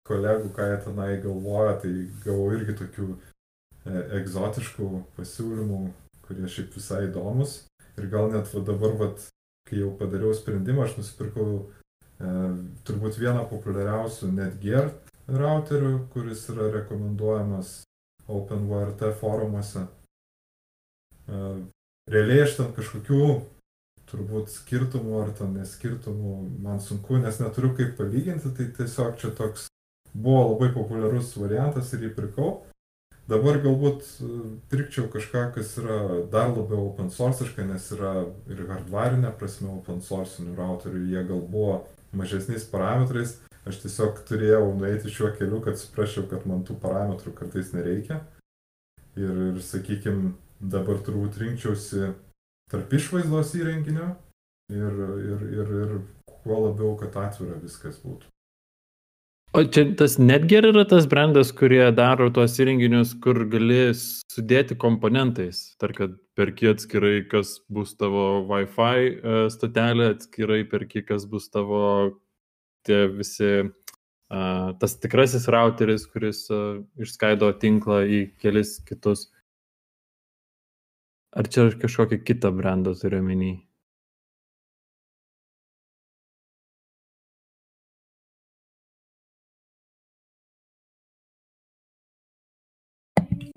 kolegų, 0.07 0.51
ką 0.55 0.67
jie 0.71 0.77
tenai 0.85 1.15
galvoja, 1.23 1.77
tai 1.83 1.93
gavau 2.25 2.51
irgi 2.55 2.77
tokių 2.79 3.09
e, 3.15 4.03
egzotiškų 4.21 4.91
pasiūlymų, 5.17 5.81
kurie 6.27 6.51
šiaip 6.51 6.77
visai 6.77 7.07
įdomus. 7.09 7.59
Ir 7.97 8.09
gal 8.13 8.31
net 8.33 8.51
va 8.53 8.63
dabar, 8.67 8.95
va, 9.01 9.11
kai 9.67 9.81
jau 9.81 9.93
padariau 9.99 10.35
sprendimą, 10.37 10.87
aš 10.87 10.99
nusipirkau 11.01 11.49
e, 11.57 12.31
turbūt 12.87 13.19
vieną 13.23 13.47
populiariausių 13.51 14.31
Netgear 14.37 14.93
routerių, 15.27 16.07
kuris 16.13 16.45
yra 16.53 16.71
rekomenduojamas 16.77 17.81
OpenVRT 18.31 19.11
forumuose. 19.21 19.87
E, 21.27 21.43
realiai 22.13 22.45
aš 22.47 22.59
ten 22.61 22.73
kažkokių 22.77 23.23
turbūt 24.11 24.53
skirtumų 24.53 25.19
ar 25.25 25.33
ten 25.37 25.57
neskirtumų 25.57 26.37
man 26.63 26.81
sunku, 26.83 27.19
nes 27.23 27.41
neturiu 27.43 27.73
kaip 27.79 27.97
palyginti, 27.99 28.53
tai 28.57 28.69
tiesiog 28.77 29.19
čia 29.21 29.33
toks 29.37 29.67
buvo 30.17 30.53
labai 30.53 30.71
populiarus 30.75 31.35
variantas 31.41 31.93
ir 31.93 32.07
jį 32.07 32.15
pirkau. 32.17 32.51
Dabar 33.27 33.59
galbūt 33.59 34.05
e, 34.23 34.29
pirkčiau 34.71 35.09
kažką, 35.11 35.49
kas 35.57 35.73
yra 35.81 36.23
dar 36.31 36.53
labiau 36.53 36.85
open 36.93 37.11
sourciška, 37.11 37.65
nes 37.67 37.89
yra 37.97 38.13
ir 38.47 38.63
hardwarinė 38.69 39.33
prasme 39.39 39.73
open 39.75 39.99
sourcinių 40.05 40.55
routerių, 40.55 41.03
jie 41.11 41.25
gal 41.27 41.43
buvo 41.43 41.81
mažesniais 42.15 42.69
parametrais. 42.71 43.41
Aš 43.67 43.81
tiesiog 43.83 44.21
turėjau 44.29 44.69
nueiti 44.79 45.11
šiuo 45.11 45.33
keliu, 45.35 45.59
kad 45.65 45.75
suprasčiau, 45.81 46.29
kad 46.31 46.47
man 46.47 46.63
tų 46.63 46.79
parametrų 46.79 47.35
kartais 47.35 47.73
nereikia. 47.75 48.21
Ir, 49.19 49.33
ir 49.49 49.59
sakykime, 49.65 50.37
dabar 50.61 51.03
turbūt 51.03 51.41
rinkčiausi 51.43 52.13
tarp 52.71 52.95
išvaizdos 52.99 53.53
įrenginio 53.59 54.15
ir, 54.73 55.03
ir, 55.33 55.45
ir, 55.61 55.75
ir 55.83 55.99
kuo 56.25 56.63
labiau, 56.69 56.95
kad 57.01 57.17
atvira 57.27 57.59
viskas 57.63 58.01
būtų. 58.05 58.31
O 59.57 59.63
čia 59.73 59.87
tas 59.97 60.19
Netgear 60.21 60.67
yra 60.69 60.83
tas 60.85 61.07
brandas, 61.09 61.49
kurie 61.55 61.85
daro 61.97 62.27
tuos 62.35 62.59
įrenginius, 62.61 63.15
kur 63.25 63.39
gali 63.49 63.95
sudėti 63.97 64.77
komponentais. 64.77 65.63
Tarkit, 65.81 66.19
perki 66.37 66.69
atskirai, 66.75 67.23
kas 67.31 67.55
bus 67.73 67.95
tavo 67.97 68.43
Wi-Fi 68.51 69.07
e, 69.07 69.39
stotelė, 69.55 70.11
atskirai 70.17 70.61
perki, 70.69 71.01
kas 71.09 71.25
bus 71.31 71.49
tavo 71.49 71.81
tie 72.87 73.07
visi, 73.11 73.53
uh, 74.31 74.69
tas 74.79 74.95
tikrasis 75.03 75.49
routeris, 75.51 76.05
kuris 76.07 76.45
uh, 76.55 76.85
išskaido 77.03 77.49
tinklą 77.63 78.05
į 78.07 78.21
kelis 78.43 78.77
kitus. 78.87 79.27
Ar 81.37 81.49
čia 81.53 81.67
kažkokį 81.77 82.17
kitą 82.25 82.49
brandą 82.57 82.95
turiu 82.97 83.21
menį? 83.25 83.51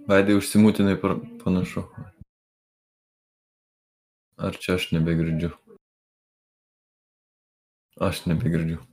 Vaidai 0.09 0.36
užsimūtinai 0.36 0.97
panašu. 0.99 1.86
Ar 4.49 4.55
čia 4.59 4.75
aš 4.75 4.89
nebegirdžiu? 4.95 5.53
Aš 8.09 8.25
nebegirdžiu. 8.32 8.82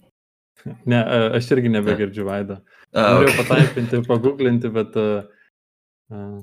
Ne, 0.91 0.99
aš 1.37 1.51
irgi 1.55 1.71
nebegirdžiu 1.71 2.25
Vaido. 2.27 2.57
A, 2.91 3.03
Norėjau 3.15 3.33
okay. 3.35 3.43
pataipinti, 3.43 3.99
paguglinti, 4.09 4.71
bet 4.75 4.97
uh, 4.99 5.27
uh, 6.11 6.41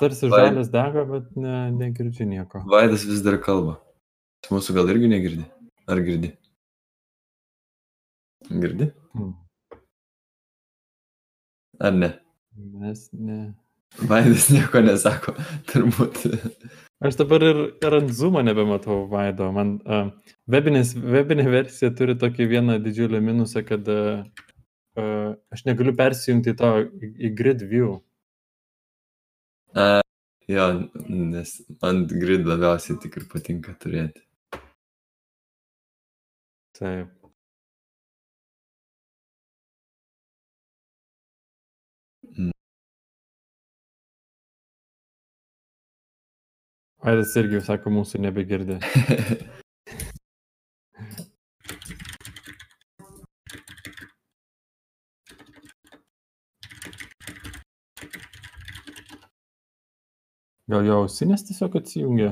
tarsi 0.00 0.28
Vaid- 0.28 0.50
žalias 0.50 0.70
dega, 0.72 1.04
bet 1.08 1.30
ne, 1.36 1.56
negirdžiu 1.78 2.26
nieko. 2.28 2.62
Vaidas 2.70 3.04
vis 3.08 3.22
dar 3.24 3.38
kalba. 3.42 3.78
Mūsų 4.50 4.74
gal 4.76 4.90
irgi 4.92 5.08
negirdi? 5.08 5.44
Ar 5.88 6.00
girdi? 6.04 6.32
Girdi? 8.50 8.90
Hmm. 9.14 9.34
Ar 11.80 11.92
ne? 11.92 12.10
Mes 12.54 13.08
ne. 13.12 13.38
Vaidas 14.10 14.48
nieko 14.50 14.80
nesako, 14.82 15.34
turbūt. 15.70 16.24
Aš 17.04 17.18
dabar 17.20 17.42
ir, 17.46 17.60
ir 17.84 17.96
ant 17.98 18.10
Zoom 18.14 18.38
nebematau 18.46 19.04
Vaido. 19.10 19.50
Man 19.54 19.76
uh, 19.86 20.08
webinės, 20.50 20.94
webinė 20.98 21.46
versija 21.52 21.92
turi 21.94 22.16
tokį 22.18 22.48
vieną 22.50 22.78
didžiulį 22.82 23.20
minusą, 23.22 23.62
kad 23.66 23.86
uh, 23.92 24.24
aš 25.54 25.64
negaliu 25.68 25.94
persijungti 25.98 26.56
to 26.58 26.72
į, 26.84 27.12
į 27.28 27.32
grid 27.38 27.64
view. 27.70 27.98
A, 29.74 30.02
jo, 30.48 30.64
nes 31.08 31.52
ant 31.88 32.12
grid 32.22 32.46
labiausiai 32.50 32.98
tik 33.02 33.16
ir 33.20 33.24
patinka 33.32 33.74
turėti. 33.84 34.22
Taip. 36.78 37.10
Mm. 42.38 42.50
Vaidas 47.04 47.34
irgi 47.42 47.60
sako, 47.66 47.90
mūsų 47.98 48.22
nebegirdi. 48.28 48.78
Gal 60.72 60.86
jo 60.88 60.94
ausinės 61.02 61.42
tiesiog 61.44 61.74
atsijungia? 61.80 62.30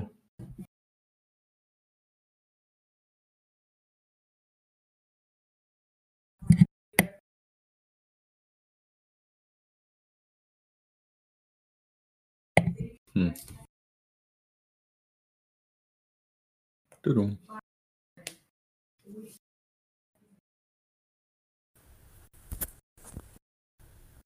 Turum. 17.03 17.37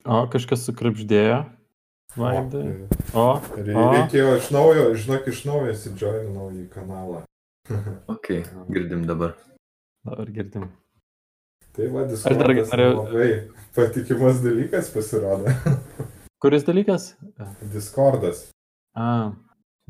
O, 0.07 0.19
kažkas 0.31 0.63
sukrapždėjo. 0.69 1.41
Vaidai. 2.17 2.89
O, 3.15 3.25
Re- 3.57 3.75
o. 3.77 3.85
Reikėjo 3.93 4.37
iš 4.41 4.51
naujo, 4.55 4.87
žinok, 4.97 5.27
iš 5.33 5.43
naujo 5.49 5.73
įsidžoininau 5.75 6.51
į 6.63 6.67
kanalą. 6.73 7.23
Ok, 8.15 8.29
girdim 8.71 9.05
dabar. 9.09 9.35
Dabar 10.07 10.29
girdim. 10.31 10.69
Tai 11.77 11.89
va, 11.93 12.05
dar 12.07 12.13
Discordas 12.15 12.71
norėjau- 12.73 13.01
labai 13.03 13.31
patikimas 13.77 14.39
dalykas 14.45 14.89
pasirodė. 14.95 15.53
Kuris 16.43 16.65
dalykas? 16.69 17.09
Discordas. 17.73 18.45
A. 18.97 19.33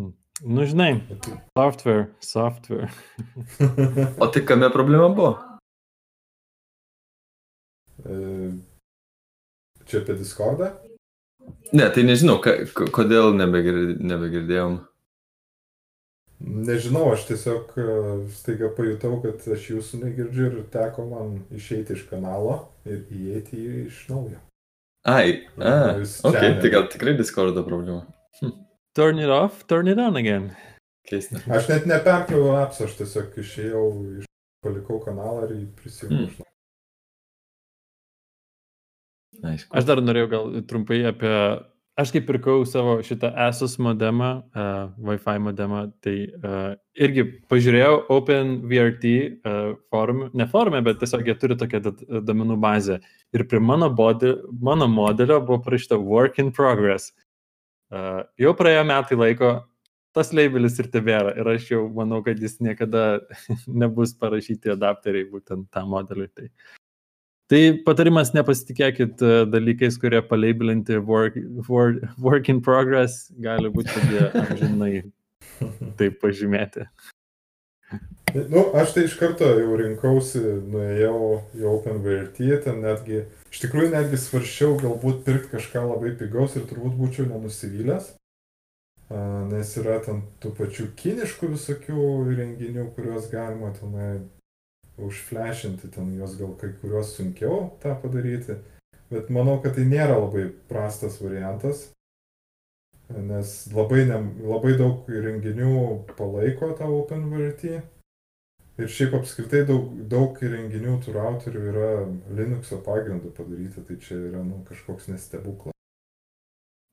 hm. 0.00 0.10
Nu, 0.46 0.64
žinai, 0.66 1.02
software, 1.58 2.08
software. 2.24 2.88
O 4.22 4.26
tai 4.32 4.42
kame 4.48 4.70
problema 4.74 5.08
buvo? 5.14 5.34
E, 8.04 8.50
Čia 9.86 10.00
apie 10.02 10.16
Discordą? 10.18 10.72
Ne, 11.72 11.88
tai 11.90 12.02
nežinau, 12.06 12.38
ka, 12.42 12.52
ko- 12.74 12.86
kodėl 12.94 13.32
nebegir, 13.36 13.78
nebegirdėjom. 13.98 14.76
Nežinau, 16.46 17.06
aš 17.14 17.24
tiesiog 17.30 17.70
e, 17.80 17.84
staiga 18.36 18.68
pajutau, 18.76 19.16
kad 19.22 19.40
aš 19.54 19.70
jūsų 19.72 20.02
negirdžiu 20.02 20.48
ir 20.50 20.56
teko 20.72 21.06
man 21.08 21.30
išeiti 21.56 21.96
iš 21.96 22.02
kanalo 22.10 22.58
ir 22.84 23.06
įeiti 23.08 23.56
į 23.56 23.76
iš 23.86 24.02
naujo. 24.12 24.38
Ai, 25.08 25.46
a, 25.56 25.72
Jūs 26.02 26.18
ok, 26.28 26.36
čia- 26.36 26.52
tai 26.60 26.70
gal 26.74 26.88
tikrai 26.92 27.14
Discordo 27.16 27.64
problema. 27.64 28.04
Turn 28.96 29.18
it 29.22 29.28
off, 29.32 29.64
turn 29.68 29.88
it 29.88 29.98
on 30.02 30.16
again. 30.16 30.50
Keista. 31.08 31.40
Aš 31.52 31.68
net 31.70 31.86
neperkroviau 31.88 32.56
apps, 32.60 32.80
aš 32.84 32.96
tiesiog 33.00 33.36
išėjau, 33.40 33.84
iš, 34.20 34.28
palikau 34.64 35.00
kanalą 35.04 35.46
ir 35.48 35.66
prisijungiau. 35.78 36.28
Mm. 36.36 36.45
Aišku. 39.44 39.72
Aš 39.76 39.88
dar 39.88 40.02
norėjau 40.04 40.28
gal 40.32 40.60
trumpai 40.68 41.02
apie... 41.12 41.32
Aš 41.96 42.10
kai 42.12 42.20
pirkau 42.28 42.58
savo 42.68 42.98
šitą 43.00 43.30
Asus 43.40 43.78
modemą, 43.80 44.26
uh, 44.52 44.90
Wi-Fi 45.00 45.38
modemą, 45.40 45.78
tai 46.04 46.26
uh, 46.28 46.74
irgi 46.92 47.22
pažiūrėjau 47.48 48.02
OpenVRT 48.12 49.06
uh, 49.16 49.70
forume, 49.88 50.28
ne 50.36 50.44
forume, 50.50 50.82
bet 50.84 51.00
tiesiog 51.00 51.24
jie 51.24 51.36
turi 51.40 51.56
tokią 51.56 51.80
domenų 52.28 52.58
bazę. 52.60 52.98
Ir 53.32 53.46
prie 53.48 53.62
mano, 53.64 53.88
body, 53.88 54.34
mano 54.60 54.90
modelio 54.92 55.40
buvo 55.40 55.62
parašyta 55.64 55.96
Work 55.96 56.36
in 56.44 56.52
Progress. 56.52 57.14
Uh, 57.88 58.26
jau 58.44 58.52
praėjo 58.58 58.84
metai 58.92 59.16
laiko, 59.16 59.54
tas 60.16 60.32
labelis 60.36 60.76
ir 60.80 60.88
tebėra. 60.92 61.34
Ir 61.40 61.48
aš 61.52 61.70
jau 61.70 61.86
manau, 61.96 62.22
kad 62.26 62.40
jis 62.40 62.58
niekada 62.64 63.22
nebus 63.82 64.14
parašyti 64.20 64.72
adapteriai 64.76 65.28
būtent 65.32 65.68
tam 65.72 65.92
modeliui. 65.92 66.28
Tai 66.32 66.48
Tai 67.46 67.60
patarimas 67.86 68.32
nepasitikėkit 68.34 69.22
e, 69.22 69.34
dalykais, 69.46 70.00
kurie 70.02 70.18
palaibilinti 70.26 70.98
work, 70.98 71.36
work, 71.68 72.02
work 72.18 72.48
in 72.50 72.58
progress, 72.64 73.28
gali 73.38 73.70
būti, 73.70 73.92
kad 73.94 74.10
jie 74.10 74.24
amžinai 74.40 74.94
taip 76.00 76.18
pažymėti. 76.24 76.88
Nu, 78.50 78.64
aš 78.74 78.96
tai 78.96 79.06
iš 79.06 79.14
karto 79.20 79.46
jau 79.54 79.78
rinkausi, 79.78 80.42
nuėjau 80.72 81.20
į 81.54 81.68
OpenVRT, 81.70 82.42
ten 82.66 82.82
netgi, 82.82 83.22
iš 83.52 83.62
tikrųjų 83.62 83.92
netgi 83.94 84.18
svarščiau 84.20 84.74
galbūt 84.82 85.22
pirkti 85.28 85.54
kažką 85.54 85.86
labai 85.86 86.16
pigaus 86.18 86.58
ir 86.58 86.66
turbūt 86.66 86.98
būčiau 86.98 87.28
nenusivylęs, 87.30 88.10
nes 89.52 89.76
yra 89.78 90.00
ten 90.04 90.24
tų 90.42 90.52
pačių 90.58 90.90
kiniškų 90.98 91.52
visokių 91.54 92.08
renginių, 92.32 92.90
kuriuos 92.98 93.30
galima 93.30 93.70
tenai 93.78 94.10
užflešinti, 94.98 95.90
ten 95.92 96.14
juos 96.16 96.36
gal 96.38 96.54
kai 96.60 96.72
kuriuos 96.80 97.16
sunkiau 97.16 97.70
tą 97.82 97.94
padaryti, 98.00 98.58
bet 99.10 99.28
manau, 99.32 99.58
kad 99.62 99.76
tai 99.76 99.84
nėra 99.88 100.16
labai 100.18 100.48
prastas 100.70 101.20
variantas, 101.22 101.90
nes 103.12 103.52
labai, 103.74 104.06
ne, 104.08 104.22
labai 104.42 104.74
daug 104.78 105.06
renginių 105.08 105.74
palaiko 106.16 106.72
tą 106.78 106.88
OpenVRT. 107.02 107.76
Ir 108.76 108.90
šiaip 108.92 109.14
apskritai 109.16 109.62
daug, 109.64 109.88
daug 110.10 110.36
įrenginių 110.44 110.98
tų 111.00 111.14
routerių 111.14 111.60
yra 111.70 111.92
Linuxo 112.36 112.76
pagrindu 112.84 113.30
padaryti, 113.32 113.80
tai 113.80 113.96
čia 114.02 114.18
yra 114.18 114.42
nu, 114.44 114.58
kažkoks 114.68 115.08
nestebuklas. 115.08 115.76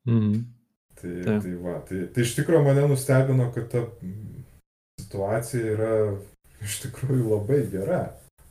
Mhm. 0.08 0.46
Tai, 1.02 1.12
Taip. 1.26 1.42
tai, 1.44 1.52
va, 1.60 1.74
tai, 1.84 2.06
tai 2.14 2.24
iš 2.24 2.38
tikrųjų 2.38 2.64
mane 2.64 2.86
nustebino, 2.88 3.50
kad 3.52 3.68
ta 3.74 3.82
mm, 3.84 4.44
situacija 5.02 5.74
yra 5.74 5.96
iš 6.64 6.80
tikrųjų 6.86 7.30
labai 7.30 7.62
gera 7.72 8.02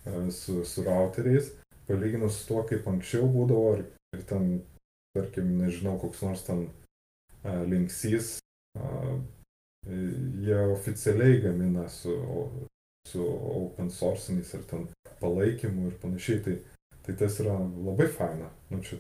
e, 0.05 0.31
su, 0.35 0.61
su 0.69 0.85
routeriais, 0.87 1.53
palyginus 1.89 2.41
su 2.41 2.51
tuo, 2.51 2.63
kaip 2.69 2.87
anksčiau 2.89 3.29
būdavo 3.33 3.77
ir, 3.79 3.87
ir 4.17 4.27
ten, 4.29 4.51
tarkim, 5.17 5.55
nežinau, 5.61 5.99
koks 6.01 6.23
nors 6.25 6.45
ten 6.47 6.67
uh, 6.69 7.63
linksys, 7.69 8.39
uh, 8.79 9.17
jie 9.85 10.61
oficialiai 10.73 11.41
gamina 11.43 11.89
su 11.93 12.15
su 13.09 13.23
open 13.65 13.91
sourciniais 13.91 14.55
ar 14.55 14.63
ten 14.71 14.87
palaikymu 15.21 15.89
ir 15.91 15.97
panašiai, 16.03 16.43
tai, 16.45 16.59
tai 17.07 17.17
tas 17.19 17.39
yra 17.43 17.57
labai 17.59 18.09
faina. 18.19 18.51
Nu, 18.71 18.83
čia 18.83 18.99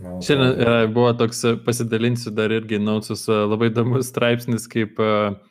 Šiandien 0.00 0.62
e, 0.64 0.86
buvo 0.88 1.12
toks, 1.12 1.42
e, 1.44 1.56
pasidalinsiu 1.64 2.30
dar 2.32 2.52
irgi 2.56 2.78
nausus, 2.80 3.26
e, 3.28 3.36
labai 3.52 3.68
įdomus 3.68 4.08
straipsnis, 4.08 4.64
kaip 4.72 4.96
e, 4.96 5.04
e, 5.04 5.49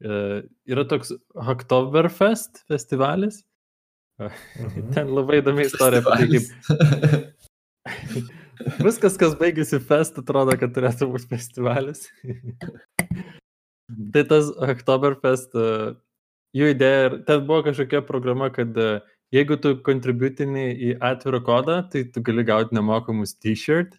yra 0.00 0.84
toks 0.88 1.12
Oktoberfest 1.36 2.64
festivalis. 2.70 3.42
Mhm. 4.20 4.90
Ten 4.92 5.14
labai 5.16 5.40
įdomi 5.40 5.64
istorija 5.68 6.04
tai, 6.04 6.26
kaip 6.28 6.44
Viskas, 8.84 9.16
kas 9.20 9.34
baigėsi 9.40 9.80
fest, 9.80 10.18
atrodo, 10.20 10.52
kad 10.60 10.74
turėtų 10.76 11.08
būti 11.14 11.28
festivalis. 11.30 12.04
tai 14.14 14.24
tas 14.28 14.50
Oktoberfest, 14.68 15.56
e, 15.56 15.94
jų 16.56 16.74
idėja, 16.74 17.08
ten 17.28 17.46
buvo 17.48 17.64
kažkokia 17.70 18.02
programa, 18.06 18.50
kad 18.52 18.76
e, 18.76 18.90
jeigu 19.34 19.56
tu 19.62 19.74
kontributini 19.86 20.70
į 20.90 20.92
atvirą 21.10 21.40
kodą, 21.46 21.80
tai 21.92 22.04
tu 22.12 22.22
gali 22.26 22.44
gauti 22.46 22.76
nemokamus 22.76 23.36
t-shirt. 23.38 23.96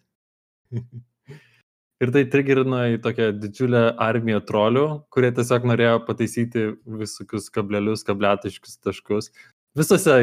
Ir 2.02 2.10
tai 2.10 2.24
trigerino 2.26 2.80
į 2.90 2.98
tokią 3.02 3.28
didžiulę 3.38 3.82
armiją 4.02 4.40
trolių, 4.48 4.86
kurie 5.14 5.30
tiesiog 5.34 5.68
norėjo 5.70 6.00
pataisyti 6.06 6.64
visokius 6.98 7.46
kablelius, 7.54 8.02
kabletiškus 8.08 8.80
taškus 8.82 9.30
visose 9.74 10.14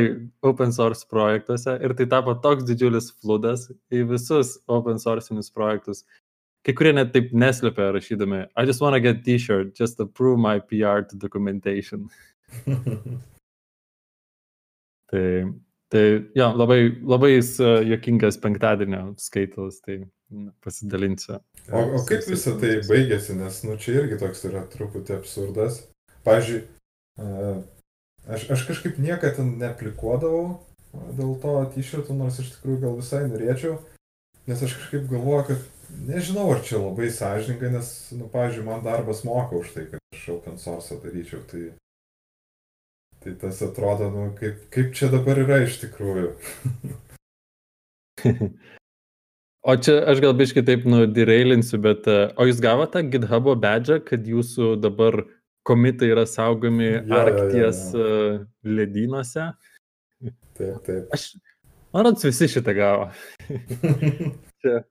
open 0.42 0.74
source 0.74 1.06
projektuose 1.10 1.78
ir 1.84 1.94
tai 1.98 2.06
tapo 2.10 2.36
toks 2.44 2.68
didžiulis 2.68 3.10
fludas 3.22 3.70
į 3.92 4.04
visus 4.12 4.58
open 4.70 5.02
source'inius 5.02 5.50
projektus. 5.54 6.04
Kai 6.66 6.76
kurie 6.76 6.92
net 6.94 7.14
taip 7.16 7.32
neslėpia 7.32 7.90
rašydami, 7.96 8.44
I 8.56 8.66
just 8.68 8.82
want 8.82 8.94
to 8.94 9.00
get 9.00 9.24
t-shirt 9.24 9.74
just 9.80 9.98
to 9.98 10.06
prove 10.06 10.40
my 10.40 10.60
PR 10.60 11.08
to 11.10 11.18
documentation. 11.18 12.10
Tai, 15.10 15.20
tai 15.90 16.02
jo, 16.38 16.48
labai, 16.54 16.76
labai 17.02 17.32
jis 17.32 17.56
e, 17.66 17.96
penktadienio 18.44 19.16
skaitalas, 19.18 19.80
tai 19.82 20.04
pasidalinsiu. 20.64 21.40
O, 21.72 21.82
o 21.98 22.04
kaip 22.08 22.28
visą 22.30 22.56
tai 22.62 22.80
baigėsi, 22.88 23.36
nes 23.38 23.64
nu, 23.66 23.78
čia 23.82 24.00
irgi 24.02 24.20
toks 24.22 24.46
yra 24.50 24.64
truputį 24.70 25.18
absurdas. 25.18 25.82
Pavyzdžiui, 26.28 26.62
aš, 28.30 28.46
aš 28.56 28.66
kažkaip 28.70 29.00
niekada 29.02 29.40
ten 29.40 29.56
neaplikuodavau 29.62 30.60
dėl 31.18 31.36
to 31.42 31.56
t-shirtų, 31.76 32.16
nors 32.18 32.40
iš 32.42 32.54
tikrųjų 32.56 32.82
gal 32.84 32.96
visai 32.98 33.24
norėčiau, 33.30 33.78
nes 34.50 34.64
aš 34.66 34.78
kažkaip 34.80 35.06
galvoju, 35.10 35.44
kad 35.52 35.60
nežinau, 36.08 36.48
ar 36.54 36.64
čia 36.66 36.82
labai 36.82 37.10
sąžininkai, 37.14 37.70
nes, 37.74 37.92
nu, 38.18 38.30
pavyzdžiui, 38.34 38.66
man 38.66 38.82
darbas 38.86 39.24
moka 39.28 39.58
už 39.60 39.74
tai, 39.76 39.86
kad 39.92 40.02
aš 40.16 40.26
open 40.36 40.58
source 40.62 40.98
daryčiau. 41.04 41.44
Tai, 41.50 41.64
tai 43.24 43.36
tas 43.42 43.62
atrodo, 43.66 44.10
nu, 44.14 44.26
kaip, 44.40 44.66
kaip 44.74 44.94
čia 44.98 45.12
dabar 45.14 45.42
yra 45.46 45.62
iš 45.66 45.80
tikrųjų. 45.86 46.34
O 49.62 49.76
čia 49.76 49.98
aš 50.08 50.22
gal 50.24 50.34
biškai 50.40 50.64
taip 50.64 50.86
nudirailinsiu, 50.88 51.82
bet 51.84 52.08
e, 52.08 52.30
o 52.40 52.48
jūs 52.48 52.62
gavote 52.64 53.02
GitHub'o 53.12 53.58
badge, 53.60 54.00
kad 54.08 54.24
jūsų 54.24 54.78
dabar 54.80 55.26
komitai 55.68 56.14
yra 56.14 56.24
saugomi 56.30 56.94
jo, 56.94 57.18
Arkties 57.18 57.82
jo. 57.92 58.06
e, 58.06 58.38
ledynuose? 58.78 59.50
Taip, 60.56 60.80
taip. 60.86 61.12
Aš, 61.16 61.34
man 61.92 62.08
rodos, 62.08 62.24
visi 62.28 62.48
šitą 62.56 62.76
gavo. 62.78 63.10
Čia, 64.60 64.82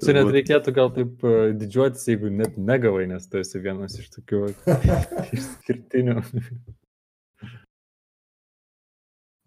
čia 0.00 0.14
net 0.16 0.30
reikėtų 0.32 0.72
gal 0.76 0.92
taip 0.92 1.24
e, 1.24 1.34
didžiuotis, 1.60 2.06
jeigu 2.08 2.30
net 2.32 2.54
negavai, 2.56 3.04
nes 3.10 3.26
tu 3.28 3.40
esi 3.40 3.60
vienas 3.60 3.96
iš 4.00 4.08
tokių 4.14 4.40
išskirtinių. 5.36 6.16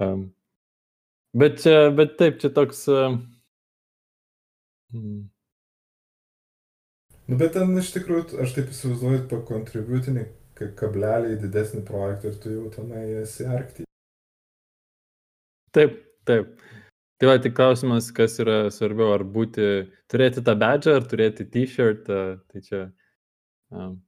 um, 0.06 0.30
bet, 1.34 1.62
čia, 1.64 1.90
bet 1.96 2.18
taip, 2.20 2.40
čia 2.42 2.52
toks. 2.56 2.88
Uh, 2.92 3.20
mm, 4.94 5.30
Nu, 7.32 7.38
bet 7.40 7.54
ten 7.56 7.70
iš 7.80 7.94
tikrųjų, 7.96 8.42
aš 8.44 8.58
taip 8.58 8.72
įsivaizduoju, 8.74 9.22
pakontributinį 9.32 10.26
kablelį 10.76 11.30
į 11.32 11.38
didesnį 11.46 11.86
projektą 11.88 12.28
ir 12.28 12.40
tu 12.44 12.52
jau 12.52 12.66
tenai 12.74 13.06
esi 13.22 13.46
arktį. 13.48 13.86
taip, 15.72 15.96
taip. 16.28 16.50
Tai 17.22 17.30
va, 17.30 17.38
tik 17.38 17.54
klausimas, 17.56 18.10
kas 18.18 18.36
yra 18.42 18.58
svarbiau, 18.74 19.14
ar 19.16 19.24
būti, 19.24 19.68
turėti 20.12 20.44
tą 20.44 20.58
badžą, 20.60 20.98
ar 21.00 21.08
turėti 21.08 21.46
t-shirt. 21.54 22.10
uh, 22.10 22.40
Tai 22.52 22.62
čia. 22.66 22.82
Um, 23.72 24.02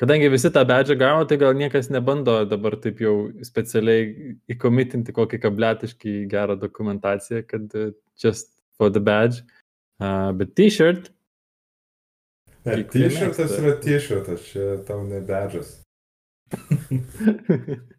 kadangi 0.00 0.30
visi 0.32 0.50
tą 0.52 0.62
badžą 0.68 0.98
gavo, 1.00 1.26
tai 1.28 1.38
gal 1.40 1.56
niekas 1.56 1.90
nebando 1.92 2.38
dabar 2.48 2.78
taip 2.80 3.02
jau 3.04 3.16
specialiai 3.46 4.36
įkomitinti 4.52 5.14
kokį 5.16 5.42
kabletiškai 5.44 6.16
gerą 6.30 6.58
dokumentaciją, 6.60 7.44
kad 7.48 7.76
uh, 7.76 7.92
just 8.20 8.52
for 8.76 8.92
the 8.92 9.00
badge. 9.00 9.44
Uh, 9.96 10.32
bet 10.36 10.52
t-shirt, 10.54 11.12
Ne, 12.66 12.82
t-shirtas 12.82 13.52
yra 13.60 13.76
t-shirtas, 13.78 14.46
čia 14.50 14.64
tau 14.88 15.04
ne 15.06 15.20
bedžas. 15.22 15.68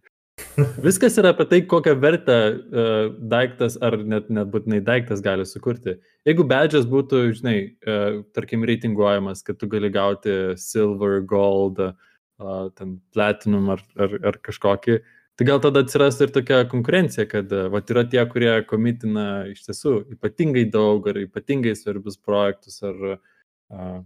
Viskas 0.57 1.13
yra 1.21 1.35
apie 1.35 1.45
tai, 1.45 1.59
kokią 1.69 1.93
vertę 2.01 2.35
uh, 2.49 3.11
daiktas 3.29 3.75
ar 3.85 3.99
net 4.01 4.31
nebūtinai 4.33 4.79
daiktas 4.81 5.21
gali 5.21 5.45
sukurti. 5.45 5.99
Jeigu 6.25 6.47
badžas 6.49 6.87
būtų, 6.89 7.19
žinai, 7.37 7.57
uh, 7.85 8.23
tarkim, 8.33 8.65
reitinguojamas, 8.65 9.43
kad 9.45 9.59
tu 9.61 9.69
gali 9.69 9.91
gauti 9.93 10.57
silver, 10.57 11.19
gold, 11.21 11.83
uh, 11.83 12.57
ten 12.73 12.97
platinum 13.13 13.69
ar, 13.75 13.85
ar, 14.01 14.17
ar 14.31 14.41
kažkokį, 14.49 14.97
tai 15.37 15.49
gal 15.51 15.61
tada 15.61 15.85
atsiras 15.85 16.17
ir 16.25 16.33
tokia 16.33 16.63
konkurencija, 16.71 17.27
kad 17.29 17.53
uh, 17.53 17.67
vat, 17.73 17.93
yra 17.93 18.07
tie, 18.09 18.23
kurie 18.31 18.55
komitina 18.65 19.45
iš 19.53 19.61
tiesų 19.69 19.97
ypatingai 20.17 20.65
daug 20.73 21.05
ar 21.11 21.21
ypatingai 21.21 21.77
svarbius 21.77 22.17
projektus 22.17 22.81
ar 22.81 23.11
uh, 23.13 23.99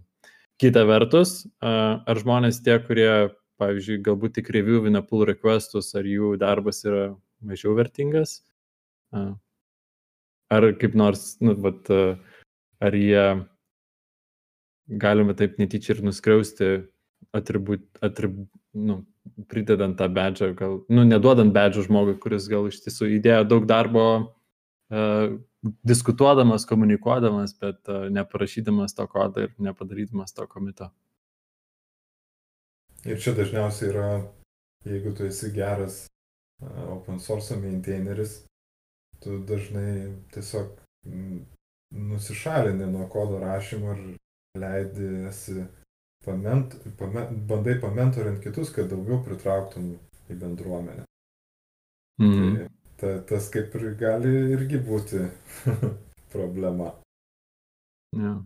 kita 0.60 0.84
vertus, 0.84 1.46
uh, 1.64 2.02
ar 2.04 2.20
žmonės 2.20 2.60
tie, 2.60 2.76
kurie 2.84 3.32
pavyzdžiui, 3.62 4.02
galbūt 4.04 4.36
tik 4.40 4.50
reviewina 4.54 5.04
pull 5.06 5.24
requestus, 5.28 5.92
ar 5.98 6.08
jų 6.08 6.34
darbas 6.42 6.82
yra 6.84 7.12
mažiau 7.46 7.76
vertingas, 7.78 8.40
ar 10.52 10.68
kaip 10.80 10.98
nors, 10.98 11.36
nu, 11.42 11.54
vat, 11.62 11.88
ar 12.82 12.98
jie 12.98 13.24
galime 15.02 15.36
taip 15.38 15.56
netyčia 15.62 15.94
ir 15.96 16.02
nuskriausti, 16.08 16.72
atribut, 17.32 17.86
atrib, 18.04 18.42
nu, 18.74 19.02
pridedant 19.48 19.96
tą 19.96 20.08
bedžą, 20.12 20.50
gal, 20.58 20.80
nu, 20.92 21.06
neduodant 21.08 21.54
bedžą 21.54 21.86
žmogui, 21.86 22.18
kuris 22.20 22.50
gal 22.50 22.66
iš 22.68 22.82
tiesų 22.84 23.14
įdėjo 23.18 23.46
daug 23.48 23.68
darbo 23.70 24.04
uh, 24.18 25.38
diskutuodamas, 25.62 26.66
komunikuodamas, 26.66 27.54
bet 27.60 27.88
neparašydamas 28.10 28.94
to 28.98 29.06
kodą 29.06 29.46
ir 29.46 29.54
nepadarydamas 29.62 30.34
to 30.34 30.46
komito. 30.50 30.90
Ir 33.06 33.18
čia 33.18 33.34
dažniausiai 33.34 33.90
yra, 33.90 34.08
jeigu 34.86 35.14
tu 35.16 35.26
esi 35.26 35.50
geras 35.54 36.04
open 36.62 37.18
source 37.20 37.56
maintaineris, 37.58 38.42
tu 39.22 39.38
dažnai 39.46 40.12
tiesiog 40.34 40.76
mm, 41.06 41.40
nusišalini 42.12 42.86
nuo 42.86 43.08
kodo 43.10 43.38
rašymo 43.42 43.94
ir 43.96 44.04
leidi 44.58 45.08
esi 45.28 45.64
pament, 46.24 46.76
pament, 46.98 47.34
bandai 47.48 47.80
pamentorint 47.80 48.42
kitus, 48.42 48.70
kad 48.74 48.90
daugiau 48.90 49.22
pritrauktum 49.26 49.96
į 50.30 50.38
bendruomenę. 50.38 51.06
Mm. 52.22 52.54
Tai 52.56 52.68
ta, 53.02 53.18
tas 53.26 53.48
kaip 53.50 53.74
ir 53.78 53.94
gali 53.98 54.32
irgi 54.54 54.78
būti 54.86 55.24
problema. 56.34 56.92
Ja. 58.16 58.36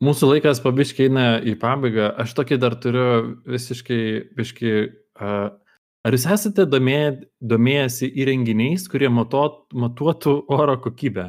Mūsų 0.00 0.30
laikas 0.30 0.62
pabiškai 0.64 1.10
eina 1.10 1.24
į 1.44 1.56
pabaigą. 1.60 2.08
Aš 2.22 2.32
tokį 2.38 2.56
dar 2.62 2.76
turiu 2.80 3.08
visiškai, 3.48 4.02
biškai. 4.36 4.72
Uh, 5.20 5.50
ar 6.06 6.16
jūs 6.16 6.24
esate 6.32 6.64
domėję, 6.64 7.10
domėjęsi 7.52 8.08
įrenginiais, 8.22 8.86
kurie 8.88 9.10
matuot, 9.12 9.66
matuotų 9.76 10.34
oro 10.56 10.78
kokybę? 10.80 11.26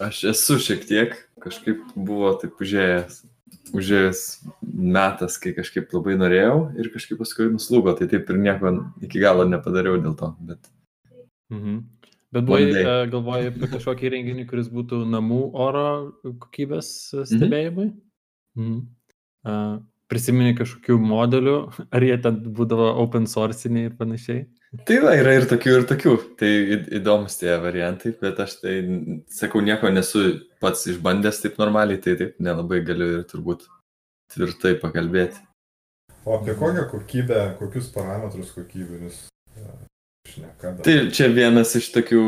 Aš 0.00 0.24
esu 0.32 0.56
šiek 0.58 0.82
tiek, 0.88 1.14
kažkaip 1.44 1.84
buvo 1.94 2.32
taip 2.40 2.58
užėjęs, 2.64 3.20
užėjęs 3.76 4.24
metas, 4.64 5.36
kai 5.38 5.52
kažkaip 5.54 5.92
labai 5.94 6.16
norėjau 6.18 6.58
ir 6.80 6.90
kažkaip 6.90 7.20
paskui 7.20 7.50
nuslūgo, 7.52 7.94
tai 7.98 8.08
taip 8.10 8.32
ir 8.32 8.42
nieko 8.42 8.74
iki 9.04 9.22
galo 9.22 9.46
nepadariau 9.46 10.00
dėl 10.02 10.16
to. 10.18 10.34
Bet 10.40 10.72
Mhm. 11.50 11.78
Bet 12.30 12.46
buvai, 12.46 12.62
uh, 12.70 13.04
galvojai 13.10 13.50
apie 13.50 13.68
kažkokį 13.72 14.06
įrenginį, 14.06 14.46
kuris 14.50 14.68
būtų 14.70 15.02
namų 15.10 15.40
oro 15.64 15.86
kokybės 16.22 16.90
uh, 17.16 17.24
stebėjimui? 17.26 17.88
Mhm. 18.58 18.76
Uh, 19.40 19.80
prisimeni 20.10 20.54
kažkokių 20.58 20.98
modelių, 21.02 21.56
ar 21.96 22.06
jie 22.06 22.16
ten 22.22 22.38
būdavo 22.54 22.92
open 23.02 23.26
sourciniai 23.30 23.88
ir 23.90 23.96
panašiai? 23.98 24.44
Tai 24.86 25.00
va, 25.02 25.16
yra 25.18 25.34
ir 25.34 25.48
tokių, 25.50 25.72
ir 25.80 25.86
tokių. 25.90 26.14
Tai 26.38 26.50
įdomus 27.00 27.40
tie 27.40 27.50
variantai, 27.58 28.12
bet 28.20 28.38
aš 28.44 28.60
tai, 28.62 28.76
sakau, 29.34 29.62
nieko 29.66 29.90
nesu 29.90 30.22
pats 30.62 30.86
išbandęs 30.92 31.42
taip 31.42 31.58
normaliai, 31.58 31.98
tai 32.02 32.14
taip 32.20 32.38
nelabai 32.42 32.78
galiu 32.86 33.10
ir 33.16 33.24
turbūt 33.30 33.66
tvirtai 34.30 34.76
pakalbėti. 34.78 35.42
O 36.22 36.36
apie 36.36 36.54
kokią 36.54 36.86
kokybę, 36.92 37.42
kokius 37.58 37.90
parametrus 37.90 38.54
kokybinius 38.54 39.24
šneka? 40.30 40.72
Tai 40.86 40.94
čia 41.14 41.28
vienas 41.34 41.74
iš 41.78 41.90
tokių 41.94 42.22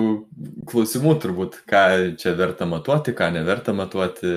klausimų 0.71 1.15
turbūt, 1.23 1.63
ką 1.69 1.87
čia 2.21 2.35
verta 2.39 2.69
matuoti, 2.69 3.15
ką 3.17 3.31
neverta 3.35 3.75
matuoti. 3.77 4.35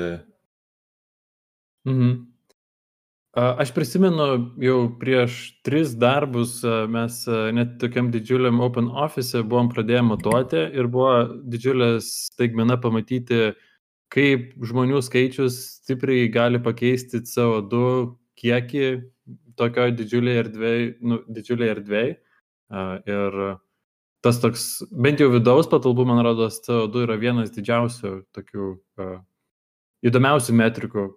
Mhm. 1.90 2.16
Aš 3.36 3.74
prisimenu, 3.76 4.26
jau 4.64 4.78
prieš 4.96 5.58
tris 5.68 5.92
darbus 6.00 6.62
mes 6.88 7.18
net 7.58 7.74
tokiam 7.82 8.08
didžiuliam 8.14 8.62
Open 8.64 8.88
Office 8.88 9.42
buvom 9.44 9.68
pradėję 9.74 10.06
matuoti 10.08 10.62
ir 10.72 10.88
buvo 10.88 11.18
didžiulė 11.44 11.98
staigmena 12.00 12.78
pamatyti, 12.80 13.50
kaip 14.16 14.54
žmonių 14.64 15.02
skaičius 15.04 15.58
stipriai 15.82 16.30
gali 16.32 16.64
pakeisti 16.64 17.26
CO2 17.28 17.84
kiekį 18.40 18.88
tokioje 19.60 19.98
didžiulėje 20.00 20.44
erdvėje, 20.46 20.88
nu, 21.04 21.20
didžiulėje 21.28 21.76
erdvėje. 21.76 22.16
Ir 22.72 23.38
tas 24.26 24.40
toks, 24.42 24.66
bent 24.90 25.22
jau 25.22 25.30
vidaus 25.34 25.70
patalpų, 25.70 26.08
man 26.10 26.24
rodos, 26.26 26.58
CO2 26.66 27.06
yra 27.06 27.18
vienas 27.22 27.54
didžiausių 27.54 28.16
tokių 28.34 28.70
įdomiausių 30.06 30.56
metrikų, 30.58 31.08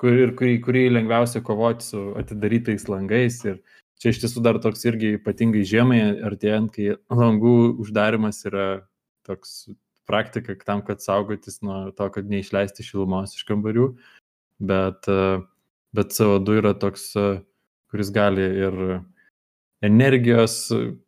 kur, 0.00 0.20
ir 0.24 0.32
kurį, 0.38 0.58
kurį 0.64 0.84
lengviausia 0.96 1.42
kovoti 1.44 1.84
su 1.84 2.04
atidarytais 2.20 2.86
langais. 2.88 3.42
Ir 3.48 3.60
čia 4.00 4.12
iš 4.12 4.22
tiesų 4.24 4.44
dar 4.44 4.60
toks 4.64 4.84
irgi 4.88 5.16
ypatingai 5.18 5.64
žiemai 5.68 6.00
artėjant, 6.26 6.72
kai 6.72 6.96
langų 7.12 7.56
uždarimas 7.84 8.42
yra 8.48 8.68
toks 9.28 9.66
praktika 10.06 10.54
tam, 10.64 10.84
kad 10.86 11.02
saugotis 11.02 11.60
nuo 11.66 11.90
to, 11.96 12.08
kad 12.14 12.28
neišleisti 12.30 12.86
šilumos 12.86 13.34
iš 13.36 13.44
kambarių. 13.48 13.90
Bet, 14.64 15.08
bet 15.96 16.14
CO2 16.16 16.60
yra 16.62 16.72
toks, 16.78 17.10
kuris 17.92 18.12
gali 18.14 18.46
ir 18.64 18.78
energijos, 19.86 20.56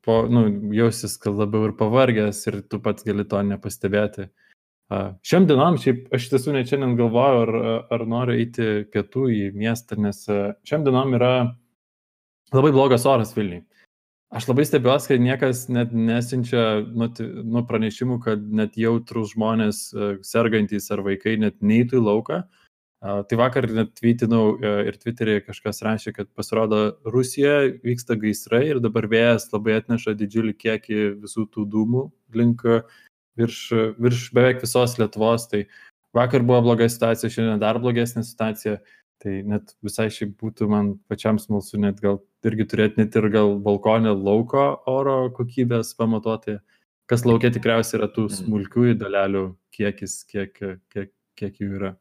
po, 0.05 0.23
nu, 0.31 0.47
jausis, 0.75 1.17
kad 1.21 1.37
labiau 1.37 1.69
ir 1.69 1.75
pavargęs 1.79 2.41
ir 2.51 2.61
tu 2.71 2.81
pats 2.83 3.07
gali 3.07 3.27
to 3.29 3.43
nepastebėti. 3.45 4.29
Šiam 5.29 5.45
dienom, 5.45 5.77
šiaip 5.77 6.07
aš 6.17 6.31
tiesų 6.33 6.55
net 6.55 6.71
šiandien 6.71 6.95
galvoju, 6.97 7.41
ar, 7.45 7.51
ar 7.93 8.05
noriu 8.09 8.39
eiti 8.41 8.69
pietų 8.89 9.27
į 9.35 9.43
miestą, 9.53 9.99
nes 10.01 10.23
šiam 10.65 10.87
dienom 10.87 11.13
yra 11.19 11.33
labai 12.55 12.73
blogas 12.73 13.05
oras 13.09 13.35
Vilniui. 13.37 13.67
Aš 14.29 14.45
labai 14.51 14.65
stebiuosi, 14.69 15.09
kad 15.09 15.23
niekas 15.25 15.67
net 15.73 15.93
nesinčia 15.97 16.63
nu, 16.85 17.09
nu, 17.09 17.63
pranešimų, 17.69 18.19
kad 18.25 18.43
net 18.53 18.75
jautrus 18.77 19.33
žmonės, 19.33 19.87
sergantys 20.25 20.91
ar 20.93 21.01
vaikai 21.05 21.39
net 21.41 21.61
neįtų 21.65 22.01
į 22.01 22.05
lauką. 22.05 22.43
Tai 22.99 23.37
vakar 23.39 23.69
net 23.71 23.93
tvytinau 23.95 24.57
ir 24.59 24.97
Twitter'e 24.99 25.39
kažkas 25.47 25.85
rašė, 25.87 26.13
kad 26.17 26.31
pasirodo 26.35 26.99
Rusija 27.07 27.69
vyksta 27.87 28.17
gaisrai 28.19 28.65
ir 28.73 28.81
dabar 28.83 29.07
vėjas 29.07 29.47
labai 29.53 29.77
atneša 29.79 30.17
didžiulį 30.19 30.57
kiekį 30.59 30.97
visų 31.23 31.45
tų 31.55 31.67
dūmų 31.71 32.03
link 32.35 32.65
virš, 33.39 33.61
virš 34.03 34.25
beveik 34.35 34.65
visos 34.65 34.97
Lietuvos. 34.99 35.47
Tai 35.53 35.63
vakar 36.19 36.43
buvo 36.43 36.65
bloga 36.67 36.89
situacija, 36.91 37.31
šiandien 37.31 37.63
dar 37.63 37.79
blogesnė 37.79 38.25
situacija. 38.27 38.81
Tai 39.23 39.37
net 39.51 39.73
visai 39.83 40.09
šiaip 40.15 40.35
būtų 40.39 40.69
man 40.71 40.91
pačiam 41.11 41.39
smalsu 41.43 41.79
net 41.83 41.99
gal 42.03 42.21
irgi 42.47 42.67
turėti 42.71 43.03
net 43.03 43.17
ir 43.19 43.31
gal 43.35 43.57
balkonė 43.63 44.13
lauko 44.15 44.67
oro 44.91 45.17
kokybės 45.35 45.91
pamatuoti, 45.99 46.59
kas 47.11 47.27
laukia 47.27 47.51
tikriausiai 47.55 47.99
yra 47.99 48.11
tų 48.15 48.29
mhm. 48.29 48.37
smulkiųjų 48.43 48.99
dalelių 49.01 49.45
kiekis, 49.75 50.21
kiek, 50.31 50.55
kiek, 50.95 51.15
kiek 51.39 51.63
jų 51.63 51.73
yra. 51.81 51.95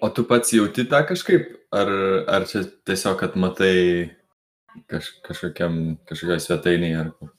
O 0.00 0.10
tu 0.12 0.24
pats 0.28 0.52
jauti 0.52 0.84
tą 0.90 1.02
kažkaip, 1.08 1.48
ar, 1.74 1.90
ar 2.28 2.46
čia 2.48 2.64
tiesiog, 2.88 3.16
kad 3.20 3.36
matai 3.40 3.76
kaž, 4.90 5.10
kažkokiam, 5.24 5.96
kažkokiai 6.08 6.42
svetainiai 6.42 7.00
ar 7.00 7.10
kur? 7.16 7.32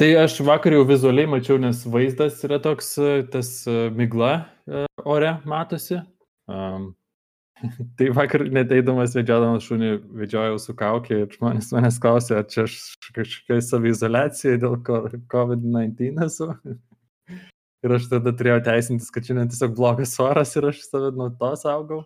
Tai 0.00 0.08
aš 0.22 0.38
vakar 0.46 0.74
jau 0.74 0.86
vizualiai 0.88 1.28
mačiau, 1.30 1.58
nes 1.62 1.84
vaizdas 1.86 2.40
yra 2.46 2.58
toks, 2.62 2.94
tas 3.30 3.52
migla 3.94 4.32
ore 5.04 5.36
matosi. 5.44 6.00
Um, 6.50 6.92
tai 7.98 8.08
vakar 8.14 8.44
neteidamas 8.50 9.14
vedžiodamas 9.16 9.66
šunį 9.68 9.92
vedžiojau 10.22 10.56
su 10.62 10.74
kaukė 10.78 11.20
ir 11.22 11.28
žmonės 11.36 11.70
manęs 11.74 12.00
klausė, 12.02 12.40
ar 12.40 12.48
čia 12.50 12.64
aš 12.66 12.78
kažkokiai 13.14 13.62
savizolacijai 13.62 14.58
dėl 14.62 14.80
COVID-19 14.82 16.26
esu. 16.26 16.50
Ir 17.82 17.96
aš 17.98 18.08
tada 18.10 18.32
turėjau 18.36 18.60
teisintis, 18.68 19.10
kad 19.14 19.26
šiandien 19.26 19.50
tiesiog 19.52 19.74
blogas 19.78 20.14
oras 20.22 20.54
ir 20.58 20.70
aš 20.70 20.82
save 20.86 21.12
nuo 21.16 21.30
to 21.38 21.52
saugau. 21.60 22.02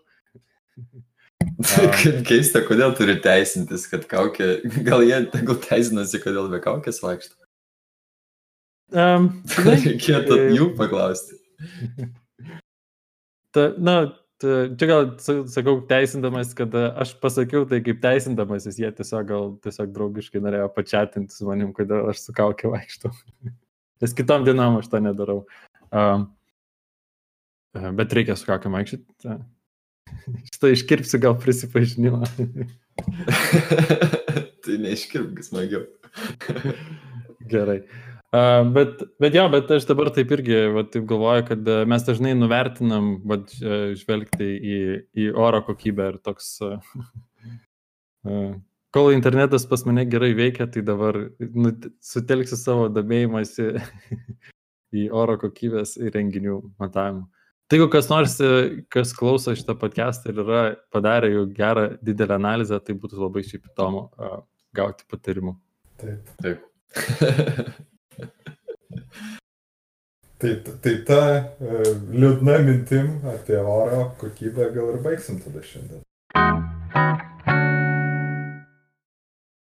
Keista, 2.29 2.63
kodėl 2.67 2.95
turi 2.97 3.17
teisintis, 3.23 3.87
kad 3.91 4.07
kaukė, 4.11 4.61
gal 4.87 5.05
jie 5.05 5.23
tegul 5.33 5.59
teisinasi, 5.63 6.21
kodėl 6.23 6.49
be 6.53 6.61
kaukės 6.65 7.03
vaikšto. 7.05 7.37
Um, 8.95 9.33
Reikėtų 9.67 10.39
jų 10.55 10.71
paklausti. 10.79 11.41
Ta, 13.57 13.71
na, 13.81 13.93
ta, 14.37 14.67
čia 14.77 14.87
gal 14.91 15.07
sakau 15.49 15.79
teisindamas, 15.89 16.51
kad 16.53 16.75
aš 16.77 17.15
pasakiau 17.23 17.65
tai 17.65 17.79
kaip 17.81 18.03
teisindamasis, 18.03 18.77
jie 18.77 18.91
tiesiog 18.93 19.31
gal 19.31 19.47
tiesiog 19.65 19.95
draugiškai 19.95 20.43
norėjo 20.45 20.67
pačiatinti 20.75 21.33
su 21.33 21.49
manim, 21.49 21.71
kodėl 21.73 22.11
aš 22.11 22.21
su 22.27 22.35
kaukė 22.37 22.69
vaikštau. 22.75 23.15
Nes 24.05 24.13
kitom 24.13 24.45
dienom 24.45 24.77
aš 24.83 24.91
to 24.93 25.01
nedarau. 25.01 25.39
Um, 25.95 26.27
bet 27.99 28.15
reikia 28.17 28.37
su 28.39 28.49
kaukė 28.49 28.73
vaikščioti. 28.73 29.37
Šitą 30.53 30.73
iškirpsiu 30.75 31.21
gal 31.23 31.37
prisipažinimą. 31.43 32.27
tai 34.67 34.77
neiškirpk 34.83 35.47
smagiau. 35.47 35.87
Gerai. 37.53 37.81
Uh, 38.35 38.67
bet, 38.75 39.05
bet 39.23 39.37
jo, 39.39 39.45
bet 39.53 39.71
aš 39.71 39.87
dabar 39.89 40.11
taip 40.15 40.33
irgi 40.35 40.57
va, 40.75 40.83
taip 40.91 41.05
galvoju, 41.09 41.45
kad 41.47 41.69
uh, 41.71 41.85
mes 41.89 42.03
dažnai 42.05 42.33
nuvertinam 42.37 43.13
va, 43.29 43.39
žvelgti 43.97 44.49
į, 44.57 44.79
į 45.15 45.29
oro 45.39 45.63
kokybę 45.65 46.09
ir 46.11 46.19
toks, 46.27 46.49
uh, 46.67 46.83
kol 48.97 49.13
internetas 49.15 49.65
pas 49.71 49.87
mane 49.87 50.05
gerai 50.11 50.33
veikia, 50.37 50.67
tai 50.67 50.83
dabar 50.85 51.15
nu, 51.39 51.73
sutelksiu 52.03 52.59
savo 52.59 52.91
domėjimąsi 52.93 53.71
į 55.05 55.09
oro 55.15 55.37
kokybės 55.41 55.97
įrenginių 56.01 56.61
matavimą. 56.81 57.27
Tai 57.67 57.81
jeigu 57.81 57.89
kas 57.91 58.07
nors, 58.07 58.37
kas 58.95 59.13
klauso 59.17 59.51
šitą 59.59 59.75
podcastą 59.81 60.31
ir 60.31 60.37
yra 60.45 60.61
padarę 60.95 61.33
jau 61.33 61.47
gerą 61.51 61.87
didelę 61.99 62.37
analizę, 62.39 62.79
tai 62.79 62.95
būtų 62.95 63.19
labai 63.25 63.43
šiaip 63.43 63.67
įdomu 63.73 64.05
uh, 64.07 64.39
gauti 64.77 65.07
patarimų. 65.11 65.57
Taip. 65.99 66.33
Taip. 66.43 66.65
Tai, 70.37 70.51
tai 70.85 70.93
ta 71.09 71.21
uh, 71.41 71.87
liūdna 72.13 72.59
mintim 72.61 73.07
apie 73.33 73.57
oro 73.57 74.03
kokybę 74.21 74.69
gal 74.75 74.91
ir 74.93 75.01
baigsim 75.07 75.41
tada 75.41 75.65
šiandien. 75.65 76.05